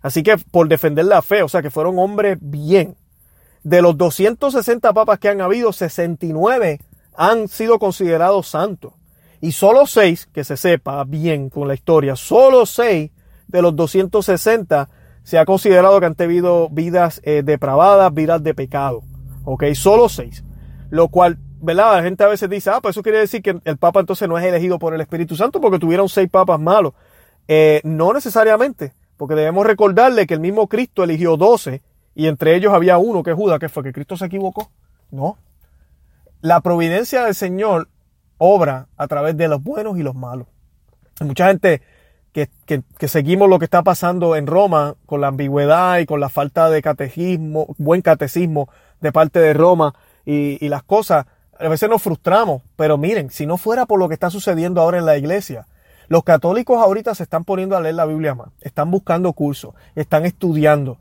Así 0.00 0.22
que 0.22 0.38
por 0.38 0.68
defender 0.68 1.04
la 1.04 1.20
fe, 1.20 1.42
o 1.42 1.48
sea 1.48 1.60
que 1.60 1.70
fueron 1.70 1.98
hombres 1.98 2.38
bien. 2.40 2.96
De 3.62 3.82
los 3.82 3.96
260 3.96 4.92
papas 4.92 5.18
que 5.18 5.28
han 5.28 5.42
habido, 5.42 5.72
69 5.72 6.80
han 7.16 7.48
sido 7.48 7.78
considerados 7.78 8.48
santos. 8.48 8.94
Y 9.40 9.52
solo 9.52 9.86
seis, 9.86 10.26
que 10.32 10.44
se 10.44 10.56
sepa 10.56 11.04
bien 11.04 11.50
con 11.50 11.68
la 11.68 11.74
historia, 11.74 12.16
solo 12.16 12.66
seis 12.66 13.10
de 13.48 13.62
los 13.62 13.76
260 13.76 14.88
se 15.22 15.38
ha 15.38 15.44
considerado 15.44 15.98
que 16.00 16.06
han 16.06 16.14
tenido 16.14 16.68
vidas 16.70 17.20
eh, 17.24 17.42
depravadas, 17.44 18.12
vidas 18.12 18.42
de 18.42 18.54
pecado. 18.54 19.02
¿Ok? 19.44 19.64
Solo 19.74 20.08
seis. 20.08 20.44
Lo 20.90 21.08
cual, 21.08 21.38
¿verdad? 21.60 21.96
La 21.96 22.02
gente 22.02 22.24
a 22.24 22.28
veces 22.28 22.48
dice, 22.48 22.70
ah, 22.70 22.80
pues 22.80 22.94
eso 22.94 23.02
quiere 23.02 23.18
decir 23.18 23.42
que 23.42 23.58
el 23.64 23.76
Papa 23.78 24.00
entonces 24.00 24.28
no 24.28 24.38
es 24.38 24.44
elegido 24.44 24.78
por 24.78 24.94
el 24.94 25.00
Espíritu 25.00 25.34
Santo 25.34 25.60
porque 25.60 25.78
tuvieron 25.78 26.08
seis 26.08 26.28
papas 26.30 26.60
malos. 26.60 26.92
Eh, 27.48 27.80
no 27.84 28.12
necesariamente, 28.12 28.92
porque 29.16 29.34
debemos 29.34 29.66
recordarle 29.66 30.26
que 30.26 30.34
el 30.34 30.40
mismo 30.40 30.68
Cristo 30.68 31.04
eligió 31.04 31.36
doce 31.36 31.82
y 32.14 32.26
entre 32.26 32.54
ellos 32.54 32.72
había 32.72 32.98
uno 32.98 33.22
que 33.22 33.30
es 33.30 33.36
Judas, 33.36 33.58
que 33.58 33.68
fue 33.68 33.82
que 33.82 33.92
Cristo 33.92 34.16
se 34.16 34.26
equivocó. 34.26 34.70
No, 35.10 35.38
la 36.44 36.60
providencia 36.60 37.24
del 37.24 37.34
Señor 37.34 37.88
obra 38.36 38.88
a 38.98 39.08
través 39.08 39.34
de 39.34 39.48
los 39.48 39.62
buenos 39.62 39.96
y 39.96 40.02
los 40.02 40.14
malos. 40.14 40.46
Hay 41.18 41.26
mucha 41.26 41.46
gente 41.48 41.80
que, 42.34 42.50
seguimos 43.08 43.48
lo 43.48 43.58
que 43.58 43.64
está 43.64 43.82
pasando 43.82 44.36
en 44.36 44.46
Roma 44.46 44.94
con 45.06 45.22
la 45.22 45.28
ambigüedad 45.28 46.00
y 46.00 46.04
con 46.04 46.20
la 46.20 46.28
falta 46.28 46.68
de 46.68 46.82
catecismo, 46.82 47.74
buen 47.78 48.02
catecismo 48.02 48.68
de 49.00 49.10
parte 49.10 49.38
de 49.38 49.54
Roma 49.54 49.94
y, 50.26 50.62
y 50.62 50.68
las 50.68 50.82
cosas, 50.82 51.24
a 51.58 51.68
veces 51.68 51.88
nos 51.88 52.02
frustramos, 52.02 52.60
pero 52.76 52.98
miren, 52.98 53.30
si 53.30 53.46
no 53.46 53.56
fuera 53.56 53.86
por 53.86 53.98
lo 53.98 54.08
que 54.08 54.14
está 54.14 54.28
sucediendo 54.28 54.82
ahora 54.82 54.98
en 54.98 55.06
la 55.06 55.16
iglesia, 55.16 55.66
los 56.08 56.24
católicos 56.24 56.78
ahorita 56.78 57.14
se 57.14 57.22
están 57.22 57.44
poniendo 57.44 57.74
a 57.74 57.80
leer 57.80 57.94
la 57.94 58.04
Biblia 58.04 58.34
más, 58.34 58.48
están 58.60 58.90
buscando 58.90 59.32
cursos, 59.32 59.74
están 59.94 60.26
estudiando, 60.26 60.98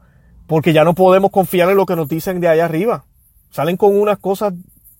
porque 0.47 0.71
ya 0.71 0.85
no 0.85 0.95
podemos 0.95 1.31
confiar 1.31 1.69
en 1.69 1.75
lo 1.75 1.85
que 1.85 1.97
nos 1.97 2.07
dicen 2.07 2.39
de 2.39 2.47
allá 2.47 2.63
arriba. 2.63 3.03
Salen 3.49 3.75
con 3.77 3.95
unas 3.99 4.17
cosas 4.17 4.53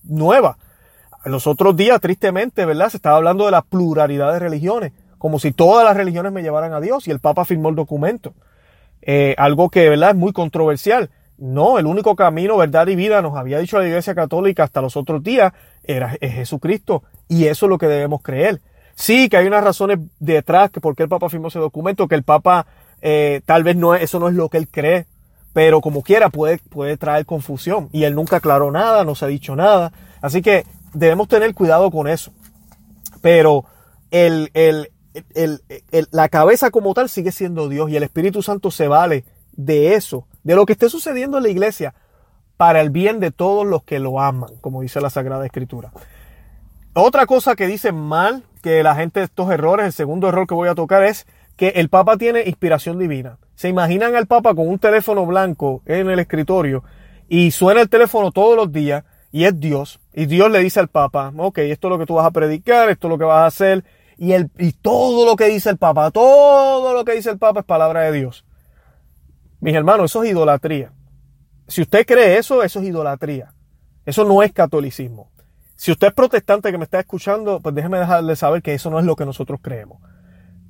nueva. 0.04 0.58
Los 1.26 1.48
otros 1.48 1.76
días, 1.76 2.02
tristemente, 2.02 2.66
¿verdad? 2.66 2.90
Se 2.90 2.98
estaba 2.98 3.18
hablando 3.18 3.46
de 3.46 3.52
la 3.52 3.62
pluralidad 3.62 4.34
de 4.34 4.40
religiones, 4.40 4.92
como 5.18 5.40
si 5.40 5.52
todas 5.52 5.86
las 5.86 5.96
religiones 5.96 6.32
me 6.32 6.42
llevaran 6.42 6.74
a 6.74 6.82
Dios 6.82 7.08
y 7.08 7.12
el 7.12 7.20
Papa 7.20 7.46
firmó 7.46 7.70
el 7.70 7.76
documento. 7.76 8.34
Eh, 9.02 9.36
algo 9.38 9.70
que, 9.70 9.90
¿verdad? 9.90 10.12
Es 10.12 10.16
muy 10.16 10.34
controversial. 10.34 11.10
No, 11.38 11.80
el 11.80 11.86
único 11.86 12.16
camino, 12.16 12.58
verdad 12.58 12.88
y 12.88 12.96
vida, 12.96 13.22
nos 13.22 13.36
había 13.36 13.60
dicho 13.60 13.80
la 13.80 13.88
Iglesia 13.88 14.16
Católica 14.16 14.64
hasta 14.64 14.82
los 14.82 14.96
otros 14.96 15.24
días, 15.24 15.54
era 15.84 16.16
es 16.20 16.34
Jesucristo. 16.34 17.04
Y 17.28 17.46
eso 17.46 17.66
es 17.66 17.70
lo 17.70 17.78
que 17.78 17.88
debemos 17.88 18.22
creer. 18.22 18.62
Sí, 18.96 19.30
que 19.30 19.38
hay 19.38 19.48
unas 19.48 19.64
razones 19.64 20.00
detrás 20.20 20.72
que 20.72 20.80
por 20.80 20.96
qué 20.96 21.04
el 21.04 21.10
Papa 21.10 21.30
firmó 21.30 21.48
ese 21.48 21.60
documento, 21.60 22.08
que 22.08 22.16
el 22.16 22.24
Papa 22.24 22.68
eh, 23.02 23.42
tal 23.46 23.64
vez 23.64 23.76
no 23.76 23.96
es, 23.96 24.04
eso 24.04 24.20
no 24.20 24.30
es 24.30 24.36
lo 24.36 24.50
que 24.50 24.58
él 24.58 24.68
cree, 24.70 25.06
pero 25.54 25.82
como 25.82 26.02
quiera 26.02 26.30
puede, 26.30 26.58
puede 26.58 26.98
traer 26.98 27.26
confusión. 27.26 27.90
Y 27.92 28.04
él 28.04 28.16
nunca 28.16 28.38
aclaró 28.38 28.72
nada, 28.72 29.06
no 29.06 29.16
se 29.16 29.26
ha 29.26 29.28
dicho 29.28 29.56
nada. 29.56 29.94
Así 30.22 30.42
que 30.42 30.66
debemos 30.94 31.28
tener 31.28 31.54
cuidado 31.54 31.92
con 31.92 32.08
eso. 32.08 32.34
Pero 33.22 33.66
el, 34.12 34.50
el, 34.54 34.90
el, 35.34 35.62
la 36.12 36.28
cabeza 36.30 36.72
como 36.72 36.94
tal 36.94 37.08
sigue 37.08 37.32
siendo 37.32 37.70
Dios 37.70 37.90
y 37.90 37.96
el 37.96 38.04
Espíritu 38.04 38.42
Santo 38.42 38.72
se 38.72 38.88
vale 38.88 39.26
de 39.54 39.94
eso, 39.94 40.28
de 40.44 40.56
lo 40.56 40.66
que 40.66 40.74
esté 40.74 40.90
sucediendo 40.90 41.38
en 41.38 41.44
la 41.44 41.50
iglesia, 41.50 41.94
para 42.58 42.82
el 42.82 42.90
bien 42.90 43.20
de 43.20 43.32
todos 43.32 43.66
los 43.66 43.84
que 43.84 44.00
lo 44.00 44.20
aman, 44.20 44.56
como 44.62 44.82
dice 44.82 45.02
la 45.02 45.10
Sagrada 45.10 45.46
Escritura. 45.46 45.92
Otra 46.94 47.26
cosa 47.26 47.56
que 47.56 47.68
dice 47.68 47.92
mal, 47.92 48.44
que 48.62 48.82
la 48.82 48.96
gente 48.96 49.20
de 49.20 49.26
estos 49.26 49.52
errores, 49.52 49.86
el 49.86 49.94
segundo 49.94 50.30
error 50.30 50.48
que 50.48 50.56
voy 50.56 50.70
a 50.70 50.76
tocar 50.76 51.04
es 51.04 51.28
que 51.58 51.70
el 51.70 51.90
Papa 51.90 52.18
tiene 52.18 52.44
inspiración 52.46 52.98
divina. 52.98 53.38
Se 53.56 53.70
imaginan 53.70 54.16
al 54.16 54.28
Papa 54.28 54.56
con 54.56 54.68
un 54.68 54.80
teléfono 54.80 55.26
blanco 55.26 55.82
en 55.86 56.10
el 56.10 56.20
escritorio 56.20 56.84
y 57.28 57.52
suena 57.52 57.82
el 57.82 57.90
teléfono 57.90 58.32
todos 58.32 58.56
los 58.56 58.72
días 58.72 59.04
y 59.32 59.46
es 59.46 59.60
Dios. 59.60 60.00
Y 60.14 60.26
Dios 60.26 60.52
le 60.52 60.60
dice 60.60 60.80
al 60.80 60.88
Papa, 60.88 61.34
ok, 61.36 61.60
esto 61.60 61.88
es 61.88 61.92
lo 61.92 62.00
que 62.00 62.06
tú 62.06 62.16
vas 62.16 62.26
a 62.26 62.32
predicar, 62.32 62.90
esto 62.90 63.08
es 63.08 63.10
lo 63.10 63.18
que 63.18 63.26
vas 63.26 63.44
a 63.44 63.46
hacer. 63.48 63.84
Y, 64.18 64.34
el, 64.34 64.52
y 64.58 64.72
todo 64.74 65.26
lo 65.26 65.36
que 65.36 65.46
dice 65.46 65.70
el 65.70 65.78
Papa, 65.78 66.12
todo 66.12 66.94
lo 66.94 67.04
que 67.04 67.14
dice 67.14 67.32
el 67.32 67.40
Papa 67.40 67.62
es 67.62 67.66
palabra 67.66 68.02
de 68.02 68.12
Dios. 68.12 68.46
Mis 69.60 69.76
hermanos, 69.76 70.12
eso 70.12 70.24
es 70.24 70.32
idolatría. 70.32 70.92
Si 71.68 71.82
usted 71.82 72.06
cree 72.06 72.38
eso, 72.38 72.64
eso 72.64 72.80
es 72.80 72.86
idolatría. 72.86 73.54
Eso 74.06 74.26
no 74.26 74.44
es 74.44 74.52
catolicismo. 74.52 75.32
Si 75.76 75.92
usted 75.92 76.08
es 76.08 76.14
protestante 76.14 76.72
que 76.72 76.78
me 76.78 76.84
está 76.84 77.00
escuchando, 77.00 77.60
pues 77.60 77.74
déjeme 77.74 77.98
dejarle 77.98 78.36
saber 78.36 78.62
que 78.62 78.74
eso 78.74 78.90
no 78.90 79.00
es 79.00 79.06
lo 79.06 79.16
que 79.16 79.26
nosotros 79.26 79.60
creemos. 79.62 80.00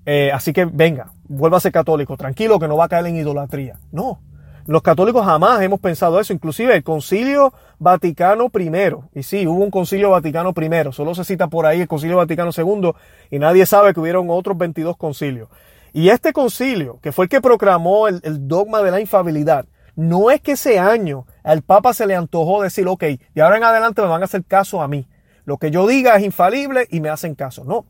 Eh, 0.05 0.31
así 0.31 0.53
que 0.53 0.65
venga, 0.65 1.12
vuelva 1.27 1.57
a 1.57 1.61
ser 1.61 1.71
católico, 1.71 2.17
tranquilo 2.17 2.59
que 2.59 2.67
no 2.67 2.77
va 2.77 2.85
a 2.85 2.89
caer 2.89 3.07
en 3.07 3.17
idolatría. 3.17 3.79
No, 3.91 4.19
los 4.65 4.81
católicos 4.81 5.25
jamás 5.25 5.61
hemos 5.61 5.81
pensado 5.81 6.19
eso, 6.21 6.31
inclusive 6.31 6.73
el 6.75 6.83
concilio 6.83 7.53
Vaticano 7.79 8.49
I, 8.57 9.19
y 9.19 9.23
sí, 9.23 9.45
hubo 9.45 9.61
un 9.61 9.69
concilio 9.69 10.11
Vaticano 10.11 10.53
I, 10.55 10.93
solo 10.93 11.13
se 11.13 11.25
cita 11.25 11.47
por 11.47 11.65
ahí 11.65 11.81
el 11.81 11.87
concilio 11.87 12.17
Vaticano 12.17 12.51
II 12.55 12.91
y 13.29 13.39
nadie 13.39 13.65
sabe 13.65 13.93
que 13.93 13.99
hubieron 13.99 14.29
otros 14.29 14.57
22 14.57 14.95
concilios. 14.95 15.49
Y 15.91 16.09
este 16.09 16.31
concilio, 16.31 16.99
que 17.01 17.11
fue 17.11 17.25
el 17.25 17.29
que 17.29 17.41
proclamó 17.41 18.07
el, 18.07 18.21
el 18.23 18.47
dogma 18.47 18.81
de 18.81 18.91
la 18.91 19.01
infabilidad, 19.01 19.65
no 19.95 20.31
es 20.31 20.39
que 20.39 20.53
ese 20.53 20.79
año 20.79 21.27
al 21.43 21.61
Papa 21.61 21.93
se 21.93 22.07
le 22.07 22.15
antojó 22.15 22.61
decir, 22.61 22.87
ok, 22.87 23.03
y 23.35 23.39
ahora 23.41 23.57
en 23.57 23.65
adelante 23.65 24.01
me 24.01 24.07
van 24.07 24.21
a 24.21 24.25
hacer 24.25 24.45
caso 24.45 24.81
a 24.81 24.87
mí. 24.87 25.07
Lo 25.45 25.57
que 25.57 25.71
yo 25.71 25.85
diga 25.85 26.15
es 26.15 26.23
infalible 26.23 26.87
y 26.89 27.01
me 27.01 27.09
hacen 27.09 27.35
caso. 27.35 27.65
No. 27.65 27.85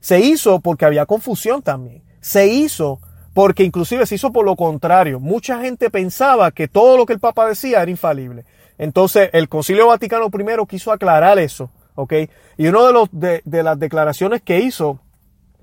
Se 0.00 0.20
hizo 0.20 0.60
porque 0.60 0.86
había 0.86 1.04
confusión 1.04 1.62
también. 1.62 2.02
Se 2.26 2.48
hizo 2.48 2.98
porque 3.34 3.62
inclusive 3.62 4.04
se 4.04 4.16
hizo 4.16 4.32
por 4.32 4.44
lo 4.44 4.56
contrario. 4.56 5.20
Mucha 5.20 5.60
gente 5.60 5.90
pensaba 5.90 6.50
que 6.50 6.66
todo 6.66 6.96
lo 6.96 7.06
que 7.06 7.12
el 7.12 7.20
Papa 7.20 7.46
decía 7.46 7.82
era 7.82 7.90
infalible. 7.90 8.44
Entonces 8.78 9.30
el 9.32 9.48
Concilio 9.48 9.86
Vaticano 9.86 10.26
I 10.26 10.66
quiso 10.66 10.90
aclarar 10.90 11.38
eso. 11.38 11.70
¿ok? 11.94 12.14
Y 12.56 12.66
una 12.66 12.80
de, 12.80 13.08
de, 13.12 13.42
de 13.44 13.62
las 13.62 13.78
declaraciones 13.78 14.42
que 14.42 14.58
hizo 14.58 14.98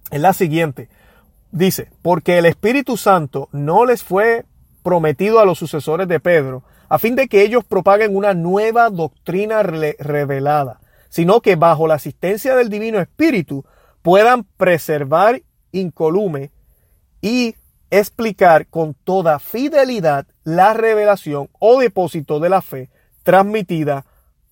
es 0.10 0.22
la 0.22 0.32
siguiente. 0.32 0.88
Dice, 1.52 1.90
porque 2.02 2.38
el 2.38 2.46
Espíritu 2.46 2.96
Santo 2.96 3.50
no 3.52 3.84
les 3.84 4.02
fue 4.02 4.46
prometido 4.84 5.42
a 5.42 5.46
los 5.46 5.60
sucesores 5.60 6.08
de 6.08 6.22
Pedro, 6.22 6.64
a 6.88 6.98
fin 6.98 7.18
de 7.18 7.28
que 7.28 7.42
ellos 7.42 7.66
propaguen 7.66 8.16
una 8.16 8.34
nueva 8.34 8.90
doctrina 8.90 9.64
revelada, 9.64 10.80
sino 11.10 11.42
que 11.42 11.58
bajo 11.58 11.88
la 11.88 11.96
asistencia 11.96 12.56
del 12.56 12.70
Divino 12.70 13.02
Espíritu 13.02 13.66
puedan 14.02 14.46
preservar 14.46 15.42
incolume 15.74 16.52
y 17.22 17.56
explicar 17.92 18.68
con 18.68 18.96
toda 18.96 19.40
fidelidad 19.40 20.26
la 20.44 20.74
revelación 20.74 21.50
o 21.60 21.80
depósito 21.80 22.40
de 22.40 22.50
la 22.50 22.62
fe 22.62 22.90
transmitida 23.24 24.06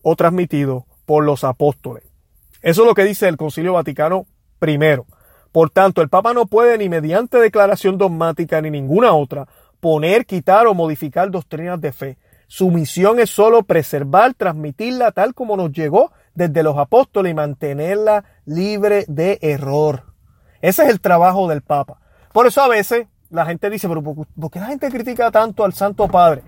o 0.03 0.15
transmitido 0.15 0.85
por 1.05 1.23
los 1.23 1.43
apóstoles. 1.43 2.03
Eso 2.61 2.81
es 2.83 2.87
lo 2.87 2.93
que 2.93 3.03
dice 3.03 3.27
el 3.27 3.37
Concilio 3.37 3.73
Vaticano 3.73 4.25
I. 4.61 4.77
Por 5.51 5.69
tanto, 5.69 6.01
el 6.01 6.09
Papa 6.09 6.33
no 6.33 6.45
puede 6.45 6.77
ni 6.77 6.87
mediante 6.87 7.37
declaración 7.37 7.97
dogmática 7.97 8.61
ni 8.61 8.69
ninguna 8.69 9.13
otra 9.13 9.47
poner, 9.79 10.25
quitar 10.25 10.67
o 10.67 10.73
modificar 10.73 11.31
doctrinas 11.31 11.81
de 11.81 11.91
fe. 11.91 12.17
Su 12.47 12.69
misión 12.69 13.19
es 13.19 13.29
solo 13.29 13.63
preservar, 13.63 14.33
transmitirla 14.35 15.11
tal 15.11 15.33
como 15.33 15.57
nos 15.57 15.71
llegó 15.71 16.11
desde 16.35 16.63
los 16.63 16.77
apóstoles 16.77 17.31
y 17.31 17.33
mantenerla 17.33 18.23
libre 18.45 19.05
de 19.07 19.39
error. 19.41 20.10
Ese 20.61 20.83
es 20.83 20.89
el 20.89 21.01
trabajo 21.01 21.47
del 21.47 21.61
Papa. 21.61 21.97
Por 22.31 22.47
eso 22.47 22.61
a 22.61 22.67
veces 22.67 23.07
la 23.29 23.45
gente 23.45 23.69
dice, 23.69 23.87
pero 23.87 24.01
¿por 24.03 24.51
qué 24.51 24.59
la 24.59 24.67
gente 24.67 24.89
critica 24.89 25.31
tanto 25.31 25.63
al 25.63 25.73
Santo 25.73 26.07
Padre? 26.07 26.43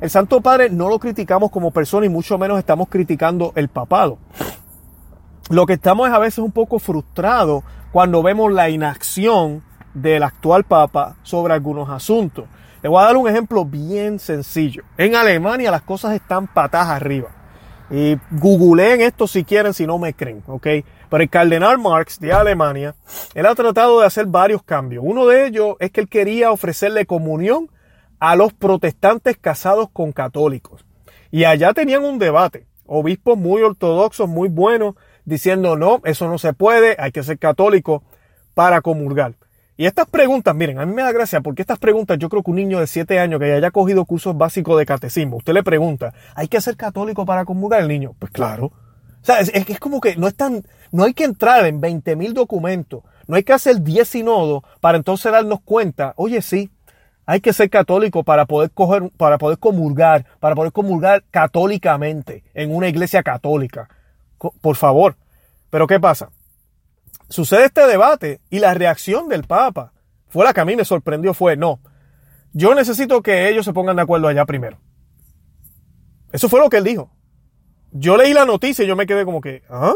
El 0.00 0.10
Santo 0.10 0.40
Padre 0.40 0.68
no 0.68 0.88
lo 0.88 0.98
criticamos 0.98 1.50
como 1.50 1.70
persona 1.70 2.06
y 2.06 2.10
mucho 2.10 2.36
menos 2.38 2.58
estamos 2.58 2.88
criticando 2.88 3.52
el 3.56 3.68
papado. 3.68 4.18
Lo 5.48 5.64
que 5.64 5.74
estamos 5.74 6.08
es 6.08 6.14
a 6.14 6.18
veces 6.18 6.38
un 6.38 6.52
poco 6.52 6.78
frustrados 6.78 7.64
cuando 7.92 8.22
vemos 8.22 8.52
la 8.52 8.68
inacción 8.68 9.62
del 9.94 10.22
actual 10.22 10.64
Papa 10.64 11.16
sobre 11.22 11.54
algunos 11.54 11.88
asuntos. 11.88 12.44
Le 12.82 12.88
voy 12.90 13.02
a 13.02 13.06
dar 13.06 13.16
un 13.16 13.28
ejemplo 13.28 13.64
bien 13.64 14.18
sencillo. 14.18 14.84
En 14.98 15.16
Alemania 15.16 15.70
las 15.70 15.82
cosas 15.82 16.14
están 16.14 16.46
patas 16.46 16.88
arriba. 16.88 17.28
Y 17.90 18.18
googleen 18.32 19.00
esto 19.00 19.26
si 19.26 19.44
quieren, 19.44 19.72
si 19.72 19.86
no 19.86 19.98
me 19.98 20.12
creen, 20.12 20.42
¿ok? 20.46 20.66
Pero 21.08 21.22
el 21.22 21.30
cardenal 21.30 21.78
Marx 21.78 22.18
de 22.18 22.32
Alemania, 22.32 22.94
él 23.34 23.46
ha 23.46 23.54
tratado 23.54 24.00
de 24.00 24.06
hacer 24.06 24.26
varios 24.26 24.62
cambios. 24.62 25.04
Uno 25.06 25.26
de 25.26 25.46
ellos 25.46 25.76
es 25.78 25.90
que 25.90 26.00
él 26.00 26.08
quería 26.08 26.50
ofrecerle 26.50 27.06
comunión 27.06 27.70
a 28.18 28.36
los 28.36 28.52
protestantes 28.52 29.36
casados 29.36 29.88
con 29.92 30.12
católicos. 30.12 30.84
Y 31.30 31.44
allá 31.44 31.72
tenían 31.74 32.04
un 32.04 32.18
debate. 32.18 32.66
Obispos 32.86 33.36
muy 33.36 33.62
ortodoxos, 33.62 34.28
muy 34.28 34.48
buenos, 34.48 34.94
diciendo, 35.24 35.76
no, 35.76 36.00
eso 36.04 36.28
no 36.28 36.38
se 36.38 36.52
puede, 36.52 36.96
hay 36.98 37.12
que 37.12 37.22
ser 37.22 37.38
católico 37.38 38.02
para 38.54 38.80
comulgar. 38.80 39.34
Y 39.76 39.84
estas 39.84 40.06
preguntas, 40.08 40.54
miren, 40.54 40.78
a 40.78 40.86
mí 40.86 40.94
me 40.94 41.02
da 41.02 41.12
gracia 41.12 41.42
porque 41.42 41.60
estas 41.60 41.78
preguntas 41.78 42.16
yo 42.18 42.30
creo 42.30 42.42
que 42.42 42.50
un 42.50 42.56
niño 42.56 42.80
de 42.80 42.86
7 42.86 43.18
años 43.18 43.38
que 43.38 43.52
haya 43.52 43.70
cogido 43.70 44.06
cursos 44.06 44.36
básicos 44.36 44.78
de 44.78 44.86
catecismo, 44.86 45.36
usted 45.36 45.52
le 45.52 45.62
pregunta, 45.62 46.14
¿hay 46.34 46.48
que 46.48 46.60
ser 46.62 46.76
católico 46.76 47.26
para 47.26 47.44
comulgar 47.44 47.82
el 47.82 47.88
niño? 47.88 48.14
Pues 48.18 48.32
claro. 48.32 48.72
Sea, 49.26 49.40
es, 49.40 49.50
es, 49.52 49.80
como 49.80 50.00
que 50.00 50.14
no 50.14 50.28
es 50.28 50.36
tan, 50.36 50.64
no 50.92 51.02
hay 51.02 51.12
que 51.12 51.24
entrar 51.24 51.66
en 51.66 51.80
20 51.80 52.14
mil 52.14 52.32
documentos, 52.32 53.02
no 53.26 53.34
hay 53.34 53.42
que 53.42 53.52
hacer 53.52 53.82
10 53.82 54.08
sinodos 54.08 54.62
para 54.80 54.96
entonces 54.96 55.32
darnos 55.32 55.60
cuenta, 55.62 56.14
oye 56.16 56.40
sí, 56.42 56.70
hay 57.26 57.40
que 57.40 57.52
ser 57.52 57.68
católico 57.68 58.22
para 58.22 58.46
poder 58.46 58.70
coger, 58.70 59.10
para 59.16 59.36
poder 59.36 59.58
comulgar, 59.58 60.24
para 60.38 60.54
poder 60.54 60.70
comulgar 60.70 61.24
católicamente 61.32 62.44
en 62.54 62.72
una 62.72 62.86
iglesia 62.86 63.24
católica. 63.24 63.88
Por 64.38 64.76
favor. 64.76 65.16
Pero 65.70 65.88
¿qué 65.88 65.98
pasa? 65.98 66.30
Sucede 67.28 67.64
este 67.64 67.84
debate 67.88 68.40
y 68.48 68.60
la 68.60 68.74
reacción 68.74 69.28
del 69.28 69.42
Papa 69.42 69.92
fue 70.28 70.44
la 70.44 70.54
que 70.54 70.60
a 70.60 70.64
mí 70.64 70.76
me 70.76 70.84
sorprendió, 70.84 71.34
fue, 71.34 71.56
no, 71.56 71.80
yo 72.52 72.76
necesito 72.76 73.22
que 73.22 73.48
ellos 73.48 73.64
se 73.64 73.72
pongan 73.72 73.96
de 73.96 74.02
acuerdo 74.02 74.28
allá 74.28 74.44
primero. 74.44 74.78
Eso 76.30 76.48
fue 76.48 76.60
lo 76.60 76.70
que 76.70 76.76
él 76.76 76.84
dijo. 76.84 77.10
Yo 77.92 78.16
leí 78.16 78.32
la 78.32 78.44
noticia 78.44 78.84
y 78.84 78.88
yo 78.88 78.96
me 78.96 79.06
quedé 79.06 79.24
como 79.24 79.40
que, 79.40 79.62
¿ah? 79.70 79.94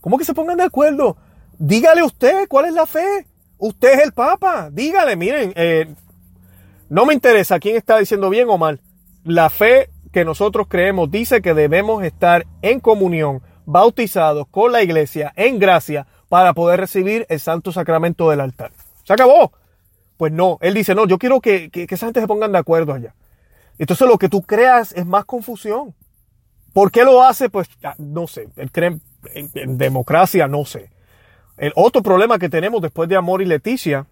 ¿Cómo 0.00 0.18
que 0.18 0.24
se 0.24 0.34
pongan 0.34 0.56
de 0.56 0.64
acuerdo? 0.64 1.16
Dígale 1.58 2.02
usted 2.02 2.48
cuál 2.48 2.66
es 2.66 2.74
la 2.74 2.86
fe. 2.86 3.26
Usted 3.58 3.94
es 3.94 4.04
el 4.04 4.12
Papa. 4.12 4.70
Dígale, 4.70 5.16
miren, 5.16 5.52
eh, 5.56 5.94
no 6.88 7.06
me 7.06 7.14
interesa 7.14 7.58
quién 7.58 7.76
está 7.76 7.98
diciendo 7.98 8.30
bien 8.30 8.48
o 8.48 8.58
mal. 8.58 8.80
La 9.24 9.50
fe 9.50 9.90
que 10.12 10.24
nosotros 10.24 10.66
creemos 10.68 11.10
dice 11.10 11.42
que 11.42 11.54
debemos 11.54 12.04
estar 12.04 12.46
en 12.62 12.80
comunión, 12.80 13.42
bautizados 13.64 14.46
con 14.48 14.72
la 14.72 14.82
iglesia, 14.82 15.32
en 15.36 15.58
gracia, 15.58 16.06
para 16.28 16.54
poder 16.54 16.80
recibir 16.80 17.26
el 17.28 17.40
santo 17.40 17.72
sacramento 17.72 18.30
del 18.30 18.40
altar. 18.40 18.72
Se 19.04 19.12
acabó. 19.12 19.52
Pues 20.16 20.32
no, 20.32 20.58
él 20.62 20.74
dice, 20.74 20.94
no, 20.94 21.06
yo 21.06 21.18
quiero 21.18 21.40
que, 21.40 21.70
esa 21.72 22.06
gente 22.06 22.20
se 22.20 22.26
pongan 22.26 22.52
de 22.52 22.58
acuerdo 22.58 22.92
allá. 22.92 23.14
Entonces 23.78 24.08
lo 24.08 24.16
que 24.16 24.28
tú 24.28 24.42
creas 24.42 24.92
es 24.92 25.04
más 25.04 25.24
confusión. 25.24 25.94
¿Por 26.76 26.90
qué 26.92 27.04
lo 27.04 27.22
hace? 27.22 27.48
Pues 27.48 27.68
no 27.96 28.26
sé, 28.26 28.48
él 28.56 28.70
en, 29.34 29.78
democracia, 29.78 30.46
no 30.46 30.66
sé. 30.66 30.90
El 31.56 31.72
otro 31.74 32.02
problema 32.02 32.38
que 32.38 32.50
tenemos 32.50 32.82
después 32.82 33.08
de 33.08 33.16
Amor 33.16 33.40
y 33.40 33.46
Leticia, 33.46 34.04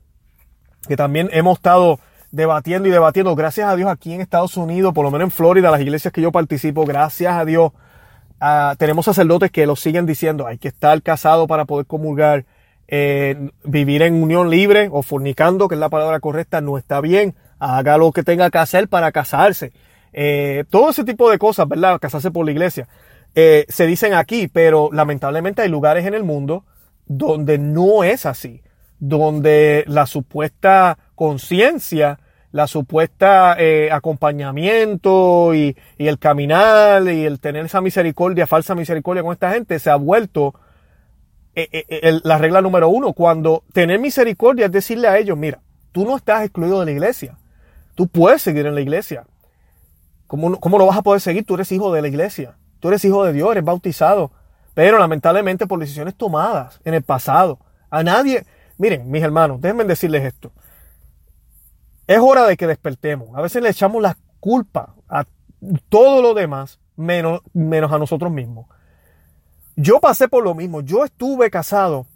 que 0.88 0.96
también 0.96 1.28
hemos 1.32 1.58
estado 1.58 2.00
debatiendo 2.30 2.88
y 2.88 2.90
debatiendo, 2.90 3.34
gracias 3.34 3.68
a 3.68 3.76
Dios 3.76 3.90
aquí 3.90 4.14
en 4.14 4.22
Estados 4.22 4.56
Unidos, 4.56 4.94
por 4.94 5.04
lo 5.04 5.10
menos 5.10 5.26
en 5.26 5.30
Florida, 5.30 5.70
las 5.70 5.82
iglesias 5.82 6.12
que 6.12 6.22
yo 6.22 6.32
participo, 6.32 6.86
gracias 6.86 7.34
a 7.34 7.44
Dios, 7.44 7.72
Ah, 8.40 8.74
tenemos 8.78 9.06
sacerdotes 9.06 9.50
que 9.50 9.64
lo 9.64 9.74
siguen 9.74 10.06
diciendo, 10.06 10.46
hay 10.46 10.58
que 10.58 10.68
estar 10.68 11.00
casado 11.02 11.46
para 11.46 11.64
poder 11.64 11.86
comulgar, 11.86 12.44
eh, 12.88 13.50
vivir 13.64 14.02
en 14.02 14.22
unión 14.22 14.50
libre 14.50 14.88
o 14.92 15.02
fornicando, 15.02 15.66
que 15.66 15.76
es 15.76 15.78
la 15.78 15.88
palabra 15.88 16.20
correcta, 16.20 16.60
no 16.60 16.76
está 16.76 17.00
bien, 17.00 17.34
haga 17.58 17.96
lo 17.96 18.12
que 18.12 18.22
tenga 18.22 18.50
que 18.50 18.58
hacer 18.58 18.88
para 18.88 19.12
casarse. 19.12 19.72
Eh, 20.16 20.64
todo 20.70 20.90
ese 20.90 21.04
tipo 21.04 21.28
de 21.28 21.38
cosas, 21.38 21.68
¿verdad? 21.68 21.98
Casarse 22.00 22.30
por 22.30 22.46
la 22.46 22.52
iglesia. 22.52 22.88
Eh, 23.34 23.66
se 23.68 23.84
dicen 23.86 24.14
aquí, 24.14 24.46
pero 24.46 24.90
lamentablemente 24.92 25.62
hay 25.62 25.68
lugares 25.68 26.06
en 26.06 26.14
el 26.14 26.22
mundo 26.22 26.64
donde 27.06 27.58
no 27.58 28.04
es 28.04 28.24
así, 28.24 28.62
donde 29.00 29.84
la 29.88 30.06
supuesta 30.06 30.98
conciencia 31.14 32.20
la 32.52 32.68
supuesta 32.68 33.56
eh, 33.58 33.90
acompañamiento 33.90 35.52
y, 35.56 35.76
el 35.98 36.20
caminar 36.20 37.02
y 37.08 37.24
el 37.24 37.40
tener 37.40 37.66
esa 37.66 37.80
misericordia, 37.80 38.46
falsa 38.46 38.76
misericordia 38.76 39.24
con 39.24 39.32
esta 39.32 39.50
gente, 39.50 39.76
se 39.80 39.90
ha 39.90 39.96
vuelto 39.96 40.54
la 42.22 42.38
regla 42.38 42.62
número 42.62 42.88
uno. 42.88 43.12
Cuando 43.12 43.64
tener 43.72 43.98
misericordia 43.98 44.66
es 44.66 44.72
decirle 44.72 45.08
a 45.08 45.18
ellos, 45.18 45.36
mira, 45.36 45.62
tú 45.90 46.04
no 46.04 46.16
estás 46.16 46.44
excluido 46.44 46.78
de 46.78 46.86
la 46.86 46.92
iglesia, 46.92 47.36
tú 47.96 48.06
puedes 48.06 48.40
seguir 48.40 48.66
en 48.66 48.76
la 48.76 48.82
iglesia. 48.82 49.24
¿Cómo, 50.34 50.58
¿Cómo 50.58 50.78
lo 50.78 50.86
vas 50.86 50.98
a 50.98 51.02
poder 51.02 51.20
seguir? 51.20 51.44
Tú 51.44 51.54
eres 51.54 51.70
hijo 51.70 51.92
de 51.92 52.02
la 52.02 52.08
iglesia, 52.08 52.56
tú 52.80 52.88
eres 52.88 53.04
hijo 53.04 53.24
de 53.24 53.32
Dios, 53.32 53.52
eres 53.52 53.64
bautizado, 53.64 54.32
pero 54.74 54.98
lamentablemente 54.98 55.66
por 55.66 55.78
decisiones 55.78 56.16
tomadas 56.16 56.80
en 56.84 56.94
el 56.94 57.02
pasado. 57.02 57.60
A 57.88 58.02
nadie, 58.02 58.44
Miren, 58.76 59.10
mis 59.10 59.22
hermanos, 59.22 59.60
déjenme 59.60 59.84
decirles 59.84 60.24
esto. 60.24 60.52
Es 62.06 62.18
hora 62.18 62.46
de 62.46 62.56
que 62.56 62.66
despertemos. 62.66 63.28
A 63.34 63.40
veces 63.40 63.62
le 63.62 63.70
echamos 63.70 64.02
la 64.02 64.16
culpa 64.40 64.94
a 65.08 65.24
todo 65.88 66.20
lo 66.20 66.34
demás, 66.34 66.80
menos 66.96 67.42
a 67.92 67.98
nosotros 67.98 68.32
mismos. 68.32 68.66
Yo 69.76 70.00
pasé 70.00 70.28
por 70.28 70.44
lo 70.44 70.54
mismo. 70.54 70.80
Yo 70.80 71.04
estuve 71.04 71.50
casado 71.50 72.06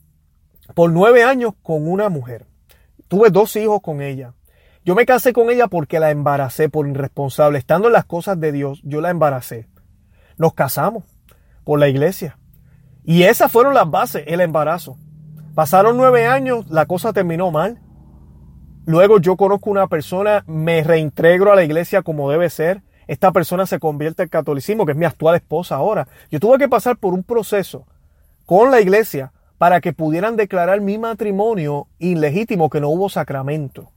por 0.74 0.90
nueve 0.90 1.22
años 1.22 1.54
con 1.62 1.88
una 1.88 2.08
mujer. 2.08 2.46
Tuve 3.06 3.30
dos 3.30 3.54
hijos 3.56 3.80
con 3.80 4.02
ella. 4.02 4.34
Yo 4.84 4.94
me 4.94 5.06
casé 5.06 5.32
con 5.32 5.50
ella 5.50 5.68
porque 5.68 6.00
la 6.00 6.10
embaracé 6.10 6.68
por 6.68 6.86
irresponsable. 6.86 7.58
Estando 7.58 7.88
en 7.88 7.92
las 7.92 8.04
cosas 8.04 8.40
de 8.40 8.52
Dios, 8.52 8.80
yo 8.84 9.00
la 9.00 9.10
embaracé. 9.10 9.68
Nos 10.36 10.54
casamos 10.54 11.04
por 11.64 11.78
la 11.78 11.88
iglesia. 11.88 12.38
Y 13.04 13.24
esas 13.24 13.50
fueron 13.50 13.74
las 13.74 13.90
bases, 13.90 14.24
el 14.26 14.40
embarazo. 14.40 14.96
Pasaron 15.54 15.96
nueve 15.96 16.26
años, 16.26 16.66
la 16.70 16.86
cosa 16.86 17.12
terminó 17.12 17.50
mal. 17.50 17.80
Luego 18.86 19.18
yo 19.18 19.36
conozco 19.36 19.70
una 19.70 19.86
persona, 19.86 20.44
me 20.46 20.82
reintegro 20.82 21.52
a 21.52 21.56
la 21.56 21.64
iglesia 21.64 22.02
como 22.02 22.30
debe 22.30 22.48
ser. 22.48 22.82
Esta 23.06 23.32
persona 23.32 23.66
se 23.66 23.78
convierte 23.78 24.22
al 24.22 24.30
catolicismo, 24.30 24.86
que 24.86 24.92
es 24.92 24.98
mi 24.98 25.04
actual 25.04 25.36
esposa 25.36 25.76
ahora. 25.76 26.08
Yo 26.30 26.40
tuve 26.40 26.58
que 26.58 26.68
pasar 26.68 26.96
por 26.96 27.12
un 27.12 27.22
proceso 27.22 27.86
con 28.46 28.70
la 28.70 28.80
iglesia 28.80 29.32
para 29.58 29.80
que 29.80 29.92
pudieran 29.92 30.36
declarar 30.36 30.80
mi 30.80 30.96
matrimonio 30.96 31.88
ilegítimo, 31.98 32.70
que 32.70 32.80
no 32.80 32.88
hubo 32.88 33.08
sacramento. 33.08 33.90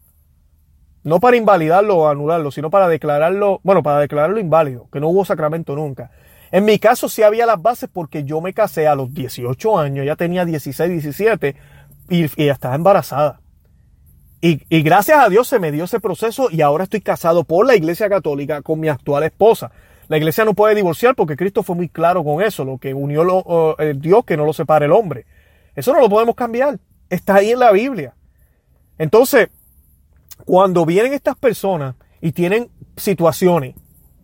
No 1.03 1.19
para 1.19 1.37
invalidarlo 1.37 1.97
o 1.97 2.07
anularlo, 2.07 2.51
sino 2.51 2.69
para 2.69 2.87
declararlo, 2.87 3.59
bueno, 3.63 3.81
para 3.81 3.99
declararlo 3.99 4.39
inválido, 4.39 4.87
que 4.91 4.99
no 4.99 5.09
hubo 5.09 5.25
sacramento 5.25 5.75
nunca. 5.75 6.11
En 6.51 6.65
mi 6.65 6.79
caso 6.79 7.09
sí 7.09 7.23
había 7.23 7.45
las 7.45 7.61
bases 7.61 7.89
porque 7.91 8.23
yo 8.23 8.41
me 8.41 8.53
casé 8.53 8.87
a 8.87 8.95
los 8.95 9.13
18 9.13 9.79
años, 9.79 10.05
ya 10.05 10.15
tenía 10.15 10.45
16, 10.45 10.89
17 10.91 11.55
y, 12.09 12.27
ya 12.45 12.51
estaba 12.51 12.75
embarazada. 12.75 13.39
Y, 14.41 14.61
y, 14.69 14.81
gracias 14.81 15.19
a 15.19 15.29
Dios 15.29 15.47
se 15.47 15.59
me 15.59 15.71
dio 15.71 15.85
ese 15.85 15.99
proceso 15.99 16.49
y 16.51 16.61
ahora 16.61 16.83
estoy 16.83 17.01
casado 17.01 17.43
por 17.43 17.65
la 17.65 17.75
Iglesia 17.75 18.09
Católica 18.09 18.61
con 18.61 18.79
mi 18.79 18.89
actual 18.89 19.23
esposa. 19.23 19.71
La 20.07 20.17
Iglesia 20.17 20.43
no 20.43 20.53
puede 20.53 20.75
divorciar 20.75 21.15
porque 21.15 21.37
Cristo 21.37 21.63
fue 21.63 21.75
muy 21.75 21.87
claro 21.87 22.23
con 22.23 22.41
eso, 22.41 22.65
lo 22.65 22.77
que 22.77 22.93
unió 22.93 23.23
lo, 23.23 23.77
el 23.77 24.01
Dios 24.01 24.25
que 24.25 24.35
no 24.35 24.45
lo 24.45 24.51
separe 24.51 24.85
el 24.85 24.91
hombre. 24.91 25.25
Eso 25.73 25.93
no 25.93 26.01
lo 26.01 26.09
podemos 26.09 26.35
cambiar. 26.35 26.79
Está 27.09 27.35
ahí 27.35 27.51
en 27.51 27.59
la 27.59 27.71
Biblia. 27.71 28.13
Entonces, 28.97 29.49
cuando 30.45 30.85
vienen 30.85 31.13
estas 31.13 31.35
personas 31.35 31.95
y 32.21 32.31
tienen 32.31 32.69
situaciones, 32.97 33.75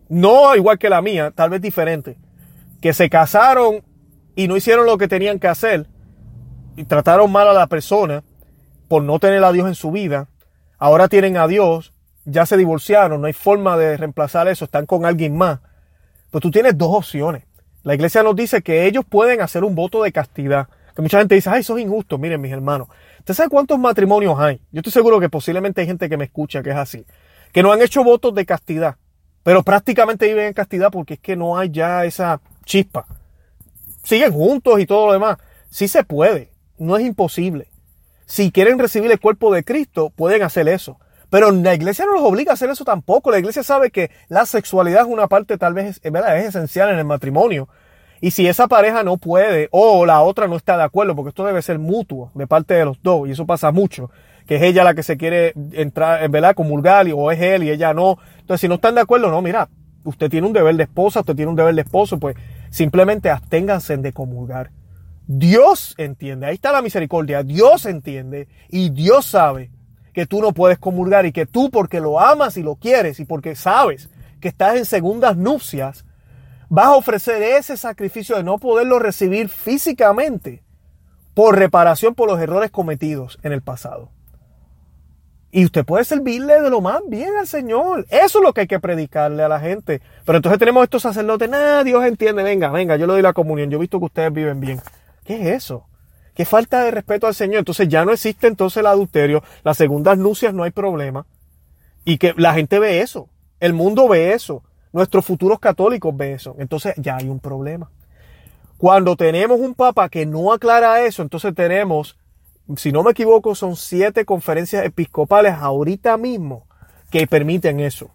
no 0.08 0.54
igual 0.56 0.78
que 0.78 0.88
la 0.88 1.02
mía, 1.02 1.32
tal 1.34 1.50
vez 1.50 1.60
diferente, 1.60 2.16
que 2.80 2.92
se 2.92 3.10
casaron 3.10 3.82
y 4.34 4.48
no 4.48 4.56
hicieron 4.56 4.86
lo 4.86 4.98
que 4.98 5.08
tenían 5.08 5.38
que 5.38 5.48
hacer 5.48 5.86
y 6.76 6.84
trataron 6.84 7.30
mal 7.32 7.48
a 7.48 7.52
la 7.52 7.66
persona 7.66 8.22
por 8.86 9.02
no 9.02 9.18
tener 9.18 9.42
a 9.44 9.52
Dios 9.52 9.68
en 9.68 9.74
su 9.74 9.90
vida, 9.90 10.28
ahora 10.78 11.08
tienen 11.08 11.36
a 11.36 11.46
Dios, 11.46 11.92
ya 12.24 12.46
se 12.46 12.56
divorciaron, 12.56 13.20
no 13.20 13.26
hay 13.26 13.32
forma 13.32 13.76
de 13.76 13.96
reemplazar 13.96 14.48
eso, 14.48 14.64
están 14.64 14.86
con 14.86 15.04
alguien 15.04 15.36
más. 15.36 15.60
Pues 16.30 16.42
tú 16.42 16.50
tienes 16.50 16.76
dos 16.76 16.94
opciones. 16.94 17.44
La 17.82 17.94
iglesia 17.94 18.22
nos 18.22 18.36
dice 18.36 18.62
que 18.62 18.86
ellos 18.86 19.04
pueden 19.08 19.40
hacer 19.40 19.64
un 19.64 19.74
voto 19.74 20.02
de 20.02 20.12
castidad. 20.12 20.68
Que 20.94 21.02
mucha 21.02 21.18
gente 21.18 21.34
dice, 21.34 21.48
ay, 21.48 21.60
eso 21.60 21.78
es 21.78 21.84
injusto. 21.84 22.18
Miren, 22.18 22.40
mis 22.40 22.52
hermanos, 22.52 22.88
¿usted 23.28 23.42
sabe 23.42 23.50
cuántos 23.50 23.78
matrimonios 23.78 24.40
hay? 24.40 24.58
Yo 24.72 24.78
estoy 24.78 24.90
seguro 24.90 25.20
que 25.20 25.28
posiblemente 25.28 25.82
hay 25.82 25.86
gente 25.86 26.08
que 26.08 26.16
me 26.16 26.24
escucha 26.24 26.62
que 26.62 26.70
es 26.70 26.76
así. 26.76 27.04
Que 27.52 27.62
no 27.62 27.70
han 27.70 27.82
hecho 27.82 28.02
votos 28.02 28.34
de 28.34 28.46
castidad, 28.46 28.96
pero 29.42 29.62
prácticamente 29.62 30.26
viven 30.26 30.46
en 30.46 30.54
castidad 30.54 30.90
porque 30.90 31.14
es 31.14 31.20
que 31.20 31.36
no 31.36 31.58
hay 31.58 31.68
ya 31.68 32.06
esa 32.06 32.40
chispa. 32.64 33.04
Siguen 34.02 34.32
juntos 34.32 34.80
y 34.80 34.86
todo 34.86 35.08
lo 35.08 35.12
demás. 35.12 35.36
Sí 35.68 35.88
se 35.88 36.04
puede, 36.04 36.52
no 36.78 36.96
es 36.96 37.04
imposible. 37.04 37.68
Si 38.24 38.50
quieren 38.50 38.78
recibir 38.78 39.12
el 39.12 39.20
cuerpo 39.20 39.52
de 39.52 39.62
Cristo, 39.62 40.08
pueden 40.08 40.42
hacer 40.42 40.66
eso. 40.66 40.98
Pero 41.28 41.50
la 41.50 41.74
iglesia 41.74 42.06
no 42.06 42.14
los 42.14 42.22
obliga 42.22 42.52
a 42.52 42.54
hacer 42.54 42.70
eso 42.70 42.86
tampoco. 42.86 43.30
La 43.30 43.38
iglesia 43.38 43.62
sabe 43.62 43.90
que 43.90 44.10
la 44.28 44.46
sexualidad 44.46 45.02
es 45.02 45.08
una 45.08 45.26
parte 45.26 45.58
tal 45.58 45.74
vez, 45.74 46.00
es 46.02 46.44
esencial 46.46 46.88
en 46.88 46.98
el 46.98 47.04
matrimonio. 47.04 47.68
Y 48.20 48.32
si 48.32 48.46
esa 48.46 48.66
pareja 48.66 49.02
no 49.02 49.16
puede 49.16 49.68
o 49.70 50.04
la 50.06 50.22
otra 50.22 50.48
no 50.48 50.56
está 50.56 50.76
de 50.76 50.82
acuerdo, 50.82 51.14
porque 51.14 51.30
esto 51.30 51.44
debe 51.44 51.62
ser 51.62 51.78
mutuo 51.78 52.30
de 52.34 52.46
parte 52.46 52.74
de 52.74 52.84
los 52.84 53.02
dos, 53.02 53.28
y 53.28 53.32
eso 53.32 53.46
pasa 53.46 53.70
mucho, 53.70 54.10
que 54.46 54.56
es 54.56 54.62
ella 54.62 54.82
la 54.84 54.94
que 54.94 55.02
se 55.02 55.16
quiere 55.16 55.52
entrar, 55.72 56.28
¿verdad? 56.30 56.54
Comulgar, 56.54 57.06
o 57.14 57.30
es 57.30 57.40
él 57.40 57.64
y 57.64 57.70
ella 57.70 57.94
no. 57.94 58.18
Entonces, 58.40 58.62
si 58.62 58.68
no 58.68 58.76
están 58.76 58.94
de 58.94 59.02
acuerdo, 59.02 59.30
no, 59.30 59.42
mira, 59.42 59.68
usted 60.04 60.30
tiene 60.30 60.46
un 60.46 60.52
deber 60.52 60.74
de 60.76 60.84
esposa, 60.84 61.20
usted 61.20 61.36
tiene 61.36 61.50
un 61.50 61.56
deber 61.56 61.74
de 61.74 61.82
esposo, 61.82 62.18
pues 62.18 62.36
simplemente 62.70 63.30
absténganse 63.30 63.96
de 63.98 64.12
comulgar. 64.12 64.70
Dios 65.26 65.94
entiende, 65.98 66.46
ahí 66.46 66.54
está 66.54 66.72
la 66.72 66.80
misericordia, 66.80 67.42
Dios 67.42 67.84
entiende 67.84 68.48
y 68.70 68.88
Dios 68.88 69.26
sabe 69.26 69.70
que 70.14 70.26
tú 70.26 70.40
no 70.40 70.52
puedes 70.52 70.78
comulgar 70.78 71.26
y 71.26 71.32
que 71.32 71.44
tú 71.44 71.70
porque 71.70 72.00
lo 72.00 72.18
amas 72.18 72.56
y 72.56 72.62
lo 72.62 72.76
quieres 72.76 73.20
y 73.20 73.26
porque 73.26 73.54
sabes 73.54 74.08
que 74.40 74.48
estás 74.48 74.76
en 74.76 74.86
segundas 74.86 75.36
nupcias, 75.36 76.06
vas 76.68 76.86
a 76.86 76.96
ofrecer 76.96 77.42
ese 77.42 77.76
sacrificio 77.76 78.36
de 78.36 78.44
no 78.44 78.58
poderlo 78.58 78.98
recibir 78.98 79.48
físicamente 79.48 80.62
por 81.34 81.56
reparación 81.56 82.14
por 82.14 82.28
los 82.28 82.40
errores 82.40 82.70
cometidos 82.70 83.38
en 83.42 83.52
el 83.52 83.62
pasado. 83.62 84.10
Y 85.50 85.64
usted 85.64 85.84
puede 85.84 86.04
servirle 86.04 86.60
de 86.60 86.68
lo 86.68 86.80
más 86.80 87.00
bien 87.08 87.36
al 87.38 87.46
Señor. 87.46 88.06
Eso 88.10 88.38
es 88.38 88.44
lo 88.44 88.52
que 88.52 88.62
hay 88.62 88.66
que 88.66 88.80
predicarle 88.80 89.42
a 89.42 89.48
la 89.48 89.60
gente. 89.60 90.02
Pero 90.26 90.36
entonces 90.36 90.58
tenemos 90.58 90.84
estos 90.84 91.02
sacerdotes, 91.02 91.48
nada, 91.48 91.84
Dios 91.84 92.04
entiende, 92.04 92.42
venga, 92.42 92.70
venga, 92.70 92.96
yo 92.96 93.06
le 93.06 93.14
doy 93.14 93.22
la 93.22 93.32
comunión, 93.32 93.70
yo 93.70 93.78
he 93.78 93.80
visto 93.80 93.98
que 93.98 94.04
ustedes 94.06 94.32
viven 94.32 94.60
bien. 94.60 94.80
¿Qué 95.24 95.40
es 95.40 95.46
eso? 95.64 95.86
Qué 96.34 96.44
falta 96.44 96.84
de 96.84 96.90
respeto 96.90 97.26
al 97.26 97.34
Señor. 97.34 97.60
Entonces 97.60 97.88
ya 97.88 98.04
no 98.04 98.12
existe 98.12 98.46
entonces 98.46 98.78
el 98.78 98.86
adulterio, 98.86 99.42
las 99.64 99.78
segundas 99.78 100.18
nupcias 100.18 100.52
no 100.52 100.64
hay 100.64 100.70
problema. 100.70 101.26
Y 102.04 102.18
que 102.18 102.34
la 102.36 102.52
gente 102.52 102.78
ve 102.78 103.00
eso, 103.00 103.28
el 103.58 103.72
mundo 103.72 104.06
ve 104.06 104.34
eso. 104.34 104.62
Nuestros 104.92 105.24
futuros 105.24 105.58
católicos 105.58 106.16
ven 106.16 106.32
eso. 106.32 106.54
Entonces 106.58 106.94
ya 106.96 107.16
hay 107.16 107.28
un 107.28 107.40
problema. 107.40 107.90
Cuando 108.78 109.16
tenemos 109.16 109.58
un 109.58 109.74
papa 109.74 110.08
que 110.08 110.24
no 110.24 110.52
aclara 110.52 111.02
eso, 111.02 111.22
entonces 111.22 111.54
tenemos, 111.54 112.16
si 112.76 112.92
no 112.92 113.02
me 113.02 113.10
equivoco, 113.10 113.54
son 113.54 113.74
siete 113.74 114.24
conferencias 114.24 114.84
episcopales 114.84 115.54
ahorita 115.54 116.16
mismo 116.16 116.66
que 117.10 117.26
permiten 117.26 117.80
eso. 117.80 118.10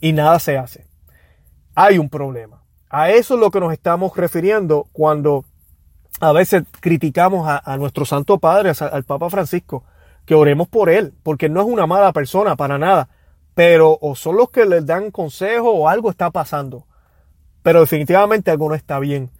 Y 0.00 0.12
nada 0.12 0.38
se 0.38 0.56
hace. 0.56 0.86
Hay 1.74 1.98
un 1.98 2.08
problema. 2.08 2.62
A 2.88 3.10
eso 3.10 3.34
es 3.34 3.40
lo 3.40 3.50
que 3.50 3.60
nos 3.60 3.72
estamos 3.72 4.16
refiriendo 4.16 4.88
cuando 4.92 5.44
a 6.20 6.32
veces 6.32 6.62
criticamos 6.80 7.46
a, 7.46 7.76
nuestro 7.76 8.06
Santo 8.06 8.38
Padre, 8.38 8.72
al 8.78 9.04
Papa 9.04 9.28
Francisco, 9.28 9.84
que 10.24 10.34
oremos 10.34 10.68
por 10.68 10.88
él, 10.88 11.12
porque 11.22 11.48
no 11.48 11.60
es 11.60 11.66
una 11.66 11.86
mala 11.86 12.12
persona 12.12 12.56
para 12.56 12.78
nada 12.78 13.08
pero 13.56 13.96
o 14.02 14.14
son 14.14 14.36
los 14.36 14.50
que 14.50 14.66
les 14.66 14.84
dan 14.84 15.10
consejo 15.10 15.70
o 15.70 15.88
algo 15.88 16.10
está 16.10 16.30
pasando. 16.30 16.84
Pero 17.62 17.80
definitivamente 17.80 18.50
algo 18.50 18.68
no 18.68 18.74
está 18.74 18.98
bien. 18.98 19.30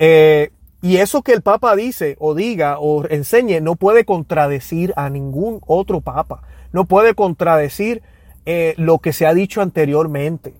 Eh, 0.00 0.50
y 0.82 0.96
eso 0.96 1.22
que 1.22 1.32
el 1.32 1.40
Papa 1.40 1.76
dice 1.76 2.16
o 2.18 2.34
diga 2.34 2.80
o 2.80 3.06
enseñe 3.06 3.60
no 3.60 3.76
puede 3.76 4.04
contradecir 4.04 4.92
a 4.96 5.08
ningún 5.08 5.60
otro 5.68 6.00
Papa. 6.00 6.42
No 6.72 6.86
puede 6.86 7.14
contradecir 7.14 8.02
eh, 8.44 8.74
lo 8.76 8.98
que 8.98 9.12
se 9.12 9.24
ha 9.24 9.32
dicho 9.32 9.60
anteriormente. 9.62 10.54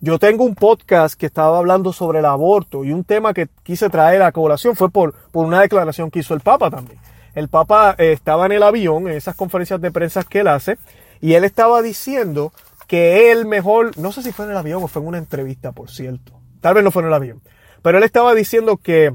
Yo 0.00 0.18
tengo 0.18 0.44
un 0.44 0.54
podcast 0.54 1.20
que 1.20 1.26
estaba 1.26 1.58
hablando 1.58 1.92
sobre 1.92 2.20
el 2.20 2.24
aborto 2.24 2.86
y 2.86 2.92
un 2.92 3.04
tema 3.04 3.34
que 3.34 3.48
quise 3.62 3.90
traer 3.90 4.22
a 4.22 4.32
colación 4.32 4.76
fue 4.76 4.88
por, 4.88 5.12
por 5.30 5.44
una 5.44 5.60
declaración 5.60 6.10
que 6.10 6.20
hizo 6.20 6.32
el 6.32 6.40
Papa 6.40 6.70
también. 6.70 6.98
El 7.34 7.48
Papa 7.48 7.96
eh, 7.98 8.12
estaba 8.12 8.46
en 8.46 8.52
el 8.52 8.62
avión, 8.62 9.08
en 9.08 9.14
esas 9.14 9.36
conferencias 9.36 9.78
de 9.78 9.90
prensa 9.90 10.24
que 10.24 10.40
él 10.40 10.48
hace, 10.48 10.78
y 11.20 11.34
él 11.34 11.44
estaba 11.44 11.82
diciendo 11.82 12.52
que 12.86 13.32
él 13.32 13.46
mejor, 13.46 13.96
no 13.98 14.12
sé 14.12 14.22
si 14.22 14.32
fue 14.32 14.44
en 14.44 14.52
el 14.52 14.56
avión 14.56 14.82
o 14.82 14.88
fue 14.88 15.02
en 15.02 15.08
una 15.08 15.18
entrevista, 15.18 15.72
por 15.72 15.90
cierto. 15.90 16.32
Tal 16.60 16.74
vez 16.74 16.84
no 16.84 16.90
fue 16.90 17.02
en 17.02 17.08
el 17.08 17.14
avión. 17.14 17.42
Pero 17.82 17.98
él 17.98 18.04
estaba 18.04 18.34
diciendo 18.34 18.76
que, 18.76 19.14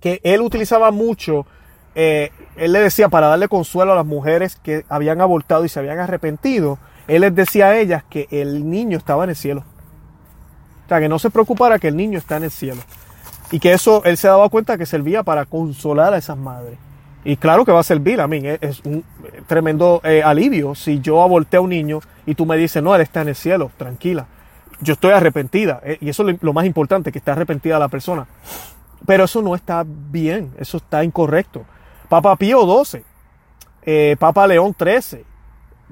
que 0.00 0.20
él 0.24 0.40
utilizaba 0.40 0.90
mucho, 0.90 1.46
eh, 1.94 2.30
él 2.56 2.72
le 2.72 2.80
decía 2.80 3.08
para 3.08 3.28
darle 3.28 3.48
consuelo 3.48 3.92
a 3.92 3.96
las 3.96 4.06
mujeres 4.06 4.56
que 4.56 4.84
habían 4.88 5.20
abortado 5.20 5.64
y 5.64 5.68
se 5.68 5.78
habían 5.78 5.98
arrepentido, 5.98 6.78
él 7.06 7.22
les 7.22 7.34
decía 7.34 7.68
a 7.68 7.78
ellas 7.78 8.04
que 8.08 8.28
el 8.30 8.68
niño 8.68 8.98
estaba 8.98 9.24
en 9.24 9.30
el 9.30 9.36
cielo. 9.36 9.64
O 10.86 10.88
sea, 10.88 11.00
que 11.00 11.08
no 11.08 11.18
se 11.18 11.30
preocupara 11.30 11.78
que 11.78 11.88
el 11.88 11.96
niño 11.96 12.18
está 12.18 12.36
en 12.36 12.44
el 12.44 12.50
cielo. 12.50 12.82
Y 13.52 13.60
que 13.60 13.72
eso 13.72 14.02
él 14.04 14.16
se 14.16 14.28
daba 14.28 14.48
cuenta 14.48 14.78
que 14.78 14.86
servía 14.86 15.22
para 15.22 15.44
consolar 15.44 16.14
a 16.14 16.18
esas 16.18 16.36
madres. 16.36 16.78
Y 17.24 17.36
claro 17.36 17.64
que 17.64 17.72
va 17.72 17.80
a 17.80 17.84
servir 17.84 18.20
a 18.20 18.26
mí, 18.26 18.42
es 18.44 18.80
un 18.84 19.04
tremendo 19.46 20.00
eh, 20.04 20.22
alivio 20.22 20.74
si 20.74 21.00
yo 21.00 21.22
aborté 21.22 21.58
a 21.58 21.60
un 21.60 21.70
niño 21.70 22.00
y 22.24 22.34
tú 22.34 22.46
me 22.46 22.56
dices, 22.56 22.82
no, 22.82 22.94
él 22.94 23.02
está 23.02 23.20
en 23.22 23.28
el 23.28 23.34
cielo, 23.34 23.70
tranquila. 23.76 24.26
Yo 24.80 24.94
estoy 24.94 25.12
arrepentida, 25.12 25.80
eh, 25.84 25.98
y 26.00 26.08
eso 26.08 26.26
es 26.26 26.42
lo 26.42 26.54
más 26.54 26.64
importante, 26.64 27.12
que 27.12 27.18
está 27.18 27.32
arrepentida 27.32 27.78
la 27.78 27.88
persona. 27.88 28.26
Pero 29.04 29.24
eso 29.24 29.42
no 29.42 29.54
está 29.54 29.84
bien, 29.86 30.52
eso 30.58 30.78
está 30.78 31.04
incorrecto. 31.04 31.64
Papa 32.08 32.34
Pío 32.36 32.84
XII, 32.84 33.02
eh, 33.82 34.16
Papa 34.18 34.46
León 34.46 34.74
XIII, 34.78 35.24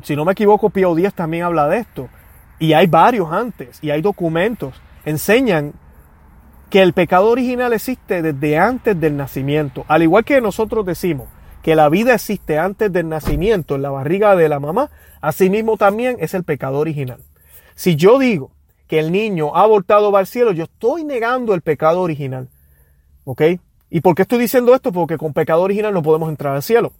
si 0.02 0.16
no 0.16 0.24
me 0.24 0.32
equivoco, 0.32 0.70
Pío 0.70 0.96
X 0.96 1.12
también 1.12 1.44
habla 1.44 1.68
de 1.68 1.78
esto. 1.78 2.08
Y 2.58 2.72
hay 2.72 2.86
varios 2.86 3.30
antes, 3.30 3.78
y 3.82 3.90
hay 3.90 4.00
documentos, 4.00 4.74
enseñan 5.04 5.74
que 6.70 6.82
el 6.82 6.92
pecado 6.92 7.28
original 7.28 7.72
existe 7.72 8.22
desde 8.22 8.58
antes 8.58 8.98
del 9.00 9.16
nacimiento. 9.16 9.84
Al 9.88 10.02
igual 10.02 10.24
que 10.24 10.40
nosotros 10.40 10.84
decimos 10.84 11.28
que 11.62 11.74
la 11.74 11.88
vida 11.88 12.14
existe 12.14 12.58
antes 12.58 12.92
del 12.92 13.08
nacimiento 13.08 13.74
en 13.74 13.82
la 13.82 13.90
barriga 13.90 14.36
de 14.36 14.48
la 14.48 14.60
mamá, 14.60 14.90
asimismo 15.20 15.76
también 15.76 16.16
es 16.20 16.34
el 16.34 16.44
pecado 16.44 16.78
original. 16.78 17.20
Si 17.74 17.96
yo 17.96 18.18
digo 18.18 18.50
que 18.86 18.98
el 18.98 19.12
niño 19.12 19.54
ha 19.54 19.62
abortado 19.62 20.12
va 20.12 20.20
al 20.20 20.26
cielo, 20.26 20.52
yo 20.52 20.64
estoy 20.64 21.04
negando 21.04 21.54
el 21.54 21.62
pecado 21.62 22.00
original. 22.00 22.48
¿Ok? 23.24 23.42
¿Y 23.90 24.00
por 24.00 24.14
qué 24.14 24.22
estoy 24.22 24.38
diciendo 24.38 24.74
esto? 24.74 24.92
Porque 24.92 25.16
con 25.16 25.32
pecado 25.32 25.62
original 25.62 25.92
no 25.92 26.02
podemos 26.02 26.28
entrar 26.28 26.54
al 26.54 26.62
cielo. 26.62 26.92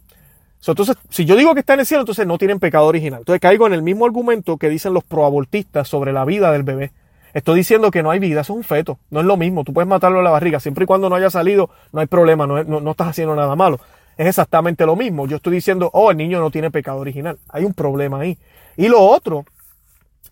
entonces, 0.65 0.95
si 1.09 1.25
yo 1.25 1.35
digo 1.35 1.53
que 1.53 1.61
está 1.61 1.75
en 1.75 1.81
el 1.81 1.85
cielo, 1.85 2.01
entonces 2.01 2.25
no 2.25 2.37
tienen 2.37 2.59
pecado 2.59 2.85
original. 2.85 3.19
Entonces 3.19 3.41
caigo 3.41 3.67
en 3.67 3.73
el 3.73 3.81
mismo 3.81 4.05
argumento 4.05 4.57
que 4.57 4.69
dicen 4.69 4.93
los 4.93 5.03
proabortistas 5.03 5.87
sobre 5.87 6.11
la 6.13 6.25
vida 6.25 6.51
del 6.51 6.63
bebé. 6.63 6.91
Estoy 7.33 7.57
diciendo 7.57 7.91
que 7.91 8.03
no 8.03 8.11
hay 8.11 8.19
vida, 8.19 8.41
es 8.41 8.49
un 8.49 8.63
feto, 8.63 8.99
no 9.09 9.19
es 9.19 9.25
lo 9.25 9.37
mismo. 9.37 9.63
Tú 9.63 9.73
puedes 9.73 9.87
matarlo 9.87 10.19
en 10.19 10.23
la 10.23 10.31
barriga, 10.31 10.59
siempre 10.59 10.83
y 10.83 10.87
cuando 10.87 11.09
no 11.09 11.15
haya 11.15 11.29
salido, 11.29 11.69
no 11.91 12.01
hay 12.01 12.07
problema, 12.07 12.47
no, 12.47 12.63
no 12.63 12.91
estás 12.91 13.09
haciendo 13.09 13.35
nada 13.35 13.55
malo. 13.55 13.79
Es 14.17 14.27
exactamente 14.27 14.85
lo 14.85 14.97
mismo. 14.97 15.27
Yo 15.27 15.37
estoy 15.37 15.53
diciendo, 15.53 15.89
oh, 15.93 16.11
el 16.11 16.17
niño 16.17 16.41
no 16.41 16.51
tiene 16.51 16.71
pecado 16.71 16.97
original. 16.97 17.39
Hay 17.47 17.63
un 17.63 17.73
problema 17.73 18.19
ahí. 18.19 18.37
Y 18.75 18.89
lo 18.89 19.01
otro 19.01 19.45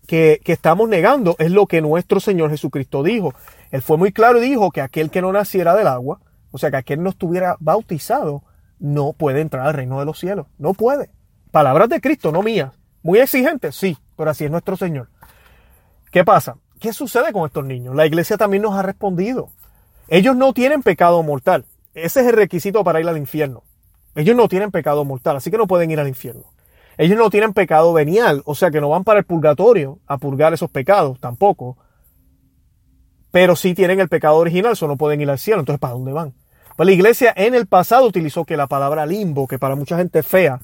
que, 0.06 0.40
estamos 0.44 0.88
negando 0.88 1.36
es 1.38 1.50
lo 1.50 1.66
que 1.66 1.80
nuestro 1.80 2.18
Señor 2.18 2.50
Jesucristo 2.50 3.02
dijo. 3.02 3.34
Él 3.70 3.82
fue 3.82 3.96
muy 3.96 4.12
claro 4.12 4.42
y 4.42 4.48
dijo 4.48 4.70
que 4.70 4.80
aquel 4.80 5.10
que 5.10 5.22
no 5.22 5.32
naciera 5.32 5.74
del 5.74 5.86
agua, 5.86 6.20
o 6.50 6.58
sea, 6.58 6.70
que 6.70 6.78
aquel 6.78 7.02
no 7.02 7.10
estuviera 7.10 7.56
bautizado, 7.60 8.42
no 8.78 9.12
puede 9.12 9.40
entrar 9.40 9.66
al 9.66 9.74
reino 9.74 9.98
de 9.98 10.06
los 10.06 10.18
cielos. 10.18 10.46
No 10.58 10.74
puede. 10.74 11.10
Palabras 11.50 11.88
de 11.88 12.00
Cristo, 12.00 12.32
no 12.32 12.42
mías. 12.42 12.72
Muy 13.02 13.20
exigentes, 13.20 13.76
sí, 13.76 13.96
pero 14.16 14.30
así 14.30 14.44
es 14.44 14.50
nuestro 14.50 14.76
Señor. 14.76 15.08
¿Qué 16.10 16.24
pasa? 16.24 16.56
¿Qué 16.78 16.92
sucede 16.92 17.32
con 17.32 17.46
estos 17.46 17.64
niños? 17.64 17.94
La 17.94 18.06
iglesia 18.06 18.36
también 18.36 18.62
nos 18.62 18.74
ha 18.74 18.82
respondido. 18.82 19.50
Ellos 20.08 20.36
no 20.36 20.52
tienen 20.52 20.82
pecado 20.82 21.22
mortal. 21.22 21.64
Ese 21.94 22.20
es 22.20 22.26
el 22.26 22.34
requisito 22.34 22.84
para 22.84 23.00
ir 23.00 23.08
al 23.08 23.18
infierno. 23.18 23.62
Ellos 24.14 24.36
no 24.36 24.48
tienen 24.48 24.70
pecado 24.70 25.04
mortal, 25.04 25.36
así 25.36 25.50
que 25.50 25.58
no 25.58 25.66
pueden 25.66 25.90
ir 25.90 26.00
al 26.00 26.08
infierno. 26.08 26.44
Ellos 26.96 27.16
no 27.16 27.30
tienen 27.30 27.52
pecado 27.52 27.92
venial, 27.92 28.42
o 28.44 28.54
sea 28.54 28.70
que 28.70 28.80
no 28.80 28.88
van 28.88 29.04
para 29.04 29.20
el 29.20 29.24
purgatorio 29.24 29.98
a 30.06 30.18
purgar 30.18 30.52
esos 30.52 30.70
pecados, 30.70 31.20
tampoco. 31.20 31.76
Pero 33.30 33.54
sí 33.54 33.74
tienen 33.74 34.00
el 34.00 34.08
pecado 34.08 34.36
original, 34.36 34.72
eso 34.72 34.88
no 34.88 34.96
pueden 34.96 35.20
ir 35.20 35.30
al 35.30 35.38
cielo. 35.38 35.60
Entonces, 35.60 35.80
¿para 35.80 35.94
dónde 35.94 36.12
van? 36.12 36.34
Pues 36.76 36.86
la 36.86 36.92
iglesia 36.92 37.32
en 37.36 37.54
el 37.54 37.66
pasado 37.66 38.06
utilizó 38.06 38.44
que 38.44 38.56
la 38.56 38.66
palabra 38.66 39.06
limbo, 39.06 39.46
que 39.46 39.58
para 39.58 39.76
mucha 39.76 39.96
gente 39.96 40.20
es 40.20 40.26
fea, 40.26 40.60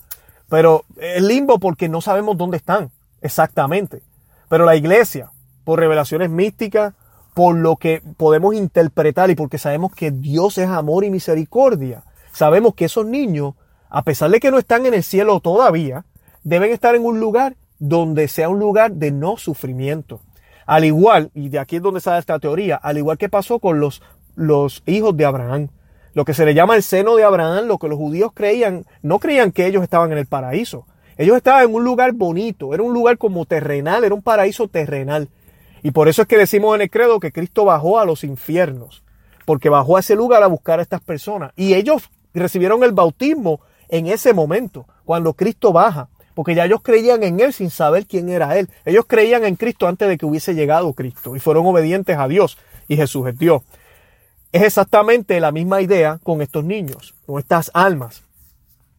pero 0.49 0.85
es 0.97 1.23
limbo 1.23 1.59
porque 1.59 1.89
no 1.89 2.01
sabemos 2.01 2.37
dónde 2.37 2.57
están 2.57 2.91
exactamente. 3.21 4.03
Pero 4.49 4.65
la 4.65 4.77
iglesia, 4.77 5.31
por 5.65 5.81
revelaciones 5.81 6.31
místicas, 6.31 6.95
por 7.35 7.57
lo 7.57 7.77
que 7.77 8.03
podemos 8.17 8.55
interpretar 8.55 9.31
y 9.31 9.35
porque 9.35 9.59
sabemos 9.59 9.93
que 9.93 10.11
Dios 10.11 10.59
es 10.59 10.69
amor 10.69 11.05
y 11.05 11.11
misericordia, 11.11 12.05
sabemos 12.33 12.75
que 12.75 12.85
esos 12.85 13.07
niños, 13.07 13.55
a 13.91 14.03
pesar 14.03 14.31
de 14.31 14.41
que 14.41 14.51
no 14.51 14.59
están 14.59 14.87
en 14.87 14.95
el 14.95 15.03
cielo 15.03 15.41
todavía, 15.41 16.05
deben 16.45 16.71
estar 16.71 16.95
en 16.95 17.05
un 17.05 17.19
lugar 17.19 17.57
donde 17.79 18.29
sea 18.29 18.49
un 18.49 18.61
lugar 18.61 18.93
de 18.93 19.11
no 19.11 19.37
sufrimiento. 19.37 20.21
Al 20.67 20.85
igual, 20.85 21.31
y 21.35 21.49
de 21.49 21.59
aquí 21.59 21.77
es 21.77 21.83
donde 21.83 22.01
sale 22.01 22.21
esta 22.21 22.39
teoría, 22.39 22.77
al 22.77 22.97
igual 22.97 23.19
que 23.19 23.29
pasó 23.29 23.59
con 23.59 23.81
los, 23.81 24.01
los 24.37 24.83
hijos 24.87 25.17
de 25.17 25.25
Abraham. 25.25 25.69
Lo 26.15 26.25
que 26.25 26.33
se 26.33 26.47
le 26.47 26.55
llama 26.55 26.77
el 26.77 26.83
seno 26.83 27.17
de 27.17 27.25
Abraham, 27.25 27.67
lo 27.67 27.79
que 27.79 27.89
los 27.89 27.99
judíos 27.99 28.31
creían, 28.33 28.85
no 29.03 29.19
creían 29.19 29.51
que 29.51 29.67
ellos 29.67 29.83
estaban 29.83 30.12
en 30.12 30.19
el 30.19 30.27
paraíso. 30.27 30.87
Ellos 31.17 31.37
estaban 31.37 31.65
en 31.65 31.75
un 31.75 31.85
lugar 31.85 32.12
bonito, 32.12 32.73
era 32.73 32.83
un 32.83 32.95
lugar 32.95 33.19
como 33.19 33.45
terrenal, 33.47 34.05
era 34.05 34.15
un 34.15 34.23
paraíso 34.23 34.69
terrenal. 34.69 35.29
Y 35.85 35.93
por 35.93 36.09
eso 36.09 36.22
es 36.22 36.28
que 36.28 36.37
decimos 36.39 36.74
en 36.74 36.80
el 36.80 36.91
credo 36.91 37.20
que 37.20 37.30
Cristo 37.30 37.64
bajó 37.64 38.01
a 38.01 38.05
los 38.05 38.24
infiernos, 38.24 39.05
porque 39.45 39.68
bajó 39.68 39.97
a 39.97 40.01
ese 40.01 40.16
lugar 40.16 40.43
a 40.43 40.49
buscar 40.49 40.80
a 40.80 40.82
estas 40.82 41.01
personas. 41.01 41.53
Y 41.55 41.74
ellos 41.74 42.11
recibieron 42.32 42.82
el 42.82 42.91
bautismo 42.91 43.61
en 43.89 44.09
ese 44.09 44.32
momento, 44.32 44.87
cuando 45.05 45.35
Cristo 45.35 45.72
baja 45.72 46.09
porque 46.35 46.57
ya 46.57 46.64
ellos 46.64 46.80
creían 46.82 47.22
en 47.22 47.39
Él 47.39 47.53
sin 47.53 47.70
saber 47.70 48.07
quién 48.07 48.28
era 48.28 48.59
Él. 48.59 48.68
Ellos 48.85 49.05
creían 49.07 49.45
en 49.45 49.55
Cristo 49.55 49.87
antes 49.87 50.09
de 50.09 50.18
que 50.18 50.26
hubiese 50.26 50.55
llegado 50.55 50.93
Cristo 50.93 51.37
y 51.37 51.39
fueron 51.39 51.64
obedientes 51.64 52.18
a 52.18 52.26
Dios 52.26 52.59
y 52.89 52.97
Jesús 52.97 53.28
es 53.28 53.39
Dios. 53.39 53.62
Es 54.51 54.62
exactamente 54.62 55.39
la 55.39 55.53
misma 55.53 55.80
idea 55.80 56.18
con 56.22 56.43
estos 56.43 56.64
niños, 56.64 57.14
con 57.24 57.39
estas 57.39 57.70
almas. 57.72 58.24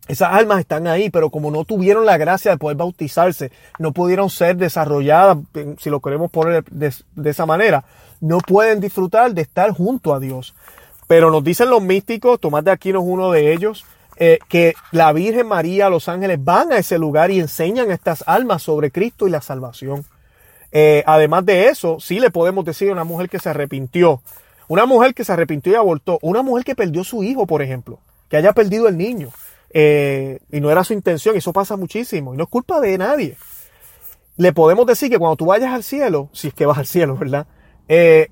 Esas 0.07 0.33
almas 0.33 0.59
están 0.59 0.85
ahí, 0.85 1.09
pero 1.09 1.31
como 1.31 1.49
no 1.49 1.65
tuvieron 1.65 2.05
la 2.05 2.17
gracia 2.17 2.51
de 2.51 2.57
poder 2.57 2.77
bautizarse, 2.77 3.51
no 3.79 3.91
pudieron 3.91 4.29
ser 4.29 4.55
desarrolladas, 4.55 5.37
si 5.79 5.89
lo 5.89 5.99
queremos 5.99 6.29
poner 6.29 6.63
de, 6.65 6.93
esa 7.29 7.45
manera, 7.47 7.85
no 8.21 8.37
pueden 8.37 8.79
disfrutar 8.79 9.33
de 9.33 9.41
estar 9.41 9.71
junto 9.71 10.13
a 10.13 10.19
Dios. 10.19 10.53
Pero 11.07 11.31
nos 11.31 11.43
dicen 11.43 11.71
los 11.71 11.81
místicos, 11.81 12.39
Tomás 12.39 12.63
de 12.63 12.71
Aquino 12.71 12.99
es 12.99 13.05
uno 13.07 13.31
de 13.31 13.51
ellos, 13.51 13.85
eh, 14.17 14.37
que 14.47 14.75
la 14.91 15.11
Virgen 15.11 15.47
María, 15.47 15.89
los 15.89 16.07
ángeles 16.07 16.43
van 16.43 16.71
a 16.71 16.77
ese 16.77 16.99
lugar 16.99 17.31
y 17.31 17.39
enseñan 17.39 17.89
a 17.89 17.95
estas 17.95 18.23
almas 18.27 18.61
sobre 18.61 18.91
Cristo 18.91 19.27
y 19.27 19.31
la 19.31 19.41
salvación. 19.41 20.05
Eh, 20.71 21.03
además 21.07 21.45
de 21.45 21.67
eso, 21.69 21.99
sí 21.99 22.19
le 22.19 22.29
podemos 22.29 22.63
decir 22.63 22.89
a 22.89 22.93
una 22.93 23.03
mujer 23.03 23.27
que 23.27 23.39
se 23.39 23.49
arrepintió, 23.49 24.21
una 24.67 24.85
mujer 24.85 25.15
que 25.15 25.23
se 25.23 25.33
arrepintió 25.33 25.73
y 25.73 25.75
abortó, 25.75 26.19
una 26.21 26.43
mujer 26.43 26.63
que 26.63 26.75
perdió 26.75 27.03
su 27.03 27.23
hijo, 27.23 27.47
por 27.47 27.61
ejemplo, 27.61 27.99
que 28.29 28.37
haya 28.37 28.53
perdido 28.53 28.87
el 28.87 28.97
niño 28.97 29.29
eh, 29.69 30.39
y 30.51 30.61
no 30.61 30.71
era 30.71 30.83
su 30.83 30.93
intención, 30.93 31.35
eso 31.35 31.53
pasa 31.53 31.75
muchísimo 31.75 32.33
y 32.33 32.37
no 32.37 32.43
es 32.43 32.49
culpa 32.49 32.79
de 32.79 32.97
nadie. 32.97 33.37
Le 34.37 34.53
podemos 34.53 34.85
decir 34.85 35.09
que 35.09 35.17
cuando 35.17 35.35
tú 35.35 35.45
vayas 35.45 35.73
al 35.73 35.83
cielo, 35.83 36.29
si 36.33 36.49
es 36.49 36.53
que 36.53 36.65
vas 36.65 36.77
al 36.77 36.87
cielo, 36.87 37.17
¿verdad? 37.17 37.47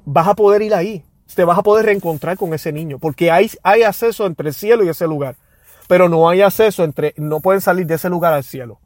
vas 0.06 0.28
a 0.28 0.34
poder 0.34 0.62
ir 0.64 0.74
ahí, 0.74 1.04
te 1.36 1.44
vas 1.44 1.58
a 1.58 1.64
poder 1.64 1.86
reencontrar 1.86 2.38
con 2.38 2.54
ese 2.54 2.72
niño, 2.72 2.98
porque 3.00 3.32
hay, 3.32 3.50
hay 3.64 3.84
acceso 3.84 4.26
entre 4.26 4.50
el 4.50 4.54
cielo 4.54 4.84
y 4.84 4.90
ese 4.90 5.08
lugar 5.08 5.36
pero 5.88 6.10
no 6.10 6.30
hay 6.30 6.42
acceso 6.42 6.84
entre, 6.84 7.14
no 7.18 7.40
pueden 7.40 7.62
salir 7.62 7.86
de 7.86 7.96
ese 7.96 8.10
lugar 8.10 8.34
al 8.34 8.44
cielo. 8.44 8.80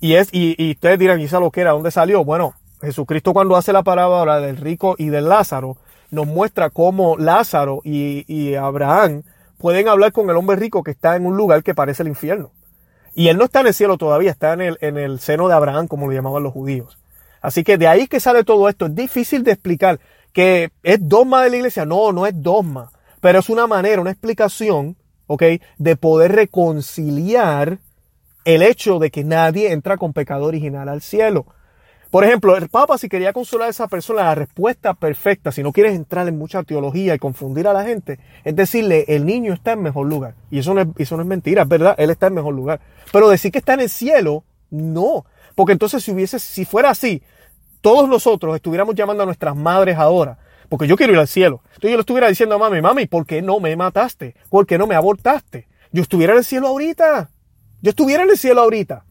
Y 0.00 0.14
es, 0.14 0.28
y, 0.32 0.72
ustedes 0.72 0.98
dirán, 0.98 1.20
¿y 1.20 1.24
esa 1.24 1.38
lo 1.38 1.50
que 1.50 1.60
era? 1.60 1.70
¿Dónde 1.70 1.90
salió? 1.90 2.24
Bueno, 2.24 2.54
Jesucristo 2.80 3.32
cuando 3.32 3.56
hace 3.56 3.72
la 3.72 3.82
parábola 3.82 4.40
del 4.40 4.56
rico 4.56 4.96
y 4.98 5.08
del 5.08 5.28
Lázaro, 5.28 5.76
nos 6.10 6.26
muestra 6.26 6.70
cómo 6.70 7.16
Lázaro 7.16 7.80
y, 7.84 8.54
Abraham 8.54 9.22
pueden 9.62 9.88
hablar 9.88 10.12
con 10.12 10.28
el 10.28 10.36
hombre 10.36 10.56
rico 10.56 10.82
que 10.82 10.90
está 10.90 11.16
en 11.16 11.24
un 11.24 11.38
lugar 11.38 11.62
que 11.62 11.74
parece 11.74 12.02
el 12.02 12.10
infierno. 12.10 12.50
Y 13.14 13.28
él 13.28 13.38
no 13.38 13.44
está 13.44 13.60
en 13.60 13.68
el 13.68 13.74
cielo 13.74 13.96
todavía, 13.96 14.30
está 14.30 14.52
en 14.52 14.60
el, 14.60 14.78
en 14.82 14.98
el 14.98 15.20
seno 15.20 15.48
de 15.48 15.54
Abraham, 15.54 15.88
como 15.88 16.06
lo 16.06 16.12
llamaban 16.12 16.42
los 16.42 16.52
judíos. 16.52 16.98
Así 17.40 17.64
que 17.64 17.78
de 17.78 17.88
ahí 17.88 18.08
que 18.08 18.20
sale 18.20 18.44
todo 18.44 18.68
esto. 18.68 18.86
Es 18.86 18.94
difícil 18.94 19.42
de 19.42 19.52
explicar 19.52 20.00
que 20.32 20.70
es 20.82 21.08
dogma 21.08 21.44
de 21.44 21.50
la 21.50 21.56
iglesia. 21.56 21.86
No, 21.86 22.12
no 22.12 22.26
es 22.26 22.34
dogma. 22.42 22.90
Pero 23.20 23.38
es 23.38 23.48
una 23.48 23.66
manera, 23.66 24.00
una 24.00 24.10
explicación 24.10 24.96
¿ok? 25.32 25.42
De 25.78 25.96
poder 25.96 26.32
reconciliar 26.32 27.78
el 28.44 28.62
hecho 28.62 28.98
de 28.98 29.10
que 29.10 29.24
nadie 29.24 29.72
entra 29.72 29.96
con 29.96 30.12
pecado 30.12 30.44
original 30.44 30.90
al 30.90 31.00
cielo. 31.00 31.46
Por 32.12 32.24
ejemplo, 32.24 32.58
el 32.58 32.68
Papa 32.68 32.98
si 32.98 33.08
quería 33.08 33.32
consolar 33.32 33.68
a 33.68 33.70
esa 33.70 33.88
persona, 33.88 34.24
la 34.24 34.34
respuesta 34.34 34.92
perfecta, 34.92 35.50
si 35.50 35.62
no 35.62 35.72
quieres 35.72 35.94
entrar 35.94 36.28
en 36.28 36.36
mucha 36.36 36.62
teología 36.62 37.14
y 37.14 37.18
confundir 37.18 37.66
a 37.66 37.72
la 37.72 37.84
gente, 37.84 38.18
es 38.44 38.54
decirle, 38.54 39.06
el 39.08 39.24
niño 39.24 39.54
está 39.54 39.72
en 39.72 39.80
mejor 39.80 40.06
lugar. 40.08 40.34
Y 40.50 40.58
eso 40.58 40.74
no 40.74 40.82
es, 40.82 40.88
eso 40.98 41.16
no 41.16 41.22
es 41.22 41.28
mentira, 41.28 41.62
es 41.62 41.68
verdad, 41.68 41.94
él 41.96 42.10
está 42.10 42.26
en 42.26 42.34
mejor 42.34 42.52
lugar. 42.52 42.80
Pero 43.14 43.30
decir 43.30 43.50
que 43.50 43.60
está 43.60 43.72
en 43.72 43.80
el 43.80 43.88
cielo, 43.88 44.44
no. 44.68 45.24
Porque 45.54 45.72
entonces 45.72 46.04
si 46.04 46.12
hubiese, 46.12 46.38
si 46.38 46.66
fuera 46.66 46.90
así, 46.90 47.22
todos 47.80 48.06
nosotros 48.10 48.56
estuviéramos 48.56 48.94
llamando 48.94 49.22
a 49.22 49.26
nuestras 49.26 49.56
madres 49.56 49.96
ahora 49.96 50.36
porque 50.68 50.86
yo 50.86 50.96
quiero 50.96 51.14
ir 51.14 51.18
al 51.18 51.28
cielo. 51.28 51.62
Entonces 51.64 51.90
yo 51.92 51.96
le 51.96 52.00
estuviera 52.00 52.28
diciendo 52.28 52.54
a 52.54 52.58
mami, 52.58 52.82
mami, 52.82 53.06
¿por 53.06 53.26
qué 53.26 53.40
no 53.40 53.58
me 53.58 53.74
mataste? 53.76 54.34
¿Por 54.50 54.66
qué 54.66 54.76
no 54.78 54.86
me 54.86 54.94
abortaste? 54.94 55.66
Yo 55.92 56.02
estuviera 56.02 56.32
en 56.32 56.40
el 56.40 56.44
cielo 56.44 56.68
ahorita. 56.68 57.30
Yo 57.82 57.90
estuviera 57.90 58.22
en 58.22 58.30
el 58.30 58.38
cielo 58.38 58.62
ahorita. 58.62 59.04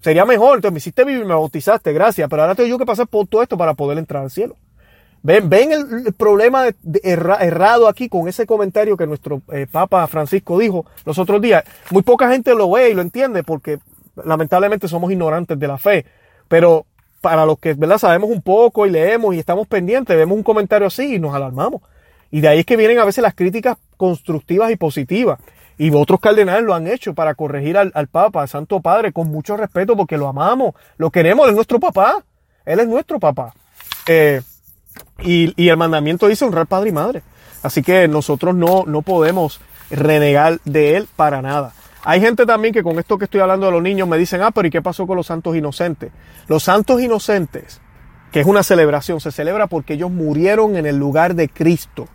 Sería 0.00 0.24
mejor. 0.24 0.56
Entonces 0.56 0.72
me 0.72 0.78
hiciste 0.78 1.04
vivir, 1.04 1.24
me 1.24 1.34
bautizaste, 1.34 1.92
gracias. 1.92 2.28
Pero 2.28 2.42
ahora 2.42 2.54
tengo 2.54 2.68
yo 2.68 2.78
que 2.78 2.86
pasar 2.86 3.06
por 3.06 3.26
todo 3.26 3.42
esto 3.42 3.56
para 3.56 3.74
poder 3.74 3.98
entrar 3.98 4.22
al 4.22 4.30
cielo. 4.30 4.56
Ven, 5.22 5.50
ven 5.50 5.72
el, 5.72 6.14
problema 6.14 6.68
errado 7.02 7.88
aquí 7.88 8.08
con 8.08 8.26
ese 8.26 8.46
comentario 8.46 8.96
que 8.96 9.06
nuestro 9.06 9.42
eh, 9.52 9.66
Papa 9.70 10.06
Francisco 10.06 10.58
dijo 10.58 10.86
los 11.04 11.18
otros 11.18 11.42
días. 11.42 11.62
Muy 11.90 12.02
poca 12.02 12.30
gente 12.30 12.54
lo 12.54 12.70
ve 12.70 12.90
y 12.90 12.94
lo 12.94 13.02
entiende 13.02 13.42
porque 13.42 13.78
lamentablemente 14.24 14.88
somos 14.88 15.12
ignorantes 15.12 15.58
de 15.58 15.68
la 15.68 15.76
fe. 15.76 16.06
Pero 16.48 16.86
para 17.20 17.44
los 17.44 17.58
que 17.58 17.74
¿verdad? 17.74 17.98
sabemos 17.98 18.30
un 18.30 18.40
poco 18.40 18.86
y 18.86 18.90
leemos 18.90 19.34
y 19.34 19.38
estamos 19.38 19.66
pendientes, 19.68 20.16
vemos 20.16 20.36
un 20.36 20.42
comentario 20.42 20.86
así 20.86 21.16
y 21.16 21.18
nos 21.18 21.34
alarmamos. 21.34 21.82
Y 22.30 22.40
de 22.40 22.48
ahí 22.48 22.60
es 22.60 22.66
que 22.66 22.76
vienen 22.76 22.98
a 22.98 23.04
veces 23.04 23.22
las 23.22 23.34
críticas 23.34 23.76
constructivas 23.96 24.70
y 24.70 24.76
positivas. 24.76 25.38
Y 25.80 25.90
otros 25.94 26.20
cardenales 26.20 26.62
lo 26.62 26.74
han 26.74 26.86
hecho 26.86 27.14
para 27.14 27.34
corregir 27.34 27.78
al, 27.78 28.06
Papa, 28.08 28.42
al 28.42 28.48
Santo 28.50 28.80
Padre, 28.80 29.14
con 29.14 29.30
mucho 29.30 29.56
respeto 29.56 29.96
porque 29.96 30.18
lo 30.18 30.28
amamos, 30.28 30.74
lo 30.98 31.10
queremos, 31.10 31.48
es 31.48 31.54
nuestro 31.54 31.80
papá. 31.80 32.22
Él 32.66 32.80
es 32.80 32.86
nuestro 32.86 33.18
papá. 33.18 33.54
Eh, 34.06 34.42
y, 35.20 35.68
el 35.70 35.76
mandamiento 35.78 36.28
dice 36.28 36.44
honrar 36.44 36.66
padre 36.66 36.90
y 36.90 36.92
madre. 36.92 37.22
Así 37.62 37.82
que 37.82 38.06
nosotros 38.08 38.54
no, 38.54 38.84
no 38.86 39.00
podemos 39.00 39.62
renegar 39.90 40.60
de 40.66 40.98
él 40.98 41.08
para 41.16 41.40
nada. 41.40 41.72
Hay 42.04 42.20
gente 42.20 42.44
también 42.44 42.74
que 42.74 42.82
con 42.82 42.98
esto 42.98 43.16
que 43.16 43.24
estoy 43.24 43.40
hablando 43.40 43.64
de 43.64 43.72
los 43.72 43.82
niños 43.82 44.06
me 44.06 44.18
dicen, 44.18 44.42
ah, 44.42 44.50
pero 44.50 44.68
¿y 44.68 44.70
qué 44.70 44.82
pasó 44.82 45.06
con 45.06 45.16
los 45.16 45.28
santos 45.28 45.56
inocentes? 45.56 46.12
Los 46.46 46.62
santos 46.62 47.00
inocentes, 47.00 47.80
que 48.32 48.40
es 48.40 48.46
una 48.46 48.62
celebración, 48.62 49.18
se 49.18 49.32
celebra 49.32 49.66
porque 49.66 49.94
ellos 49.94 50.10
murieron 50.10 50.76
en 50.76 50.84
el 50.84 50.98
lugar 50.98 51.34
de 51.34 51.48
Cristo. 51.48 52.06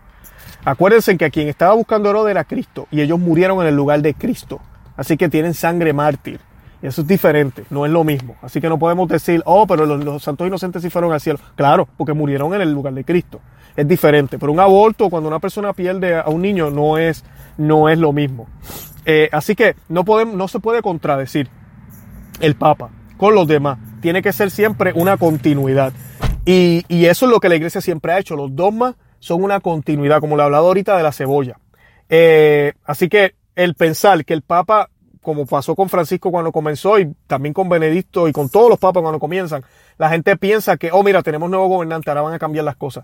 Acuérdense 0.66 1.16
que 1.16 1.26
a 1.26 1.30
quien 1.30 1.48
estaba 1.48 1.76
buscando 1.76 2.10
Herodes 2.10 2.32
era 2.32 2.44
Cristo 2.44 2.88
y 2.90 3.02
ellos 3.02 3.20
murieron 3.20 3.62
en 3.62 3.68
el 3.68 3.76
lugar 3.76 4.02
de 4.02 4.16
Cristo. 4.16 4.60
Así 4.98 5.16
que 5.16 5.30
tienen 5.30 5.54
sangre 5.54 5.94
mártir. 5.94 6.40
Y 6.82 6.88
eso 6.88 7.02
es 7.02 7.08
diferente, 7.08 7.66
no 7.70 7.86
es 7.86 7.92
lo 7.92 8.04
mismo. 8.04 8.36
Así 8.42 8.60
que 8.60 8.68
no 8.68 8.80
podemos 8.80 9.08
decir, 9.08 9.44
oh, 9.46 9.68
pero 9.68 9.86
los, 9.86 10.24
santos 10.24 10.48
inocentes 10.48 10.82
sí 10.82 10.90
fueron 10.90 11.14
al 11.14 11.22
cielo. 11.22 11.40
Claro, 11.56 11.88
porque 11.98 12.14
murieron 12.14 12.54
en 12.56 12.62
el 12.62 12.72
lugar 12.72 12.94
de 12.94 13.04
Cristo. 13.04 13.42
Es 13.76 13.88
diferente. 13.88 14.40
Pero 14.40 14.52
un 14.52 14.60
aborto, 14.60 15.10
cuando 15.10 15.30
una 15.30 15.40
persona 15.40 15.72
pierde 15.74 16.18
a 16.18 16.28
un 16.30 16.42
niño, 16.42 16.72
no 16.72 16.98
es, 16.98 17.24
no 17.58 17.88
es 17.88 18.00
lo 18.00 18.12
mismo. 18.12 18.48
Eh, 19.06 19.30
así 19.32 19.56
que 19.56 19.76
no, 19.88 20.04
podemos, 20.04 20.36
no 20.36 20.48
se 20.48 20.60
puede 20.60 20.82
contradecir 20.82 21.48
el 22.40 22.56
Papa 22.56 22.90
con 23.18 23.36
los 23.36 23.48
demás. 23.48 23.78
Tiene 24.02 24.24
que 24.24 24.34
ser 24.34 24.50
siempre 24.50 24.94
una 24.96 25.18
continuidad. 25.18 25.94
Y, 26.44 26.86
y 26.88 27.06
eso 27.06 27.26
es 27.26 27.32
lo 27.32 27.40
que 27.40 27.50
la 27.50 27.56
iglesia 27.56 27.82
siempre 27.82 28.14
ha 28.14 28.20
hecho. 28.20 28.36
Los 28.36 28.56
dogmas 28.56 28.96
son 29.26 29.44
una 29.44 29.60
continuidad, 29.60 30.20
como 30.20 30.38
le 30.38 30.44
he 30.44 30.46
hablado 30.46 30.68
ahorita 30.68 30.96
de 30.96 31.02
la 31.02 31.12
cebolla. 31.12 31.58
Eh, 32.10 32.74
así 32.84 33.10
que 33.10 33.34
el 33.56 33.74
pensar 33.74 34.24
que 34.24 34.36
el 34.36 34.44
Papa, 34.44 34.92
como 35.24 35.48
pasó 35.48 35.76
con 35.76 35.90
Francisco 35.90 36.30
cuando 36.30 36.52
comenzó 36.52 37.00
y 37.00 37.12
también 37.26 37.52
con 37.52 37.68
Benedicto 37.68 38.28
y 38.28 38.32
con 38.32 38.50
todos 38.50 38.70
los 38.70 38.78
papas 38.78 39.02
cuando 39.02 39.18
comienzan, 39.18 39.64
la 39.98 40.10
gente 40.10 40.38
piensa 40.38 40.78
que, 40.78 40.92
oh 40.92 41.02
mira, 41.02 41.24
tenemos 41.24 41.50
nuevo 41.50 41.68
gobernante, 41.68 42.12
ahora 42.12 42.22
van 42.22 42.34
a 42.36 42.40
cambiar 42.40 42.66
las 42.66 42.76
cosas. 42.76 43.04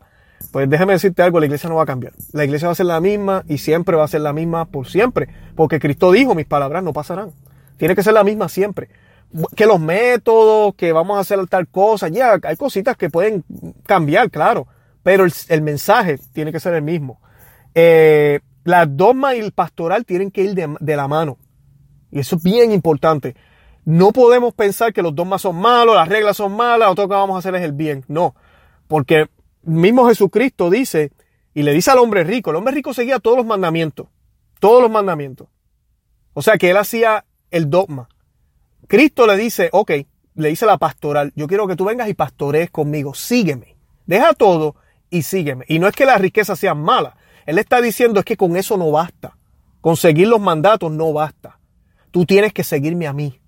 Pues 0.51 0.69
déjeme 0.69 0.93
decirte 0.93 1.23
algo, 1.23 1.39
la 1.39 1.47
iglesia 1.47 1.69
no 1.69 1.77
va 1.77 1.83
a 1.83 1.87
cambiar. 1.87 2.13
La 2.33 2.45
iglesia 2.45 2.67
va 2.67 2.73
a 2.73 2.75
ser 2.75 2.85
la 2.85 3.01
misma 3.01 3.43
y 3.47 3.57
siempre 3.57 3.95
va 3.95 4.03
a 4.03 4.07
ser 4.07 4.21
la 4.21 4.31
misma 4.31 4.65
por 4.65 4.87
siempre. 4.87 5.27
Porque 5.55 5.79
Cristo 5.79 6.11
dijo, 6.11 6.35
mis 6.35 6.45
palabras 6.45 6.83
no 6.83 6.93
pasarán. 6.93 7.31
Tiene 7.77 7.95
que 7.95 8.03
ser 8.03 8.13
la 8.13 8.23
misma 8.23 8.47
siempre. 8.47 8.89
Que 9.55 9.65
los 9.65 9.79
métodos, 9.79 10.75
que 10.75 10.91
vamos 10.91 11.17
a 11.17 11.21
hacer 11.21 11.39
tal 11.47 11.67
cosa, 11.67 12.09
ya 12.09 12.37
hay 12.43 12.57
cositas 12.57 12.95
que 12.95 13.09
pueden 13.09 13.43
cambiar, 13.87 14.29
claro 14.29 14.67
pero 15.03 15.25
el, 15.25 15.61
mensaje 15.61 16.19
tiene 16.33 16.51
que 16.51 16.59
ser 16.59 16.73
el 16.73 16.83
mismo. 16.83 17.19
Eh, 17.73 18.39
la 18.63 18.85
dogma 18.85 19.35
y 19.35 19.39
el 19.39 19.51
pastoral 19.51 20.05
tienen 20.05 20.31
que 20.31 20.43
ir 20.43 20.53
de, 20.53 20.95
la 20.95 21.07
mano. 21.07 21.37
Y 22.11 22.19
eso 22.19 22.35
es 22.35 22.43
bien 22.43 22.71
importante. 22.71 23.35
No 23.83 24.11
podemos 24.11 24.53
pensar 24.53 24.93
que 24.93 25.01
los 25.01 25.15
dogmas 25.15 25.41
son 25.41 25.55
malos, 25.55 25.95
las 25.95 26.07
reglas 26.07 26.37
son 26.37 26.55
malas, 26.55 26.89
lo 26.89 26.95
que 26.95 27.05
vamos 27.07 27.35
a 27.35 27.39
hacer 27.39 27.55
es 27.55 27.63
el 27.63 27.71
bien. 27.71 28.05
No, 28.07 28.35
porque 28.87 29.27
mismo 29.63 30.07
Jesucristo 30.07 30.69
dice, 30.69 31.11
y 31.53 31.63
le 31.63 31.73
dice 31.73 31.89
al 31.89 31.97
hombre 31.97 32.23
rico, 32.23 32.51
el 32.51 32.57
hombre 32.57 32.75
rico 32.75 32.93
seguía 32.93 33.19
todos 33.19 33.37
los 33.37 33.45
mandamientos, 33.45 34.07
todos 34.59 34.83
los 34.83 34.91
mandamientos. 34.91 35.47
O 36.33 36.41
sea 36.43 36.57
que 36.57 36.69
él 36.69 36.77
hacía 36.77 37.25
el 37.49 37.69
dogma. 37.69 38.07
Cristo 38.87 39.25
le 39.25 39.35
dice, 39.35 39.69
ok, 39.71 39.91
le 40.35 40.49
dice 40.49 40.65
la 40.65 40.77
pastoral, 40.77 41.33
yo 41.35 41.47
quiero 41.47 41.67
que 41.67 41.75
tú 41.75 41.85
vengas 41.85 42.07
y 42.07 42.13
pastorees 42.13 42.69
conmigo, 42.69 43.13
sígueme. 43.15 43.77
Deja 44.05 44.33
todo 44.33 44.75
y 45.11 45.21
sígueme. 45.21 45.65
Y 45.67 45.77
no 45.77 45.87
es 45.87 45.95
que 45.95 46.07
las 46.07 46.19
riquezas 46.19 46.57
sean 46.57 46.81
malas. 46.81 47.13
Él 47.45 47.59
está 47.59 47.81
diciendo 47.81 48.19
es 48.19 48.25
que 48.25 48.37
con 48.37 48.57
eso 48.57 48.77
no 48.77 48.89
basta. 48.89 49.37
Conseguir 49.81 50.27
los 50.27 50.39
mandatos 50.39 50.91
no 50.91 51.13
basta. 51.13 51.59
Tú 52.09 52.25
tienes 52.25 52.53
que 52.53 52.63
seguirme 52.63 53.05
a 53.05 53.13
mí. 53.13 53.39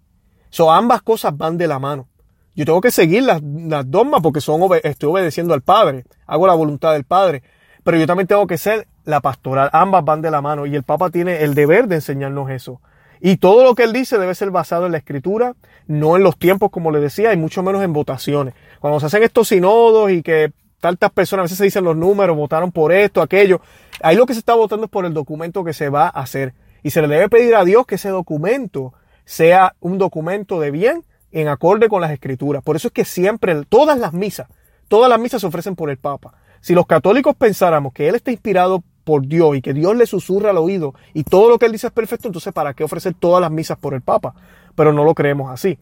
So, 0.49 0.72
ambas 0.72 1.01
cosas 1.01 1.36
van 1.36 1.57
de 1.57 1.68
la 1.68 1.80
mano. 1.80 2.07
Yo 2.55 2.66
tengo 2.66 2.82
que 2.82 2.91
seguir 2.91 3.24
las, 3.24 3.41
las 3.41 3.89
dogmas 3.89 4.22
porque 4.22 4.41
son, 4.41 4.61
estoy 4.84 5.09
obedeciendo 5.09 5.55
al 5.55 5.61
Padre. 5.61 6.05
Hago 6.28 6.45
la 6.45 6.53
voluntad 6.53 6.93
del 6.93 7.05
Padre. 7.05 7.41
Pero 7.84 7.97
yo 7.97 8.05
también 8.05 8.28
tengo 8.28 8.45
que 8.45 8.57
ser 8.57 8.88
la 9.05 9.22
pastoral. 9.22 9.70
Ambas 9.74 10.05
van 10.05 10.22
de 10.22 10.32
la 10.32 10.41
mano. 10.41 10.66
Y 10.66 10.76
el 10.76 10.84
Papa 10.84 11.09
tiene 11.09 11.43
el 11.43 11.55
deber 11.55 11.88
de 11.88 11.95
enseñarnos 11.95 12.51
eso. 12.51 12.82
Y 13.20 13.38
todo 13.38 13.64
lo 13.64 13.74
que 13.74 13.84
él 13.84 13.93
dice 13.93 14.18
debe 14.18 14.36
ser 14.36 14.51
basado 14.51 14.86
en 14.86 14.91
la 14.91 14.97
escritura, 14.97 15.55
no 15.88 16.18
en 16.18 16.24
los 16.24 16.38
tiempos, 16.38 16.72
como 16.72 16.91
le 16.91 16.99
decía, 16.99 17.32
y 17.32 17.38
mucho 17.38 17.64
menos 17.64 17.82
en 17.82 17.93
votaciones. 17.93 18.53
Cuando 18.82 18.99
se 18.99 19.05
hacen 19.05 19.24
estos 19.24 19.47
sinodos 19.47 20.11
y 20.11 20.22
que 20.22 20.51
tantas 20.84 21.11
personas, 21.11 21.43
a 21.43 21.45
veces 21.45 21.57
se 21.59 21.63
dicen 21.63 21.86
los 21.86 21.95
números, 21.95 22.36
votaron 22.36 22.73
por 22.73 22.91
esto, 22.91 23.21
aquello. 23.21 23.61
Ahí 24.01 24.17
lo 24.17 24.25
que 24.25 24.34
se 24.34 24.39
está 24.39 24.53
votando 24.53 24.88
es 24.88 24.91
por 24.91 25.05
el 25.05 25.13
documento 25.13 25.63
que 25.63 25.71
se 25.71 25.88
va 25.88 26.07
a 26.07 26.09
hacer. 26.09 26.53
Y 26.84 26.89
se 26.89 27.01
le 27.01 27.07
debe 27.07 27.29
pedir 27.29 27.55
a 27.55 27.63
Dios 27.63 27.86
que 27.86 27.95
ese 27.95 28.09
documento 28.09 28.93
sea 29.23 29.75
un 29.79 29.97
documento 29.97 30.59
de 30.59 30.71
bien 30.71 31.05
en 31.31 31.47
acorde 31.47 31.88
con 31.88 32.01
las 32.01 32.11
escrituras. 32.11 32.61
Por 32.63 32.75
eso 32.75 32.89
es 32.89 32.91
que 32.93 33.05
siempre, 33.05 33.63
todas 33.63 33.97
las 33.97 34.11
misas, 34.11 34.49
todas 34.89 35.09
las 35.09 35.21
misas 35.21 35.39
se 35.39 35.47
ofrecen 35.47 35.77
por 35.77 35.89
el 35.89 35.95
Papa. 35.95 36.34
Si 36.59 36.73
los 36.73 36.86
católicos 36.86 37.34
pensáramos 37.34 37.93
que 37.93 38.09
Él 38.09 38.15
está 38.15 38.31
inspirado 38.31 38.84
por 39.05 39.25
Dios 39.25 39.55
y 39.55 39.61
que 39.61 39.73
Dios 39.73 39.95
le 39.95 40.05
susurra 40.05 40.49
al 40.49 40.57
oído 40.57 40.95
y 41.13 41.23
todo 41.23 41.47
lo 41.47 41.59
que 41.59 41.67
Él 41.67 41.71
dice 41.71 41.88
es 41.88 41.93
perfecto, 41.93 42.27
entonces 42.27 42.51
¿para 42.51 42.73
qué 42.73 42.84
ofrecer 42.84 43.13
todas 43.13 43.39
las 43.39 43.51
misas 43.51 43.77
por 43.77 43.93
el 43.93 44.01
Papa? 44.01 44.36
Pero 44.75 44.91
no 44.91 45.05
lo 45.05 45.15
creemos 45.15 45.49
así. 45.49 45.79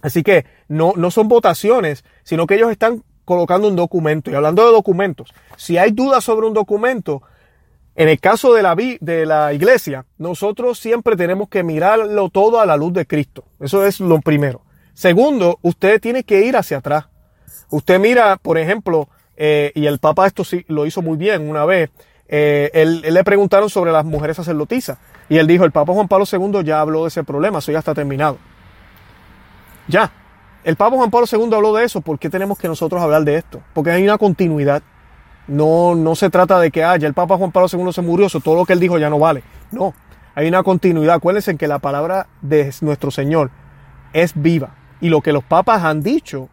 Así 0.00 0.22
que 0.22 0.46
no, 0.68 0.94
no 0.96 1.10
son 1.10 1.28
votaciones, 1.28 2.02
sino 2.22 2.46
que 2.46 2.54
ellos 2.54 2.70
están 2.70 3.02
colocando 3.26 3.68
un 3.68 3.76
documento. 3.76 4.30
Y 4.30 4.34
hablando 4.34 4.64
de 4.64 4.72
documentos, 4.72 5.34
si 5.56 5.76
hay 5.76 5.90
dudas 5.90 6.24
sobre 6.24 6.46
un 6.46 6.54
documento, 6.54 7.20
en 7.94 8.08
el 8.08 8.18
caso 8.18 8.54
de 8.54 8.62
la, 8.62 8.74
de 8.74 9.26
la 9.26 9.52
iglesia, 9.52 10.06
nosotros 10.16 10.78
siempre 10.78 11.16
tenemos 11.16 11.50
que 11.50 11.62
mirarlo 11.62 12.30
todo 12.30 12.60
a 12.60 12.66
la 12.66 12.78
luz 12.78 12.94
de 12.94 13.06
Cristo. 13.06 13.44
Eso 13.60 13.84
es 13.84 14.00
lo 14.00 14.20
primero. 14.20 14.62
Segundo, 14.94 15.58
usted 15.60 16.00
tiene 16.00 16.24
que 16.24 16.46
ir 16.46 16.56
hacia 16.56 16.78
atrás. 16.78 17.06
Usted 17.68 17.98
mira, 17.98 18.36
por 18.36 18.56
ejemplo, 18.56 19.08
eh, 19.36 19.72
y 19.74 19.86
el 19.86 19.98
Papa 19.98 20.26
esto 20.26 20.44
sí 20.44 20.64
lo 20.68 20.86
hizo 20.86 21.02
muy 21.02 21.18
bien 21.18 21.48
una 21.48 21.66
vez, 21.66 21.90
eh, 22.28 22.70
él, 22.72 23.02
le 23.02 23.24
preguntaron 23.24 23.70
sobre 23.70 23.92
las 23.92 24.04
mujeres 24.04 24.36
sacerdotisas. 24.36 24.98
Y 25.28 25.38
él 25.38 25.46
dijo, 25.46 25.64
el 25.64 25.72
Papa 25.72 25.92
Juan 25.92 26.08
Pablo 26.08 26.24
II 26.30 26.64
ya 26.64 26.80
habló 26.80 27.02
de 27.02 27.08
ese 27.08 27.24
problema, 27.24 27.58
eso 27.58 27.72
ya 27.72 27.80
está 27.80 27.94
terminado. 27.94 28.38
Ya, 29.88 30.12
el 30.66 30.74
Papa 30.74 30.96
Juan 30.96 31.12
Pablo 31.12 31.28
II 31.30 31.54
habló 31.54 31.72
de 31.74 31.84
eso. 31.84 32.00
¿Por 32.00 32.18
qué 32.18 32.28
tenemos 32.28 32.58
que 32.58 32.66
nosotros 32.66 33.00
hablar 33.00 33.22
de 33.22 33.36
esto? 33.36 33.62
Porque 33.72 33.92
hay 33.92 34.02
una 34.02 34.18
continuidad. 34.18 34.82
No, 35.46 35.94
no 35.94 36.16
se 36.16 36.28
trata 36.28 36.58
de 36.58 36.72
que 36.72 36.82
haya 36.82 37.06
el 37.06 37.14
Papa 37.14 37.36
Juan 37.36 37.52
Pablo 37.52 37.68
II 37.72 37.92
se 37.92 38.02
murió, 38.02 38.26
eso 38.26 38.40
todo 38.40 38.56
lo 38.56 38.64
que 38.64 38.72
él 38.72 38.80
dijo 38.80 38.98
ya 38.98 39.08
no 39.08 39.20
vale. 39.20 39.44
No, 39.70 39.94
hay 40.34 40.48
una 40.48 40.64
continuidad. 40.64 41.14
Acuérdense 41.14 41.56
que 41.56 41.68
la 41.68 41.78
palabra 41.78 42.26
de 42.42 42.74
nuestro 42.80 43.12
Señor 43.12 43.52
es 44.12 44.32
viva. 44.34 44.74
Y 45.00 45.08
lo 45.08 45.20
que 45.20 45.32
los 45.32 45.44
papas 45.44 45.84
han 45.84 46.02
dicho 46.02 46.48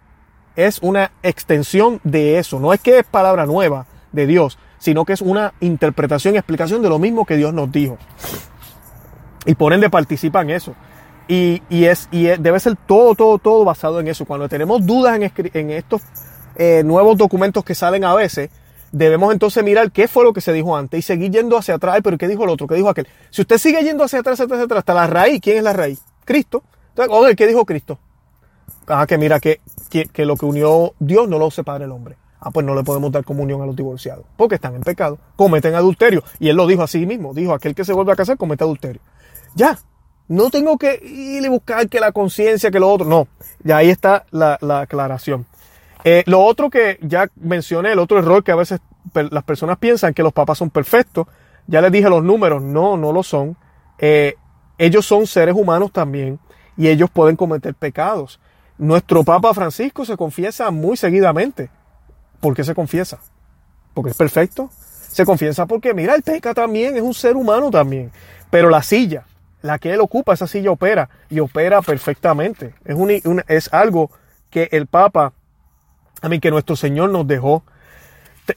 es 0.55 0.77
una 0.83 1.09
extensión 1.23 1.99
de 2.03 2.37
eso. 2.37 2.59
No 2.59 2.71
es 2.71 2.81
que 2.81 2.99
es 2.99 3.05
palabra 3.05 3.47
nueva 3.47 3.87
de 4.11 4.27
Dios, 4.27 4.59
sino 4.77 5.05
que 5.05 5.13
es 5.13 5.21
una 5.21 5.55
interpretación 5.59 6.35
y 6.35 6.37
explicación 6.37 6.83
de 6.83 6.89
lo 6.89 6.99
mismo 6.99 7.25
que 7.25 7.35
Dios 7.35 7.51
nos 7.51 7.71
dijo. 7.71 7.97
Y 9.47 9.55
por 9.55 9.73
ende 9.73 9.89
participa 9.89 10.41
en 10.43 10.51
eso. 10.51 10.75
Y, 11.27 11.61
es, 11.69 12.09
y 12.11 12.25
debe 12.25 12.59
ser 12.59 12.75
todo, 12.75 13.15
todo, 13.15 13.37
todo 13.39 13.63
basado 13.63 13.99
en 13.99 14.07
eso. 14.07 14.25
Cuando 14.25 14.49
tenemos 14.49 14.85
dudas 14.85 15.17
en, 15.17 15.71
estos 15.71 16.01
eh, 16.55 16.83
nuevos 16.85 17.17
documentos 17.17 17.63
que 17.63 17.75
salen 17.75 18.03
a 18.03 18.13
veces, 18.13 18.49
debemos 18.91 19.33
entonces 19.33 19.63
mirar 19.63 19.91
qué 19.91 20.07
fue 20.07 20.23
lo 20.23 20.33
que 20.33 20.41
se 20.41 20.53
dijo 20.53 20.75
antes 20.75 20.99
y 20.99 21.01
seguir 21.01 21.31
yendo 21.31 21.57
hacia 21.57 21.75
atrás. 21.75 21.99
Pero 22.03 22.17
¿qué 22.17 22.27
dijo 22.27 22.43
el 22.43 22.49
otro? 22.49 22.67
¿Qué 22.67 22.75
dijo 22.75 22.89
aquel? 22.89 23.07
Si 23.29 23.41
usted 23.41 23.57
sigue 23.57 23.83
yendo 23.83 24.03
hacia 24.03 24.19
atrás, 24.19 24.33
hacia 24.33 24.45
atrás, 24.45 24.57
hacia 24.57 24.65
atrás, 24.65 24.79
hasta 24.79 24.93
la 24.93 25.07
raíz, 25.07 25.41
¿quién 25.41 25.57
es 25.57 25.63
la 25.63 25.73
raíz? 25.73 26.01
Cristo. 26.25 26.63
Entonces, 26.89 27.13
oye, 27.15 27.35
¿qué 27.35 27.47
dijo 27.47 27.65
Cristo? 27.65 27.99
Ah, 28.87 29.05
que 29.07 29.17
mira, 29.17 29.39
que, 29.39 29.61
que, 29.89 30.25
lo 30.25 30.35
que 30.35 30.45
unió 30.45 30.93
Dios 30.99 31.27
no 31.27 31.39
lo 31.39 31.49
separa 31.51 31.85
el 31.85 31.91
hombre. 31.91 32.17
Ah, 32.39 32.51
pues 32.51 32.65
no 32.65 32.75
le 32.75 32.83
podemos 32.83 33.11
dar 33.11 33.23
comunión 33.23 33.61
a 33.61 33.65
los 33.65 33.75
divorciados, 33.75 34.25
porque 34.35 34.55
están 34.55 34.75
en 34.75 34.81
pecado, 34.81 35.17
cometen 35.37 35.75
adulterio. 35.75 36.23
Y 36.39 36.49
él 36.49 36.57
lo 36.57 36.67
dijo 36.67 36.83
así 36.83 37.05
mismo, 37.05 37.33
dijo, 37.33 37.53
aquel 37.53 37.73
que 37.73 37.85
se 37.85 37.93
vuelve 37.93 38.11
a 38.11 38.15
casar 38.17 38.37
comete 38.37 38.65
adulterio. 38.65 39.01
Ya, 39.55 39.79
no 40.27 40.49
tengo 40.49 40.77
que 40.77 40.99
ir 41.03 41.43
y 41.43 41.47
buscar 41.47 41.87
que 41.89 41.99
la 41.99 42.11
conciencia, 42.11 42.71
que 42.71 42.79
lo 42.79 42.89
otro. 42.89 43.07
No, 43.07 43.27
ya 43.63 43.77
ahí 43.77 43.89
está 43.89 44.25
la, 44.31 44.57
aclaración. 44.79 45.45
Eh, 46.03 46.23
lo 46.25 46.41
otro 46.41 46.69
que 46.69 46.97
ya 47.01 47.29
mencioné, 47.35 47.93
el 47.93 47.99
otro 47.99 48.19
error 48.19 48.43
que 48.43 48.51
a 48.51 48.55
veces 48.55 48.81
las 49.13 49.43
personas 49.43 49.77
piensan 49.77 50.13
que 50.13 50.23
los 50.23 50.33
papas 50.33 50.57
son 50.57 50.69
perfectos. 50.69 51.27
Ya 51.67 51.81
les 51.81 51.91
dije 51.91 52.09
los 52.09 52.23
números, 52.23 52.61
no, 52.61 52.97
no 52.97 53.11
lo 53.11 53.23
son. 53.23 53.57
Eh, 53.99 54.35
ellos 54.77 55.05
son 55.05 55.27
seres 55.27 55.55
humanos 55.55 55.91
también 55.91 56.39
y 56.75 56.87
ellos 56.87 57.09
pueden 57.09 57.35
cometer 57.35 57.73
pecados. 57.75 58.39
Nuestro 58.77 59.23
Papa 59.23 59.53
Francisco 59.53 60.03
se 60.03 60.17
confiesa 60.17 60.71
muy 60.71 60.97
seguidamente. 60.97 61.69
¿Por 62.39 62.55
qué 62.55 62.63
se 62.63 62.75
confiesa? 62.75 63.19
Porque 63.93 64.11
es 64.11 64.17
perfecto. 64.17 64.69
Se 64.73 65.25
confiesa 65.25 65.67
porque, 65.67 65.93
mira, 65.93 66.15
el 66.15 66.23
peca 66.23 66.53
también, 66.53 66.97
es 66.97 67.03
un 67.03 67.13
ser 67.13 67.35
humano 67.35 67.69
también. 67.69 68.11
Pero 68.49 68.69
la 68.69 68.81
silla, 68.81 69.25
la 69.63 69.79
que 69.79 69.93
él 69.93 70.01
ocupa, 70.01 70.33
esa 70.33 70.45
silla 70.45 70.71
opera 70.71 71.09
y 71.29 71.39
opera 71.39 71.81
perfectamente. 71.81 72.75
Es, 72.85 72.95
un, 72.95 73.43
es 73.47 73.73
algo 73.73 74.11
que 74.51 74.67
el 74.73 74.87
Papa, 74.87 75.33
a 76.21 76.29
mí 76.29 76.39
que 76.39 76.51
nuestro 76.51 76.75
Señor 76.75 77.09
nos 77.09 77.25
dejó. 77.25 77.63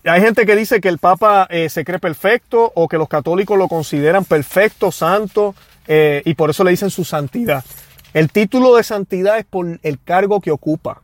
Hay 0.05 0.21
gente 0.21 0.45
que 0.45 0.57
dice 0.57 0.81
que 0.81 0.89
el 0.89 0.99
Papa 0.99 1.47
eh, 1.49 1.69
se 1.69 1.85
cree 1.85 2.01
perfecto 2.01 2.73
o 2.75 2.89
que 2.89 2.99
los 2.99 3.09
católicos 3.09 3.57
lo 3.57 3.69
consideran 3.69 4.25
perfecto, 4.25 4.91
santo, 4.91 5.55
eh, 5.87 6.23
y 6.25 6.35
por 6.35 6.51
eso 6.51 6.65
le 6.65 6.73
dicen 6.73 6.91
su 6.91 7.05
santidad. 7.05 7.65
El 8.13 8.33
título 8.33 8.75
de 8.75 8.83
santidad 8.83 9.39
es 9.39 9.45
por 9.45 9.79
el 9.81 10.03
cargo 10.03 10.41
que 10.41 10.51
ocupa. 10.51 11.03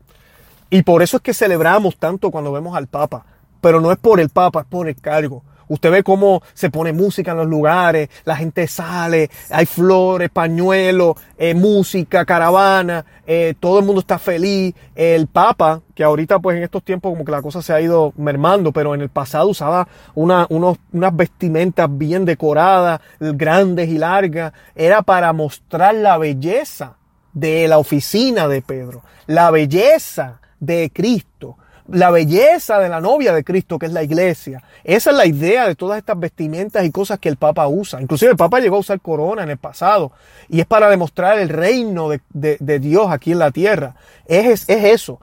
Y 0.68 0.82
por 0.82 1.03
eso 1.03 1.18
es 1.18 1.22
que 1.22 1.32
celebramos 1.32 1.96
tanto 1.96 2.32
cuando 2.32 2.50
vemos 2.50 2.76
al 2.76 2.88
Papa. 2.88 3.24
Pero 3.61 3.80
no 3.80 3.92
es 3.92 3.98
por 3.98 4.18
el 4.18 4.30
Papa, 4.30 4.62
es 4.62 4.66
por 4.66 4.88
el 4.88 4.96
cargo. 4.96 5.44
Usted 5.68 5.90
ve 5.90 6.02
cómo 6.02 6.42
se 6.54 6.70
pone 6.70 6.92
música 6.92 7.32
en 7.32 7.38
los 7.38 7.46
lugares, 7.46 8.08
la 8.24 8.36
gente 8.36 8.66
sale, 8.66 9.30
hay 9.50 9.66
flores, 9.66 10.30
pañuelos, 10.30 11.16
eh, 11.38 11.54
música, 11.54 12.24
caravana, 12.24 13.04
eh, 13.26 13.54
todo 13.58 13.78
el 13.78 13.84
mundo 13.84 14.00
está 14.00 14.18
feliz. 14.18 14.74
El 14.94 15.26
Papa, 15.26 15.80
que 15.94 16.04
ahorita 16.04 16.38
pues 16.38 16.56
en 16.56 16.62
estos 16.62 16.82
tiempos 16.82 17.12
como 17.12 17.24
que 17.24 17.32
la 17.32 17.42
cosa 17.42 17.62
se 17.62 17.72
ha 17.72 17.80
ido 17.80 18.12
mermando, 18.16 18.72
pero 18.72 18.94
en 18.94 19.00
el 19.00 19.08
pasado 19.08 19.48
usaba 19.48 19.88
unas 20.14 21.16
vestimentas 21.16 21.88
bien 21.90 22.24
decoradas, 22.24 23.00
grandes 23.18 23.88
y 23.88 23.98
largas, 23.98 24.52
era 24.74 25.02
para 25.02 25.32
mostrar 25.32 25.94
la 25.94 26.18
belleza 26.18 26.96
de 27.32 27.66
la 27.68 27.78
oficina 27.78 28.48
de 28.48 28.62
Pedro, 28.62 29.02
la 29.26 29.50
belleza 29.50 30.40
de 30.60 30.90
Cristo 30.92 31.56
la 31.93 32.11
belleza 32.11 32.78
de 32.78 32.88
la 32.88 33.01
novia 33.01 33.34
de 33.34 33.45
Cristo, 33.45 33.78
que 33.78 33.86
es 33.86 33.93
la 33.93 34.03
iglesia. 34.03 34.62
Esa 34.82 35.11
es 35.11 35.16
la 35.16 35.26
idea 35.26 35.68
de 35.68 35.74
todas 35.74 35.99
estas 35.99 36.18
vestimentas 36.18 36.84
y 36.84 36.90
cosas 36.90 37.18
que 37.18 37.28
el 37.28 37.36
Papa 37.36 37.68
usa. 37.68 38.01
Inclusive 38.01 38.30
el 38.30 38.36
Papa 38.36 38.61
llegó 38.61 38.76
a 38.76 38.80
usar 38.80 39.01
corona 39.01 39.43
en 39.43 39.51
el 39.51 39.59
pasado 39.59 40.11
y 40.49 40.61
es 40.61 40.66
para 40.66 40.88
demostrar 40.88 41.38
el 41.38 41.51
reino 41.51 42.09
de, 42.09 42.78
Dios 42.80 43.09
aquí 43.11 43.32
en 43.32 43.38
la 43.38 43.51
tierra. 43.51 43.95
Es, 44.26 44.68
es 44.68 44.84
eso. 44.84 45.20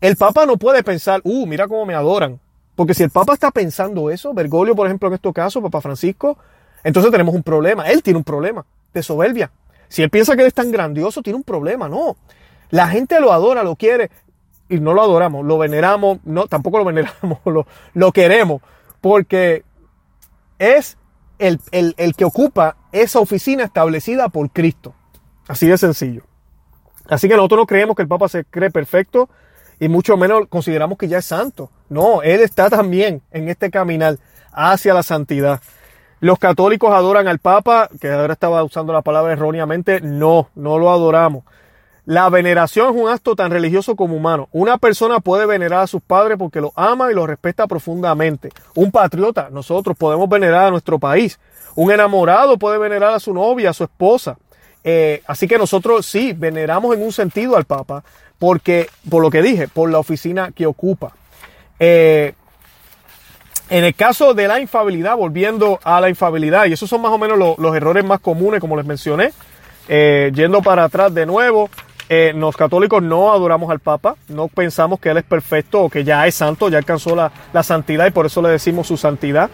El 0.00 0.16
Papa 0.16 0.44
no 0.44 0.56
puede 0.56 0.82
pensar, 0.82 1.20
uh, 1.22 1.46
mira 1.46 1.68
cómo 1.68 1.86
me 1.86 1.94
adoran. 1.94 2.40
Porque 2.74 2.94
si 2.94 3.04
el 3.04 3.10
Papa 3.10 3.34
está 3.34 3.52
pensando 3.52 4.10
eso, 4.10 4.34
Bergoglio, 4.34 4.74
por 4.74 4.86
ejemplo, 4.88 5.06
en 5.06 5.14
este 5.14 5.32
caso, 5.32 5.62
Papa 5.62 5.80
Francisco, 5.80 6.36
entonces 6.82 7.12
tenemos 7.12 7.32
un 7.32 7.44
problema. 7.44 7.88
Él 7.88 8.02
tiene 8.02 8.16
un 8.16 8.24
problema 8.24 8.66
de 8.92 9.02
soberbia. 9.04 9.52
Si 9.88 10.02
él 10.02 10.10
piensa 10.10 10.34
que 10.34 10.40
él 10.40 10.48
es 10.48 10.54
tan 10.54 10.72
grandioso, 10.72 11.22
tiene 11.22 11.36
un 11.36 11.44
problema. 11.44 11.88
No. 11.88 12.16
La 12.70 12.88
gente 12.88 13.20
lo 13.20 13.32
adora, 13.32 13.62
lo 13.62 13.76
quiere 13.76 14.10
y 14.72 14.80
no 14.80 14.94
lo 14.94 15.02
adoramos, 15.02 15.44
lo 15.44 15.58
veneramos, 15.58 16.18
no, 16.24 16.46
tampoco 16.46 16.78
lo 16.78 16.84
veneramos, 16.84 17.38
lo, 17.44 17.66
lo 17.92 18.12
queremos, 18.12 18.62
porque 19.02 19.64
es 20.58 20.96
el, 21.38 21.60
el, 21.70 22.14
que 22.14 22.24
ocupa 22.24 22.76
esa 22.90 23.18
oficina 23.18 23.64
establecida 23.64 24.30
por 24.30 24.50
Cristo. 24.50 24.94
Así 25.46 25.66
de 25.66 25.76
sencillo. 25.76 26.22
Así 27.08 27.28
que 27.28 27.36
nosotros 27.36 27.58
no 27.58 27.66
creemos 27.66 27.96
que 27.96 28.02
el 28.02 28.08
Papa 28.08 28.28
se 28.28 28.44
cree 28.44 28.70
perfecto 28.70 29.28
y 29.78 29.88
mucho 29.88 30.16
menos 30.16 30.46
consideramos 30.48 30.96
que 30.96 31.08
ya 31.08 31.18
es 31.18 31.26
santo. 31.26 31.70
No, 31.90 32.22
él 32.22 32.40
está 32.40 32.70
también 32.70 33.20
en 33.30 33.48
este 33.48 33.70
caminar 33.70 34.16
hacia 34.52 34.94
la 34.94 35.02
santidad. 35.02 35.60
Los 36.20 36.38
católicos 36.38 36.94
adoran 36.94 37.28
al 37.28 37.40
Papa, 37.40 37.90
que 38.00 38.10
ahora 38.10 38.32
estaba 38.32 38.62
usando 38.62 38.92
la 38.92 39.02
palabra 39.02 39.32
erróneamente. 39.32 40.00
No, 40.00 40.48
no 40.54 40.78
lo 40.78 40.90
adoramos. 40.90 41.44
La 42.04 42.28
veneración 42.30 42.94
es 42.94 43.00
un 43.00 43.08
acto 43.08 43.36
tan 43.36 43.52
religioso 43.52 43.94
como 43.94 44.16
humano. 44.16 44.48
Una 44.50 44.76
persona 44.78 45.20
puede 45.20 45.46
venerar 45.46 45.82
a 45.82 45.86
sus 45.86 46.02
padres 46.02 46.36
porque 46.36 46.60
los 46.60 46.72
ama 46.74 47.10
y 47.12 47.14
los 47.14 47.28
respeta 47.28 47.68
profundamente. 47.68 48.50
Un 48.74 48.90
patriota, 48.90 49.48
nosotros 49.52 49.96
podemos 49.96 50.28
venerar 50.28 50.66
a 50.66 50.70
nuestro 50.70 50.98
país. 50.98 51.38
Un 51.76 51.92
enamorado 51.92 52.58
puede 52.58 52.78
venerar 52.78 53.12
a 53.12 53.20
su 53.20 53.32
novia, 53.32 53.70
a 53.70 53.72
su 53.72 53.84
esposa. 53.84 54.36
Eh, 54.82 55.22
así 55.26 55.46
que 55.46 55.58
nosotros 55.58 56.04
sí 56.04 56.32
veneramos 56.32 56.94
en 56.96 57.02
un 57.02 57.12
sentido 57.12 57.56
al 57.56 57.64
Papa, 57.64 58.02
porque, 58.38 58.88
por 59.08 59.22
lo 59.22 59.30
que 59.30 59.42
dije, 59.42 59.68
por 59.68 59.88
la 59.88 60.00
oficina 60.00 60.50
que 60.50 60.66
ocupa. 60.66 61.12
Eh, 61.78 62.34
en 63.70 63.84
el 63.84 63.94
caso 63.94 64.34
de 64.34 64.48
la 64.48 64.60
infabilidad, 64.60 65.16
volviendo 65.16 65.78
a 65.84 66.00
la 66.00 66.08
infabilidad, 66.08 66.66
y 66.66 66.72
esos 66.72 66.90
son 66.90 67.00
más 67.00 67.12
o 67.12 67.18
menos 67.18 67.38
los 67.38 67.76
errores 67.76 68.04
más 68.04 68.18
comunes, 68.20 68.60
como 68.60 68.76
les 68.76 68.84
mencioné, 68.84 69.32
eh, 69.88 70.32
yendo 70.34 70.62
para 70.62 70.84
atrás 70.84 71.14
de 71.14 71.24
nuevo, 71.24 71.70
eh, 72.14 72.34
los 72.34 72.58
católicos 72.58 73.02
no 73.02 73.32
adoramos 73.32 73.70
al 73.70 73.78
Papa, 73.78 74.16
no 74.28 74.48
pensamos 74.48 75.00
que 75.00 75.08
Él 75.08 75.16
es 75.16 75.24
perfecto 75.24 75.80
o 75.80 75.88
que 75.88 76.04
ya 76.04 76.26
es 76.26 76.34
santo, 76.34 76.68
ya 76.68 76.76
alcanzó 76.76 77.16
la, 77.16 77.62
santidad 77.62 78.06
y 78.06 78.10
por 78.10 78.26
eso 78.26 78.42
le 78.42 78.50
decimos 78.50 78.86
su 78.86 78.98
santidad. 78.98 79.48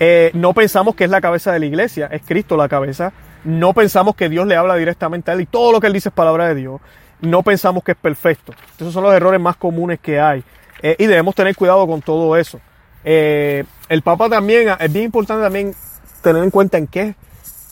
Eh, 0.00 0.30
no 0.32 0.54
pensamos 0.54 0.94
que 0.94 1.04
es 1.04 1.10
la 1.10 1.20
cabeza 1.20 1.52
de 1.52 1.58
la 1.58 1.66
iglesia, 1.66 2.08
es 2.10 2.22
Cristo 2.24 2.56
la 2.56 2.66
cabeza. 2.66 3.12
No 3.44 3.74
pensamos 3.74 4.16
que 4.16 4.30
Dios 4.30 4.46
le 4.46 4.56
habla 4.56 4.76
directamente 4.76 5.30
a 5.30 5.34
Él 5.34 5.42
y 5.42 5.46
todo 5.46 5.70
lo 5.70 5.80
que 5.82 5.86
Él 5.88 5.92
dice 5.92 6.08
es 6.08 6.14
palabra 6.14 6.48
de 6.48 6.54
Dios. 6.54 6.80
No 7.20 7.42
pensamos 7.42 7.84
que 7.84 7.92
es 7.92 7.98
perfecto. 7.98 8.54
Esos 8.78 8.94
son 8.94 9.04
los 9.04 9.12
errores 9.12 9.38
más 9.38 9.56
comunes 9.56 10.00
que 10.00 10.18
hay. 10.18 10.42
Eh, 10.80 10.96
y 10.98 11.04
debemos 11.04 11.34
tener 11.34 11.54
cuidado 11.54 11.86
con 11.86 12.00
todo 12.00 12.38
eso. 12.38 12.58
el 13.04 14.02
Papa 14.02 14.30
también, 14.30 14.74
es 14.80 14.90
bien 14.90 15.04
importante 15.04 15.42
también 15.42 15.74
tener 16.22 16.42
en 16.42 16.50
cuenta 16.50 16.78
en 16.78 16.86
qué, 16.86 17.16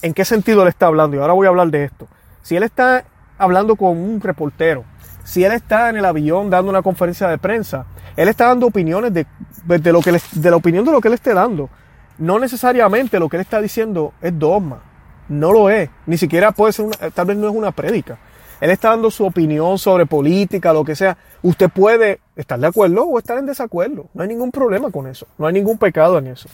en 0.03 0.13
qué 0.13 0.27
sentido 0.27 0.63
le 0.65 0.69
está 0.69 0.89
hablando. 0.89 1.17
Y 1.17 1.21
ahora 1.21 1.33
voy 1.33 1.47
a 1.47 1.49
hablar 1.49 1.69
de 1.69 1.85
esto. 1.85 2.07
Si 2.43 2.55
Él 2.55 2.65
está 2.65 3.07
hablando 3.41 3.75
con 3.75 3.97
un 3.97 4.21
reportero, 4.21 4.85
si 5.25 5.45
él 5.45 5.53
está 5.53 5.89
en 5.89 5.97
el 5.97 6.05
avión 6.05 6.51
dando 6.51 6.71
una 6.71 6.83
conferencia 6.83 7.27
de 7.29 7.39
prensa, 7.39 7.87
él 8.17 8.29
está 8.29 8.49
dando 8.49 8.67
opiniones 8.67 9.15
de, 9.15 9.27
de, 9.65 9.93
lo 9.93 10.03
que 10.03 10.21
de 10.33 10.51
la 10.51 10.57
opinión 10.57 10.85
de 10.85 10.93
lo 10.93 11.01
que 11.01 11.09
él 11.09 11.15
esté 11.15 11.33
dando. 11.33 11.71
No 12.19 12.39
necesariamente 12.39 13.19
lo 13.19 13.29
que 13.29 13.39
él 13.39 13.43
está 13.43 13.61
diciendo 13.63 14.13
es 14.21 14.39
dogma. 14.39 14.83
No 15.29 15.53
lo 15.53 15.71
es. 15.71 15.89
Ni 16.07 16.19
siquiera 16.19 16.53
puede 16.53 16.73
ser 16.73 16.85
una, 16.87 16.97
tal 17.11 17.27
vez 17.27 17.37
no 17.37 17.49
es 17.49 17.55
una 17.55 17.71
prédica. 17.71 18.19
Él 18.61 18.71
está 18.71 18.91
dando 18.91 19.11
su 19.11 19.25
opinión 19.25 19.79
sobre 19.79 20.05
política, 20.05 20.73
lo 20.73 20.85
que 20.85 20.95
sea. 20.95 21.17
Usted 21.43 21.71
puede 21.71 22.21
estar 22.37 22.61
de 22.61 22.67
acuerdo 22.67 23.05
o 23.05 23.19
estar 23.19 23.39
en 23.39 23.47
desacuerdo. 23.47 24.09
No 24.13 24.23
hay 24.23 24.29
ningún 24.29 24.51
problema 24.51 24.91
con 24.91 25.07
eso. 25.07 25.27
No 25.39 25.47
hay 25.47 25.55
ningún 25.55 25.79
pecado 25.79 26.19
en 26.19 26.27
eso. 26.27 26.49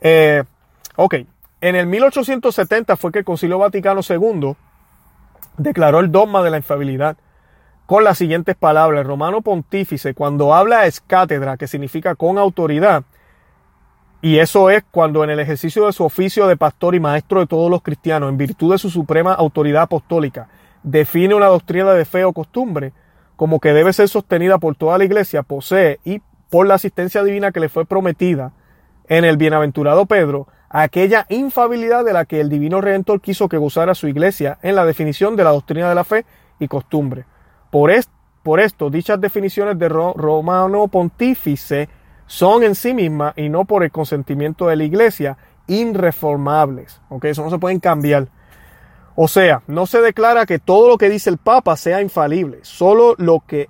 Eh, 0.00 0.42
ok. 0.96 1.14
En 1.60 1.76
el 1.76 1.86
1870 1.86 2.96
fue 2.96 3.12
que 3.12 3.18
el 3.18 3.24
Concilio 3.24 3.58
Vaticano 3.58 4.00
II 4.08 4.56
declaró 5.56 6.00
el 6.00 6.10
dogma 6.10 6.42
de 6.42 6.50
la 6.50 6.56
infabilidad 6.58 7.16
con 7.86 8.04
las 8.04 8.18
siguientes 8.18 8.56
palabras. 8.56 9.00
El 9.00 9.06
romano 9.06 9.42
pontífice, 9.42 10.14
cuando 10.14 10.54
habla 10.54 10.86
es 10.86 11.00
cátedra, 11.00 11.56
que 11.56 11.66
significa 11.66 12.14
con 12.14 12.38
autoridad, 12.38 13.04
y 14.20 14.38
eso 14.38 14.70
es 14.70 14.84
cuando 14.90 15.24
en 15.24 15.30
el 15.30 15.40
ejercicio 15.40 15.86
de 15.86 15.92
su 15.92 16.04
oficio 16.04 16.46
de 16.46 16.56
pastor 16.56 16.94
y 16.94 17.00
maestro 17.00 17.40
de 17.40 17.46
todos 17.46 17.70
los 17.70 17.82
cristianos, 17.82 18.28
en 18.28 18.38
virtud 18.38 18.72
de 18.72 18.78
su 18.78 18.88
suprema 18.88 19.34
autoridad 19.34 19.82
apostólica, 19.82 20.48
define 20.84 21.34
una 21.34 21.46
doctrina 21.46 21.92
de 21.92 22.04
fe 22.04 22.24
o 22.24 22.32
costumbre 22.32 22.92
como 23.36 23.58
que 23.58 23.72
debe 23.72 23.92
ser 23.92 24.08
sostenida 24.08 24.58
por 24.58 24.76
toda 24.76 24.98
la 24.98 25.04
iglesia, 25.04 25.42
posee 25.42 25.98
y 26.04 26.20
por 26.48 26.66
la 26.66 26.74
asistencia 26.74 27.24
divina 27.24 27.50
que 27.50 27.60
le 27.60 27.68
fue 27.68 27.84
prometida 27.84 28.52
en 29.08 29.24
el 29.24 29.36
bienaventurado 29.36 30.06
Pedro, 30.06 30.46
aquella 30.72 31.26
infabilidad 31.28 32.04
de 32.04 32.14
la 32.14 32.24
que 32.24 32.40
el 32.40 32.48
divino 32.48 32.80
redentor 32.80 33.20
quiso 33.20 33.48
que 33.48 33.58
gozara 33.58 33.94
su 33.94 34.08
iglesia 34.08 34.58
en 34.62 34.74
la 34.74 34.86
definición 34.86 35.36
de 35.36 35.44
la 35.44 35.50
doctrina 35.50 35.88
de 35.88 35.94
la 35.94 36.04
fe 36.04 36.24
y 36.58 36.66
costumbre. 36.66 37.26
Por, 37.70 37.92
por 38.42 38.58
esto, 38.60 38.88
dichas 38.88 39.20
definiciones 39.20 39.78
de 39.78 39.88
Romano 39.88 40.88
Pontífice 40.88 41.88
son 42.26 42.64
en 42.64 42.74
sí 42.74 42.94
mismas 42.94 43.34
y 43.36 43.50
no 43.50 43.66
por 43.66 43.84
el 43.84 43.90
consentimiento 43.90 44.66
de 44.66 44.76
la 44.76 44.84
iglesia 44.84 45.36
irreformables. 45.66 47.00
Eso 47.22 47.44
no 47.44 47.50
se 47.50 47.58
pueden 47.58 47.78
cambiar. 47.78 48.28
O 49.14 49.28
sea, 49.28 49.62
no 49.66 49.84
se 49.86 50.00
declara 50.00 50.46
que 50.46 50.58
todo 50.58 50.88
lo 50.88 50.96
que 50.96 51.10
dice 51.10 51.28
el 51.28 51.36
Papa 51.36 51.76
sea 51.76 52.00
infalible, 52.00 52.60
solo 52.62 53.14
lo 53.18 53.40
que 53.46 53.68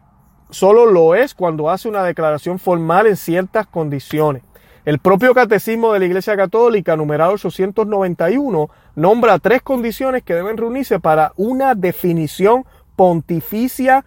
solo 0.50 0.86
lo 0.86 1.16
es 1.16 1.34
cuando 1.34 1.70
hace 1.70 1.88
una 1.88 2.04
declaración 2.04 2.60
formal 2.60 3.08
en 3.08 3.16
ciertas 3.16 3.66
condiciones. 3.66 4.44
El 4.84 4.98
propio 4.98 5.32
Catecismo 5.32 5.92
de 5.92 6.00
la 6.00 6.06
Iglesia 6.06 6.36
Católica, 6.36 6.96
numerado 6.96 7.34
891, 7.34 8.68
nombra 8.96 9.38
tres 9.38 9.62
condiciones 9.62 10.24
que 10.24 10.34
deben 10.34 10.56
reunirse 10.56 10.98
para 10.98 11.32
una 11.36 11.76
definición 11.76 12.64
pontificia 12.96 14.04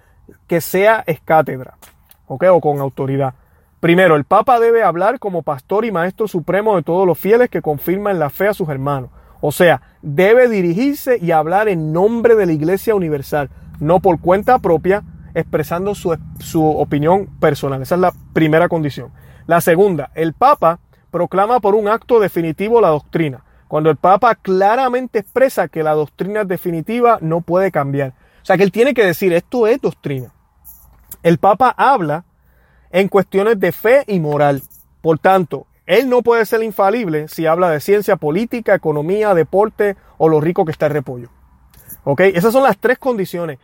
que 0.47 0.59
sea 0.59 1.01
escátedra, 1.07 1.75
¿ok? 2.27 2.43
O 2.51 2.59
con 2.59 2.81
autoridad. 2.81 3.35
Primero, 3.79 4.17
el 4.17 4.25
Papa 4.25 4.59
debe 4.59 4.83
hablar 4.83 5.17
como 5.17 5.43
pastor 5.43 5.85
y 5.85 5.93
maestro 5.93 6.27
supremo 6.27 6.75
de 6.75 6.83
todos 6.83 7.07
los 7.07 7.17
fieles 7.17 7.49
que 7.49 7.61
confirman 7.61 8.19
la 8.19 8.29
fe 8.29 8.49
a 8.49 8.53
sus 8.53 8.67
hermanos. 8.67 9.11
O 9.39 9.53
sea, 9.53 9.81
debe 10.01 10.49
dirigirse 10.49 11.19
y 11.21 11.31
hablar 11.31 11.69
en 11.69 11.93
nombre 11.93 12.35
de 12.35 12.47
la 12.47 12.51
Iglesia 12.51 12.95
Universal, 12.95 13.49
no 13.79 14.01
por 14.01 14.19
cuenta 14.19 14.59
propia, 14.59 15.03
expresando 15.35 15.95
su, 15.95 16.17
su 16.39 16.65
opinión 16.65 17.27
personal. 17.39 17.81
Esa 17.81 17.95
es 17.95 18.01
la 18.01 18.11
primera 18.33 18.67
condición. 18.67 19.11
La 19.47 19.61
segunda, 19.61 20.11
el 20.15 20.33
Papa 20.33 20.79
proclama 21.11 21.59
por 21.59 21.75
un 21.75 21.87
acto 21.87 22.19
definitivo 22.19 22.81
la 22.81 22.89
doctrina. 22.89 23.43
Cuando 23.67 23.89
el 23.89 23.95
Papa 23.95 24.35
claramente 24.35 25.19
expresa 25.19 25.67
que 25.67 25.83
la 25.83 25.93
doctrina 25.93 26.41
es 26.41 26.47
definitiva, 26.47 27.19
no 27.21 27.41
puede 27.41 27.71
cambiar. 27.71 28.13
O 28.41 28.45
sea 28.45 28.57
que 28.57 28.63
él 28.63 28.71
tiene 28.71 28.93
que 28.93 29.05
decir, 29.05 29.33
esto 29.33 29.67
es 29.67 29.81
doctrina. 29.81 30.33
El 31.23 31.37
Papa 31.37 31.73
habla 31.77 32.25
en 32.91 33.07
cuestiones 33.07 33.59
de 33.59 33.71
fe 33.71 34.03
y 34.07 34.19
moral. 34.19 34.61
Por 35.01 35.19
tanto, 35.19 35.67
él 35.85 36.09
no 36.09 36.21
puede 36.21 36.45
ser 36.45 36.63
infalible 36.63 37.27
si 37.27 37.45
habla 37.45 37.69
de 37.69 37.79
ciencia 37.79 38.15
política, 38.15 38.73
economía, 38.73 39.33
deporte 39.33 39.95
o 40.17 40.29
lo 40.29 40.41
rico 40.41 40.65
que 40.65 40.71
está 40.71 40.87
el 40.87 40.93
repollo. 40.93 41.29
¿Ok? 42.03 42.21
Esas 42.21 42.53
son 42.53 42.63
las 42.63 42.77
tres 42.77 42.97
condiciones. 42.97 43.59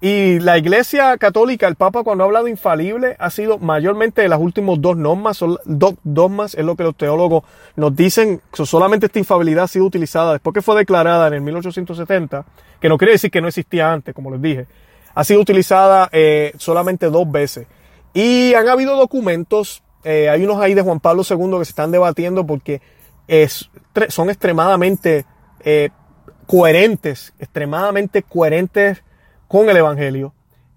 Y 0.00 0.40
la 0.40 0.58
Iglesia 0.58 1.16
Católica, 1.16 1.66
el 1.66 1.74
Papa 1.74 2.02
cuando 2.02 2.22
ha 2.22 2.26
hablado 2.26 2.48
infalible 2.48 3.16
ha 3.18 3.30
sido 3.30 3.58
mayormente 3.58 4.20
de 4.20 4.28
las 4.28 4.38
últimas 4.38 4.80
dos 4.80 4.96
normas, 4.96 5.38
son 5.38 5.56
dos 5.64 5.94
dogmas, 6.04 6.54
es 6.54 6.64
lo 6.64 6.76
que 6.76 6.82
los 6.82 6.94
teólogos 6.96 7.44
nos 7.76 7.96
dicen, 7.96 8.42
solamente 8.52 9.06
esta 9.06 9.18
infabilidad 9.18 9.64
ha 9.64 9.68
sido 9.68 9.86
utilizada 9.86 10.32
después 10.32 10.52
que 10.52 10.60
fue 10.60 10.76
declarada 10.76 11.28
en 11.28 11.34
el 11.34 11.40
1870, 11.40 12.44
que 12.78 12.88
no 12.90 12.98
quiere 12.98 13.12
decir 13.12 13.30
que 13.30 13.40
no 13.40 13.48
existía 13.48 13.90
antes, 13.90 14.14
como 14.14 14.30
les 14.30 14.42
dije, 14.42 14.66
ha 15.14 15.24
sido 15.24 15.40
utilizada 15.40 16.10
eh, 16.12 16.52
solamente 16.58 17.08
dos 17.08 17.30
veces. 17.30 17.66
Y 18.12 18.52
han 18.54 18.68
habido 18.68 18.96
documentos 18.96 19.82
Eh, 20.08 20.28
hay 20.28 20.44
unos 20.44 20.60
ahí 20.60 20.72
de 20.72 20.82
Juan 20.82 21.00
Pablo 21.00 21.24
II 21.28 21.58
que 21.58 21.64
se 21.64 21.70
están 21.70 21.90
debatiendo 21.90 22.46
porque 22.46 22.80
es, 23.26 23.68
son 24.08 24.30
extremadamente 24.30 25.26
eh, 25.64 25.90
coherentes, 26.46 27.34
extremadamente 27.40 28.22
coherentes 28.22 29.02
con 29.48 29.68
el 29.68 29.76
Evangelio 29.76 30.32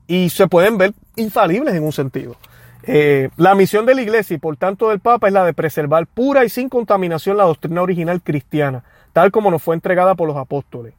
y 0.08 0.30
se 0.30 0.48
pueden 0.48 0.78
ver 0.78 0.94
infalibles 1.16 1.76
en 1.76 1.84
un 1.84 1.92
sentido. 1.92 2.36
Eh, 2.84 3.30
la 3.38 3.56
misión 3.56 3.86
de 3.86 3.94
la 3.94 4.02
Iglesia 4.02 4.36
y 4.36 4.40
por 4.40 4.58
tanto 4.58 4.90
del 4.90 5.00
Papa 5.00 5.28
es 5.28 5.34
la 5.34 5.46
de 5.46 5.54
preservar 5.54 6.08
pura 6.08 6.46
y 6.46 6.50
sin 6.50 6.70
contaminación 6.70 7.38
la 7.38 7.44
doctrina 7.44 7.82
original 7.82 8.22
cristiana, 8.22 8.84
tal 9.14 9.32
como 9.32 9.52
nos 9.52 9.62
fue 9.62 9.76
entregada 9.76 10.16
por 10.16 10.28
los 10.28 10.38
apóstoles. 10.38 10.94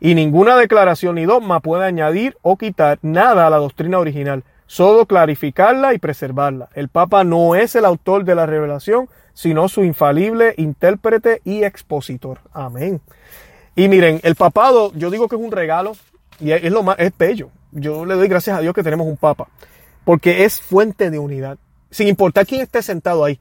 Y 0.00 0.14
ninguna 0.14 0.56
declaración 0.56 1.14
ni 1.14 1.24
dogma 1.24 1.60
puede 1.60 1.84
añadir 1.84 2.36
o 2.42 2.56
quitar 2.56 2.98
nada 3.02 3.46
a 3.46 3.50
la 3.50 3.58
doctrina 3.58 3.98
original, 3.98 4.44
solo 4.66 5.06
clarificarla 5.06 5.94
y 5.94 5.98
preservarla. 5.98 6.68
El 6.74 6.88
Papa 6.88 7.24
no 7.24 7.54
es 7.54 7.76
el 7.76 7.84
autor 7.84 8.24
de 8.24 8.34
la 8.34 8.46
revelación, 8.46 9.08
sino 9.32 9.68
su 9.68 9.84
infalible 9.84 10.54
intérprete 10.56 11.40
y 11.44 11.62
expositor. 11.62 12.40
Amén. 12.52 13.00
Y 13.74 13.88
miren, 13.88 14.20
el 14.22 14.34
papado, 14.34 14.92
yo 14.94 15.10
digo 15.10 15.28
que 15.28 15.36
es 15.36 15.42
un 15.42 15.52
regalo 15.52 15.92
y 16.40 16.52
es, 16.52 16.70
lo 16.70 16.82
más, 16.82 16.96
es 16.98 17.12
bello. 17.16 17.50
Yo 17.72 18.04
le 18.04 18.14
doy 18.14 18.28
gracias 18.28 18.56
a 18.56 18.60
Dios 18.60 18.74
que 18.74 18.82
tenemos 18.82 19.06
un 19.06 19.16
papa, 19.16 19.48
porque 20.04 20.44
es 20.44 20.60
fuente 20.60 21.10
de 21.10 21.18
unidad, 21.18 21.58
sin 21.90 22.08
importar 22.08 22.46
quién 22.46 22.60
esté 22.60 22.82
sentado 22.82 23.24
ahí, 23.24 23.40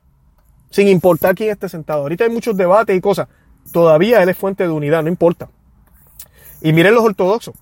sin 0.69 0.87
importar 0.87 1.35
quién 1.35 1.51
esté 1.51 1.69
sentado. 1.69 2.01
Ahorita 2.01 2.23
hay 2.23 2.29
muchos 2.29 2.57
debates 2.57 2.95
y 2.95 3.01
cosas, 3.01 3.27
todavía 3.71 4.21
él 4.21 4.29
es 4.29 4.37
fuente 4.37 4.63
de 4.63 4.69
unidad, 4.69 5.03
no 5.03 5.09
importa. 5.09 5.49
Y 6.61 6.73
miren 6.73 6.93
los 6.93 7.03
ortodoxos. 7.03 7.55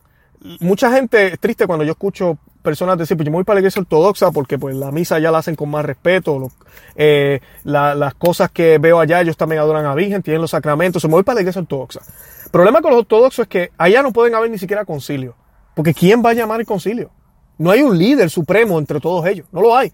Mucha 0.60 0.92
gente 0.92 1.28
es 1.34 1.40
triste 1.40 1.68
cuando 1.68 1.86
yo 1.86 1.92
escucho 1.92 2.38
personas 2.64 2.98
decir, 2.98 3.16
pues 3.16 3.26
yo 3.26 3.32
me 3.32 3.38
voy 3.38 3.44
para 3.44 3.56
la 3.56 3.60
iglesia 3.60 3.82
ortodoxa 3.82 4.32
porque 4.32 4.58
pues 4.58 4.76
la 4.76 4.92
misa 4.92 5.20
ya 5.20 5.30
la 5.30 5.40
hacen 5.40 5.56
con 5.56 5.70
más 5.70 5.86
respeto, 5.86 6.52
eh, 6.96 7.42
las 7.64 8.14
cosas 8.16 8.50
que 8.50 8.80
veo 8.80 9.00
allá, 9.00 9.22
ellos 9.22 9.38
también 9.38 9.62
adoran 9.62 9.86
a 9.86 9.94
Virgen, 9.94 10.24
tienen 10.24 10.42
los 10.42 10.52
sacramentos, 10.52 11.04
me 11.04 11.12
voy 11.12 11.24
para 11.24 11.36
la 11.36 11.42
iglesia 11.42 11.62
ortodoxa. 11.62 12.02
El 12.46 12.52
problema 12.52 12.82
con 12.82 12.92
los 12.92 13.02
ortodoxos 13.02 13.44
es 13.44 13.48
que 13.48 13.72
allá 13.78 14.02
no 14.02 14.12
pueden 14.12 14.34
haber 14.34 14.50
ni 14.50 14.58
siquiera 14.58 14.86
concilio, 14.86 15.36
porque 15.76 15.94
¿quién 15.94 16.24
va 16.26 16.32
a 16.32 16.34
llamar 16.34 16.60
el 16.60 16.66
concilio? 16.66 17.12
No 17.60 17.70
hay 17.70 17.84
un 17.84 17.98
líder 17.98 18.32
supremo 18.32 18.80
entre 18.80 19.00
todos 19.00 19.26
ellos, 19.28 19.46
no 19.52 19.62
lo 19.62 19.78
hay. 19.78 19.94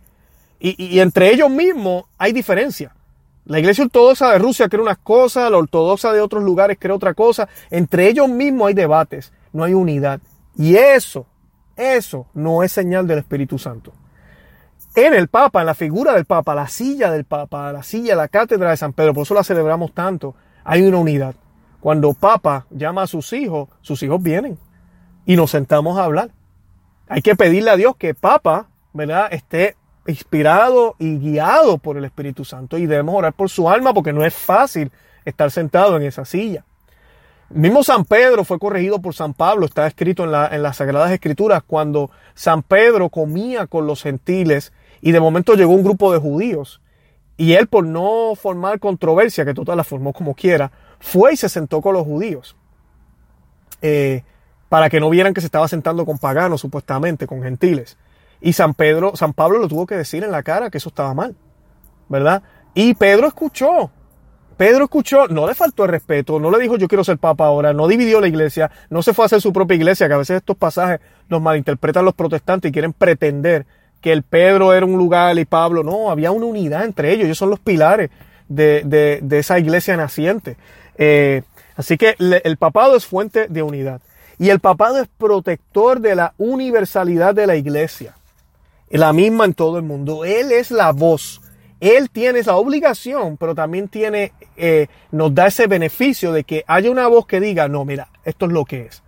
Y, 0.61 0.95
y 0.95 0.99
entre 0.99 1.34
ellos 1.34 1.49
mismos 1.49 2.05
hay 2.17 2.32
diferencia. 2.32 2.93
La 3.45 3.57
iglesia 3.59 3.84
ortodoxa 3.84 4.32
de 4.32 4.38
Rusia 4.38 4.70
cree 4.70 4.82
unas 4.82 4.99
cosas, 4.99 5.49
la 5.49 5.57
ortodoxa 5.57 6.13
de 6.13 6.22
otros 6.22 6.43
lugares 6.43 6.78
cree 6.80 6.93
otra 6.93 7.15
cosa. 7.15 7.49
Entre 7.72 8.07
ellos 8.07 8.30
mismos 8.30 8.67
hay 8.67 8.74
debates, 8.76 9.34
no 9.53 9.63
hay 9.63 9.74
unidad. 9.74 10.20
Y 10.55 10.76
eso 10.76 11.26
eso 11.80 12.27
no 12.34 12.61
es 12.61 12.71
señal 12.71 13.07
del 13.07 13.19
Espíritu 13.19 13.57
Santo. 13.57 13.93
En 14.95 15.13
el 15.13 15.30
Papa, 15.30 15.61
en 15.61 15.67
la 15.67 15.75
figura 15.75 16.13
del 16.13 16.25
Papa, 16.25 16.53
la 16.53 16.67
silla 16.67 17.09
del 17.09 17.23
Papa, 17.23 17.71
la 17.71 17.84
silla, 17.84 18.15
la 18.15 18.27
cátedra 18.27 18.71
de 18.71 18.77
San 18.77 18.93
Pedro, 18.93 19.13
por 19.13 19.23
eso 19.23 19.34
la 19.34 19.43
celebramos 19.43 19.93
tanto, 19.93 20.36
hay 20.63 20.82
una 20.82 20.97
unidad. 20.97 21.36
Cuando 21.80 22.13
Papa 22.13 22.65
llama 22.69 23.03
a 23.03 23.07
sus 23.07 23.32
hijos, 23.34 23.69
sus 23.82 24.03
hijos 24.03 24.21
vienen 24.21 24.57
y 25.25 25.36
nos 25.36 25.51
sentamos 25.51 25.97
a 25.97 26.03
hablar. 26.03 26.32
Hay 27.07 27.21
que 27.21 27.36
pedirle 27.36 27.71
a 27.71 27.77
Dios 27.77 27.95
que 27.95 28.13
Papa, 28.13 28.67
¿verdad?, 28.93 29.30
esté 29.32 29.77
inspirado 30.05 30.95
y 30.99 31.17
guiado 31.17 31.77
por 31.77 31.97
el 31.97 32.05
Espíritu 32.05 32.43
Santo 32.43 32.77
y 32.77 32.86
debemos 32.86 33.15
orar 33.15 33.34
por 33.34 33.49
su 33.49 33.69
alma 33.69 33.93
porque 33.93 34.11
no 34.11 34.25
es 34.25 34.34
fácil 34.34 34.91
estar 35.23 35.51
sentado 35.51 35.95
en 35.95 36.03
esa 36.03 36.25
silla. 36.25 36.65
Mismo 37.52 37.84
San 37.84 38.06
Pedro 38.06 38.43
fue 38.43 38.60
corregido 38.60 39.00
por 39.00 39.16
San 39.16 39.34
Pablo, 39.34 39.66
está 39.66 39.88
escrito 39.88 40.24
en, 40.24 40.32
la, 40.32 40.47
en 40.47 40.62
las 40.62 40.78
Sagradas 40.78 41.12
Escrituras, 41.12 41.64
cuando 41.66 42.12
San 42.36 42.62
Pedro 42.62 43.10
comía 43.10 43.66
con 43.66 43.88
los 43.88 44.04
gentiles 44.04 44.72
y 45.02 45.12
de 45.12 45.20
momento 45.20 45.56
llegó 45.56 45.74
un 45.74 45.84
grupo 45.84 46.14
de 46.14 46.20
judíos. 46.20 46.82
Y 47.38 47.54
él, 47.54 47.68
por 47.68 47.86
no 47.86 48.34
formar 48.36 48.80
controversia, 48.80 49.45
que 49.45 49.54
total 49.54 49.78
la 49.78 49.84
formó 49.84 50.14
como 50.14 50.36
quiera, 50.36 50.72
fue 51.00 51.34
y 51.34 51.38
se 51.38 51.50
sentó 51.50 51.82
con 51.82 51.93
los 51.93 52.06
judíos. 52.06 52.56
Eh, 53.82 54.24
para 54.68 54.89
que 54.89 55.00
no 55.00 55.10
vieran 55.10 55.34
que 55.34 55.41
se 55.41 55.47
estaba 55.47 55.68
sentando 55.68 56.06
con 56.06 56.20
paganos, 56.20 56.62
supuestamente, 56.62 57.28
con 57.28 57.41
gentiles. 57.41 57.97
Y 58.41 58.54
San 58.54 58.74
Pedro, 58.74 59.16
San 59.16 59.34
Pablo 59.34 59.58
lo 59.58 59.68
tuvo 59.68 59.88
que 59.88 59.95
decir 59.95 60.24
en 60.24 60.32
la 60.32 60.43
cara 60.43 60.70
que 60.70 60.78
eso 60.78 60.89
estaba 60.89 61.14
mal. 61.14 61.36
¿Verdad? 62.10 62.43
Y 62.74 62.93
Pedro 62.93 63.28
escuchó. 63.28 63.89
Pedro 64.60 64.84
escuchó, 64.84 65.30
no 65.30 65.47
le 65.47 65.55
faltó 65.55 65.86
el 65.86 65.91
respeto, 65.91 66.38
no 66.38 66.51
le 66.51 66.60
dijo 66.60 66.76
yo 66.76 66.89
quiero 66.89 67.05
ser 67.05 67.18
papa 67.18 67.45
ahora, 67.45 67.72
no 67.72 67.88
dividió 67.88 68.20
la 68.20 68.28
iglesia, 68.28 68.70
no 68.89 69.01
se 69.01 69.14
fue 69.14 69.24
a 69.24 69.28
hacer 69.28 69.39
su 69.39 69.53
propia 69.53 69.76
iglesia, 69.76 70.10
que 70.10 70.16
a 70.16 70.18
veces 70.18 70.36
estos 70.36 70.57
pasajes 70.57 70.99
los 71.30 71.41
malinterpretan 71.41 72.03
los 72.03 72.14
protestantes 72.14 72.68
y 72.68 72.74
quieren 72.74 72.91
pretender 72.91 73.66
que 74.01 74.12
el 74.12 74.22
Pedro 74.22 74.74
era 74.74 74.86
un 74.86 74.97
lugar 74.97 75.39
y 75.39 75.45
Pablo, 75.45 75.82
no, 75.82 76.12
había 76.12 76.32
una 76.32 76.45
unidad 76.45 76.84
entre 76.84 77.14
ellos, 77.14 77.24
ellos 77.24 77.38
son 77.38 77.51
los 77.51 77.62
pilares 77.62 78.10
de, 78.49 79.24
esa 79.32 79.60
iglesia 79.60 79.95
naciente. 79.95 80.57
Eh, 80.97 81.43
así 81.78 81.97
que 81.97 82.18
el 82.20 82.57
papado 82.57 82.97
es 82.97 83.05
fuente 83.05 83.47
de 83.47 83.64
unidad. 83.64 84.01
Y 84.39 84.49
el 84.49 84.60
papado 84.60 85.01
es 85.01 85.07
protector 85.07 86.01
de 86.01 86.16
la 86.16 86.34
universalidad 86.38 87.34
de 87.34 87.47
la 87.47 87.55
iglesia. 87.55 88.14
La 88.89 89.14
misma 89.14 89.45
en 89.45 89.53
todo 89.53 89.78
el 89.78 89.84
mundo. 89.84 90.26
Él 90.26 90.51
es 90.51 90.70
la 90.70 90.91
voz 90.91 91.39
él 91.80 92.09
tiene 92.09 92.39
esa 92.39 92.55
obligación, 92.55 93.38
pero 93.38 93.55
también 93.55 93.88
tiene, 93.88 94.34
eh, 94.57 94.88
nos 95.11 95.34
da 95.34 95.47
ese 95.47 95.67
beneficio 95.67 96.34
de 96.34 96.43
que 96.43 96.63
haya 96.67 96.91
una 96.91 97.07
voz 97.07 97.25
que 97.25 97.39
diga, 97.39 97.67
no, 97.67 97.86
mira, 97.86 98.09
esto 98.25 98.45
es 98.45 98.51
lo 98.51 98.65
que 98.65 98.82
es. 98.88 99.03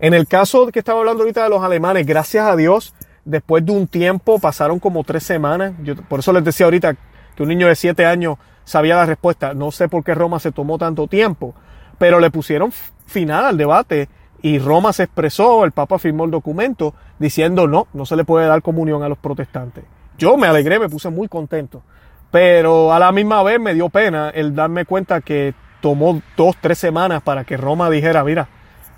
En 0.00 0.14
el 0.14 0.26
caso 0.26 0.66
que 0.68 0.80
estaba 0.80 1.00
hablando 1.00 1.22
ahorita 1.22 1.44
de 1.44 1.50
los 1.50 1.62
alemanes, 1.62 2.06
gracias 2.06 2.46
a 2.46 2.56
Dios, 2.56 2.94
después 3.24 3.64
de 3.64 3.72
un 3.72 3.86
tiempo, 3.86 4.38
pasaron 4.38 4.78
como 4.78 5.04
tres 5.04 5.22
semanas. 5.22 5.74
Yo, 5.82 5.96
por 5.96 6.20
eso 6.20 6.32
les 6.32 6.44
decía 6.44 6.66
ahorita 6.66 6.96
que 7.36 7.42
un 7.42 7.48
niño 7.48 7.68
de 7.68 7.76
siete 7.76 8.06
años 8.06 8.36
sabía 8.64 8.96
la 8.96 9.06
respuesta. 9.06 9.54
No 9.54 9.70
sé 9.70 9.88
por 9.88 10.04
qué 10.04 10.14
Roma 10.14 10.38
se 10.40 10.52
tomó 10.52 10.78
tanto 10.78 11.06
tiempo, 11.06 11.54
pero 11.98 12.20
le 12.20 12.30
pusieron 12.30 12.72
final 13.06 13.44
al 13.44 13.56
debate 13.56 14.08
y 14.42 14.58
Roma 14.58 14.92
se 14.92 15.04
expresó, 15.04 15.64
el 15.64 15.72
Papa 15.72 15.98
firmó 15.98 16.24
el 16.24 16.30
documento 16.30 16.94
diciendo 17.18 17.66
no, 17.66 17.88
no 17.92 18.06
se 18.06 18.14
le 18.14 18.24
puede 18.24 18.46
dar 18.46 18.62
comunión 18.62 19.02
a 19.02 19.08
los 19.08 19.18
protestantes. 19.18 19.84
Yo 20.16 20.36
me 20.36 20.46
alegré, 20.46 20.78
me 20.78 20.88
puse 20.88 21.10
muy 21.10 21.28
contento 21.28 21.82
pero 22.30 22.92
a 22.92 22.98
la 22.98 23.12
misma 23.12 23.42
vez 23.42 23.58
me 23.60 23.74
dio 23.74 23.88
pena 23.88 24.30
el 24.30 24.54
darme 24.54 24.84
cuenta 24.84 25.20
que 25.20 25.54
tomó 25.80 26.20
dos, 26.36 26.56
tres 26.60 26.78
semanas 26.78 27.22
para 27.22 27.44
que 27.44 27.56
Roma 27.56 27.88
dijera, 27.90 28.24
mira, 28.24 28.48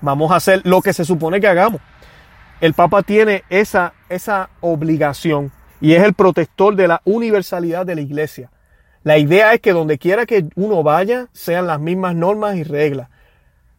vamos 0.01 0.33
a 0.33 0.37
hacer 0.37 0.63
lo 0.65 0.83
que 0.83 0.93
se 0.93 1.05
supone 1.05 1.41
que 1.41 1.49
hagamos. 1.49 1.81
El 2.61 2.75
Papa 2.75 3.03
tiene 3.03 3.45
esa, 3.49 3.95
esa 4.09 4.51
obligación 4.61 5.53
y 5.81 5.95
es 5.95 6.03
el 6.03 6.15
protector 6.15 6.77
de 6.77 6.89
la 6.89 7.01
universalidad 7.05 7.87
de 7.87 7.95
la 7.95 8.01
iglesia. 8.01 8.51
La 9.03 9.17
idea 9.17 9.55
es 9.55 9.61
que 9.61 9.73
donde 9.73 9.99
quiera 9.99 10.27
que 10.27 10.47
uno 10.57 10.83
vaya 10.83 11.29
sean 11.33 11.67
las 11.67 11.81
mismas 11.81 12.15
normas 12.15 12.57
y 12.57 12.65
reglas. 12.65 13.09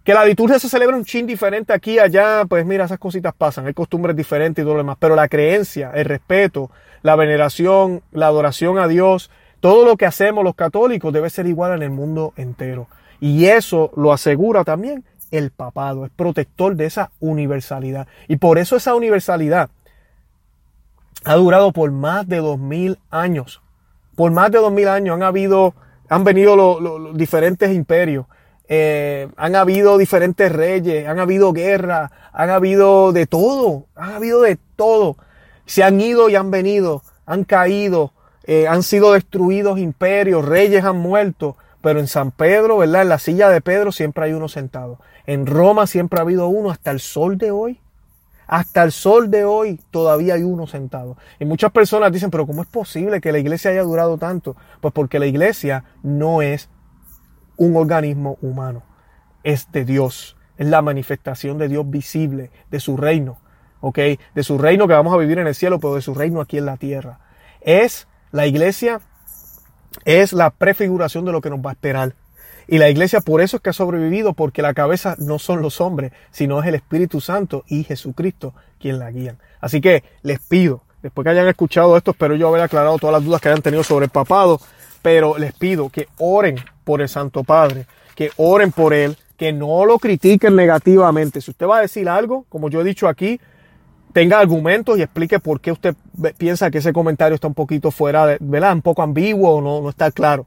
Que 0.04 0.16
la 0.16 0.26
liturgia 0.26 0.58
se 0.58 0.68
celebra 0.68 0.98
un 0.98 1.06
chin 1.06 1.28
diferente 1.28 1.74
aquí 1.74 1.94
y 1.94 2.00
allá, 2.00 2.44
pues 2.50 2.66
mira, 2.66 2.86
esas 2.86 2.98
cositas 2.98 3.36
pasan, 3.38 3.68
hay 3.68 3.74
costumbres 3.76 4.16
diferentes 4.16 4.64
y 4.64 4.66
todo 4.66 4.74
lo 4.74 4.80
demás, 4.80 4.98
pero 5.00 5.16
la 5.16 5.28
creencia, 5.28 5.92
el 5.94 6.06
respeto, 6.06 6.72
la 7.04 7.16
veneración, 7.16 8.02
la 8.12 8.26
adoración 8.28 8.80
a 8.80 8.88
Dios, 8.88 9.30
todo 9.62 9.86
lo 9.86 9.96
que 9.96 10.06
hacemos 10.06 10.44
los 10.44 10.56
católicos 10.56 11.14
debe 11.14 11.30
ser 11.30 11.48
igual 11.48 11.74
en 11.74 11.84
el 11.84 11.92
mundo 11.92 12.34
entero. 12.36 12.88
Y 13.22 13.46
eso 13.46 13.92
lo 13.96 14.12
asegura 14.12 14.64
también 14.64 15.06
el 15.32 15.52
papado, 15.52 16.06
es 16.06 16.12
protector 16.12 16.76
de 16.76 16.86
esa 16.86 17.12
universalidad. 17.20 18.08
Y 18.28 18.36
por 18.36 18.58
eso 18.58 18.76
esa 18.76 18.96
universalidad 18.96 19.70
ha 21.24 21.36
durado 21.36 21.72
por 21.72 21.92
más 21.92 22.28
de 22.28 22.38
dos 22.38 22.60
mil 22.60 23.00
años. 23.10 23.62
Por 24.16 24.32
más 24.32 24.52
de 24.52 24.60
dos 24.60 24.72
mil 24.72 24.88
años 24.88 25.16
han 25.16 25.24
habido, 25.24 25.74
han 26.10 26.24
venido 26.24 26.56
los, 26.56 27.16
diferentes 27.16 27.72
imperios, 27.74 28.26
eh, 28.68 29.30
han 29.38 29.56
habido 29.56 29.98
diferentes 29.98 30.52
reyes, 30.52 31.08
han 31.08 31.20
habido 31.20 31.54
guerras, 31.54 32.12
han 32.34 32.50
habido 32.50 33.12
de 33.12 33.28
todo, 33.28 33.86
han 33.96 34.14
habido 34.14 34.42
de 34.42 34.58
todo. 34.76 35.18
Se 35.66 35.84
han 35.84 36.02
ido 36.02 36.30
y 36.30 36.36
han 36.36 36.52
venido, 36.52 37.04
han 37.26 37.44
caído, 37.44 38.14
eh, 38.44 38.68
han 38.68 38.84
sido 38.84 39.14
destruidos 39.14 39.80
imperios, 39.80 40.46
reyes 40.46 40.84
han 40.84 40.98
muerto, 40.98 41.56
pero 41.82 42.00
en 42.00 42.08
San 42.08 42.32
Pedro, 42.32 42.78
¿verdad? 42.78 43.04
En 43.04 43.10
la 43.10 43.20
silla 43.20 43.50
de 43.50 43.62
Pedro 43.62 43.92
siempre 43.92 44.26
hay 44.26 44.34
uno 44.34 44.48
sentado. 44.48 45.00
En 45.26 45.46
Roma 45.46 45.88
siempre 45.88 46.20
ha 46.20 46.24
habido 46.24 46.48
uno 46.48 46.72
hasta 46.72 46.92
el 46.92 47.00
sol 47.00 47.38
de 47.38 47.52
hoy. 47.52 47.80
Hasta 48.48 48.84
el 48.84 48.92
sol 48.92 49.32
de 49.32 49.46
hoy 49.46 49.80
todavía 49.92 50.34
hay 50.34 50.44
uno 50.44 50.68
sentado. 50.68 51.16
Y 51.40 51.46
muchas 51.46 51.72
personas 51.72 52.12
dicen, 52.12 52.32
pero 52.32 52.46
¿cómo 52.46 52.62
es 52.62 52.68
posible 52.68 53.22
que 53.22 53.32
la 53.32 53.40
iglesia 53.40 53.72
haya 53.72 53.84
durado 53.84 54.18
tanto? 54.18 54.58
Pues 54.82 54.94
porque 54.94 55.20
la 55.20 55.26
iglesia 55.26 55.86
no 56.04 56.42
es 56.42 56.70
un 57.56 57.78
organismo 57.78 58.38
humano, 58.42 58.84
es 59.44 59.72
de 59.72 59.86
Dios. 59.86 60.36
Es 60.58 60.68
la 60.68 60.82
manifestación 60.82 61.58
de 61.58 61.70
Dios 61.70 61.90
visible, 61.90 62.52
de 62.70 62.80
su 62.80 62.98
reino, 62.98 63.38
¿ok? 63.80 64.00
De 64.36 64.44
su 64.44 64.58
reino 64.58 64.88
que 64.88 64.94
vamos 64.94 65.14
a 65.14 65.18
vivir 65.18 65.40
en 65.40 65.48
el 65.48 65.56
cielo, 65.56 65.80
pero 65.80 65.96
de 65.96 66.02
su 66.02 66.14
reino 66.14 66.42
aquí 66.42 66.58
en 66.58 66.66
la 66.66 66.78
tierra. 66.78 67.20
Es 67.62 68.08
la 68.32 68.48
iglesia 68.48 69.02
es 70.06 70.34
la 70.34 70.50
prefiguración 70.50 71.26
de 71.26 71.32
lo 71.32 71.42
que 71.42 71.50
nos 71.50 71.60
va 71.60 71.72
a 71.72 71.74
esperar. 71.74 72.14
Y 72.68 72.78
la 72.78 72.90
iglesia 72.90 73.22
por 73.22 73.42
eso 73.42 73.58
es 73.58 73.64
que 73.64 73.72
ha 73.72 73.74
sobrevivido, 73.74 74.34
porque 74.34 74.62
la 74.62 74.74
cabeza 74.74 75.16
no 75.18 75.40
son 75.40 75.62
los 75.62 75.82
hombres, 75.82 76.14
sino 76.32 76.62
es 76.62 76.68
el 76.68 76.76
Espíritu 76.76 77.20
Santo 77.20 77.64
y 77.68 77.84
Jesucristo 77.84 78.54
quien 78.80 79.00
la 79.00 79.12
guían. 79.12 79.38
Así 79.60 79.82
que 79.82 80.04
les 80.24 80.40
pido 80.40 80.84
después 81.02 81.26
que 81.26 81.32
hayan 81.32 81.48
escuchado 81.48 81.98
esto, 81.98 82.12
espero 82.12 82.36
yo 82.36 82.48
haber 82.48 82.62
aclarado 82.62 82.98
todas 82.98 83.14
las 83.14 83.26
dudas 83.26 83.42
que 83.42 83.50
hayan 83.50 83.62
tenido 83.62 83.84
sobre 83.84 84.06
el 84.06 84.12
papado, 84.12 84.60
pero 85.02 85.38
les 85.38 85.54
pido 85.54 85.90
que 85.90 86.08
oren 86.18 86.56
por 86.84 87.02
el 87.02 87.10
Santo 87.10 87.44
Padre, 87.44 87.86
que 88.16 88.32
oren 88.38 88.72
por 88.72 88.94
él, 88.94 89.18
que 89.38 89.52
no 89.52 89.86
lo 89.86 89.98
critiquen 89.98 90.56
negativamente. 90.56 91.42
Si 91.42 91.52
usted 91.52 91.68
va 91.68 91.80
a 91.80 91.82
decir 91.82 92.08
algo, 92.08 92.46
como 92.50 92.70
yo 92.70 92.82
he 92.82 92.84
dicho 92.84 93.08
aquí, 93.08 93.40
tenga 94.14 94.40
argumentos 94.40 94.98
y 94.98 95.02
explique 95.02 95.40
por 95.40 95.62
qué 95.62 95.72
usted 95.72 95.96
piensa 96.38 96.72
que 96.72 96.80
ese 96.80 96.94
comentario 96.94 97.36
está 97.36 97.48
un 97.48 97.54
poquito 97.54 97.92
fuera 97.92 98.26
de, 98.26 98.38
¿verdad? 98.40 98.74
Un 98.74 98.82
poco 98.82 99.02
ambiguo 99.02 99.56
o 99.56 99.62
no, 99.62 99.82
no 99.82 99.90
está 99.90 100.12
claro. 100.12 100.46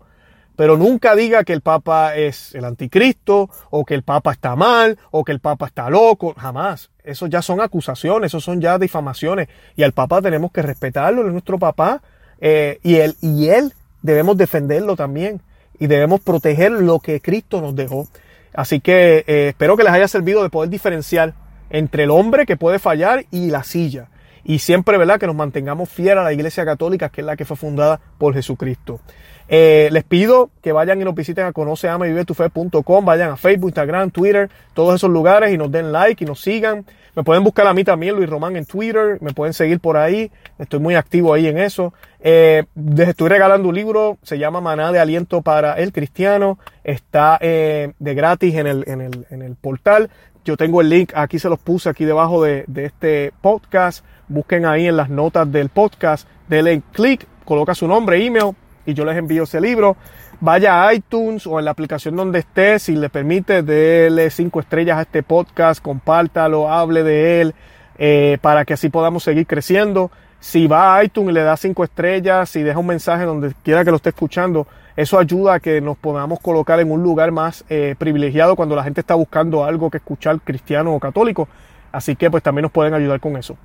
Pero 0.57 0.77
nunca 0.77 1.17
diga 1.17 1.43
que 1.43 1.53
el 1.53 1.61
Papa 1.61 2.15
es 2.15 2.55
el 2.55 2.65
anticristo, 2.65 3.51
o 3.71 3.85
que 3.85 3.95
el 3.95 4.03
Papa 4.03 4.33
está 4.33 4.55
mal, 4.55 4.99
o 5.11 5.25
que 5.25 5.33
el 5.33 5.41
Papa 5.41 5.67
está 5.67 5.91
loco. 5.91 6.35
Jamás. 6.39 6.91
Eso 7.03 7.27
ya 7.27 7.43
son 7.43 7.61
acusaciones, 7.61 8.31
eso 8.31 8.41
son 8.41 8.61
ya 8.61 8.79
difamaciones. 8.79 9.49
Y 9.75 9.83
al 9.83 9.93
Papa 9.93 10.23
tenemos 10.23 10.53
que 10.53 10.63
respetarlo, 10.63 11.27
es 11.27 11.33
nuestro 11.33 11.59
Papa. 11.59 12.03
Eh, 12.41 12.79
y, 12.83 12.97
él, 12.97 13.17
y 13.21 13.49
él 13.49 13.73
debemos 14.03 14.37
defenderlo 14.37 14.95
también. 14.95 15.41
Y 15.81 15.89
debemos 15.89 16.21
proteger 16.21 16.71
lo 16.71 17.01
que 17.01 17.21
Cristo 17.21 17.61
nos 17.61 17.75
dejó. 17.75 18.07
Así 18.53 18.81
que 18.81 19.25
eh, 19.27 19.49
espero 19.49 19.77
que 19.77 19.83
les 19.83 19.93
haya 19.93 20.07
servido 20.07 20.45
de 20.45 20.51
poder 20.51 20.71
diferenciar 20.71 21.35
entre 21.75 22.05
el 22.05 22.11
hombre 22.11 22.47
que 22.47 22.57
puede 22.57 22.79
fallar 22.79 23.27
y 23.33 23.51
la 23.51 23.65
silla. 23.65 24.07
Y 24.45 24.61
siempre, 24.61 24.97
¿verdad? 24.97 25.19
Que 25.19 25.27
nos 25.27 25.35
mantengamos 25.35 25.89
fieles 25.89 26.19
a 26.19 26.23
la 26.23 26.33
Iglesia 26.33 26.65
Católica, 26.65 27.09
que 27.09 27.23
es 27.23 27.27
la 27.27 27.37
que 27.37 27.45
fue 27.45 27.57
fundada 27.57 28.01
por 28.17 28.33
Jesucristo. 28.33 29.01
Eh, 29.49 29.89
les 29.91 30.05
pido 30.05 30.51
que 30.63 30.73
vayan 30.73 31.01
y 31.01 31.05
nos 31.05 31.15
visiten 31.15 31.45
a 31.45 31.53
conoceamavivetufe.com, 31.53 33.05
vayan 33.05 33.31
a 33.31 33.37
Facebook, 33.37 33.71
Instagram, 33.71 34.11
Twitter, 34.11 34.49
todos 34.73 34.95
esos 34.95 35.11
lugares 35.11 35.53
y 35.53 35.59
nos 35.59 35.71
den 35.73 35.91
like 35.91 36.23
y 36.23 36.27
nos 36.27 36.41
sigan. 36.41 36.87
Me 37.17 37.25
pueden 37.25 37.43
buscar 37.43 37.67
a 37.67 37.75
mí 37.75 37.85
también, 37.85 38.15
Luis 38.17 38.29
Román, 38.29 38.57
en 38.57 38.65
Twitter, 38.65 39.19
me 39.21 39.33
pueden 39.33 39.53
seguir 39.53 39.81
por 39.81 39.97
ahí, 39.97 40.31
estoy 40.59 40.81
muy 40.81 40.95
activo 40.95 41.35
ahí 41.35 41.47
en 41.47 41.59
eso. 41.59 41.93
Eh, 42.21 42.65
les 42.75 43.09
estoy 43.09 43.29
regalando 43.29 43.69
un 43.69 43.75
libro, 43.75 44.19
se 44.23 44.39
llama 44.39 44.61
Maná 44.61 44.93
de 44.93 44.99
Aliento 44.99 45.43
para 45.43 45.75
el 45.75 45.93
Cristiano, 45.93 46.59
está 46.83 47.39
eh, 47.41 47.93
de 47.99 48.15
gratis 48.15 48.55
en 48.55 48.67
el, 48.67 48.85
en, 48.87 49.01
el, 49.01 49.27
en 49.31 49.43
el 49.43 49.57
portal. 49.57 50.11
Yo 50.45 50.59
tengo 50.59 50.83
el 50.83 50.91
link, 50.91 51.13
aquí 51.15 51.39
se 51.39 51.49
los 51.49 51.59
puse 51.59 51.89
aquí 51.89 52.05
debajo 52.05 52.43
de, 52.43 52.67
este 52.77 53.33
podcast. 53.41 54.05
Busquen 54.29 54.67
ahí 54.67 54.87
en 54.87 54.97
las 54.97 55.09
notas 55.09 55.51
del 55.51 55.71
podcast, 55.71 56.29
denle 56.49 56.83
clic, 56.93 57.27
coloca 57.47 57.75
su 57.75 57.89
nombre, 57.89 58.25
email, 58.25 58.55
y 58.85 58.93
yo 58.93 59.07
les 59.07 59.17
envío 59.17 59.45
ese 59.45 59.59
libro. 59.59 59.97
Vaya 60.41 60.87
a 60.87 60.93
iTunes 60.93 61.47
o 61.47 61.59
en 61.59 61.65
la 61.65 61.71
aplicación 61.71 62.15
donde 62.15 62.41
esté, 62.41 62.79
si 62.79 62.95
le 62.95 63.09
permite, 63.09 63.63
déle 63.63 64.29
cinco 64.29 64.61
estrellas 64.61 64.99
a 64.99 65.03
este 65.03 65.23
podcast, 65.23 65.81
compártalo, 65.81 66.71
hable 66.71 67.03
de 67.03 67.41
él, 67.41 67.55
eh, 67.97 68.37
para 68.43 68.67
que 68.67 68.75
así 68.75 68.91
podamos 68.91 69.23
seguir 69.23 69.47
creciendo. 69.47 70.11
Si 70.41 70.67
va 70.67 70.97
a 70.97 71.05
iTunes 71.05 71.31
y 71.31 71.33
le 71.33 71.43
da 71.43 71.57
cinco 71.57 71.85
estrellas, 71.85 72.51
si 72.51 72.63
deja 72.63 72.79
un 72.79 72.87
mensaje 72.87 73.25
donde 73.25 73.55
quiera 73.63 73.83
que 73.83 73.91
lo 73.91 73.97
esté 73.97 74.11
escuchando, 74.11 74.67
eso 74.97 75.19
ayuda 75.19 75.55
a 75.55 75.61
que 75.61 75.81
nos 75.81 75.97
podamos 75.97 76.41
colocar 76.41 76.79
en 76.81 76.91
un 76.91 77.03
lugar 77.03 77.33
más 77.33 77.65
eh, 77.69 77.97
privilegiado 77.99 78.55
cuando 78.55 78.77
la 78.77 78.85
gente 78.85 79.01
está 79.01 79.15
buscando 79.15 79.65
algo 79.65 79.91
que 79.91 79.97
escuchar 79.99 80.41
cristiano 80.41 80.95
o 80.95 81.01
católico. 81.01 81.49
Así 81.91 82.17
que 82.17 82.31
pues 82.31 82.43
también 82.43 82.63
nos 82.63 82.73
pueden 82.73 82.95
ayudar 82.95 83.21
con 83.21 83.37
eso. 83.37 83.57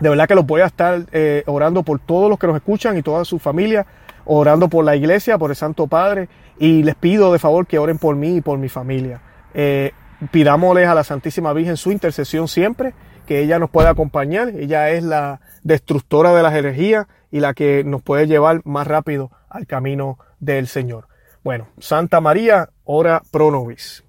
De 0.00 0.08
verdad 0.08 0.28
que 0.28 0.34
los 0.34 0.46
voy 0.46 0.60
a 0.60 0.66
estar 0.66 1.06
eh, 1.12 1.42
orando 1.46 1.82
por 1.82 1.98
todos 1.98 2.30
los 2.30 2.38
que 2.38 2.46
nos 2.46 2.56
escuchan 2.56 2.96
y 2.96 3.02
toda 3.02 3.24
su 3.24 3.38
familia 3.38 3.86
orando 4.30 4.68
por 4.68 4.84
la 4.84 4.94
iglesia, 4.94 5.38
por 5.38 5.50
el 5.50 5.56
Santo 5.56 5.86
Padre, 5.86 6.28
y 6.58 6.82
les 6.82 6.94
pido 6.94 7.32
de 7.32 7.38
favor 7.38 7.66
que 7.66 7.78
oren 7.78 7.98
por 7.98 8.14
mí 8.14 8.36
y 8.36 8.40
por 8.42 8.58
mi 8.58 8.68
familia. 8.68 9.22
Eh, 9.54 9.92
pidámosles 10.30 10.86
a 10.86 10.94
la 10.94 11.02
Santísima 11.02 11.52
Virgen 11.54 11.78
su 11.78 11.90
intercesión 11.90 12.46
siempre, 12.46 12.92
que 13.26 13.40
ella 13.40 13.58
nos 13.58 13.70
pueda 13.70 13.90
acompañar, 13.90 14.50
ella 14.50 14.90
es 14.90 15.02
la 15.02 15.40
destructora 15.62 16.34
de 16.34 16.42
las 16.42 16.54
herejías 16.54 17.06
y 17.30 17.40
la 17.40 17.54
que 17.54 17.84
nos 17.84 18.02
puede 18.02 18.26
llevar 18.26 18.60
más 18.64 18.86
rápido 18.86 19.30
al 19.50 19.66
camino 19.66 20.18
del 20.40 20.66
Señor. 20.66 21.08
Bueno, 21.42 21.68
Santa 21.78 22.20
María, 22.20 22.70
ora 22.84 23.22
pro 23.30 23.50
nobis. 23.50 24.04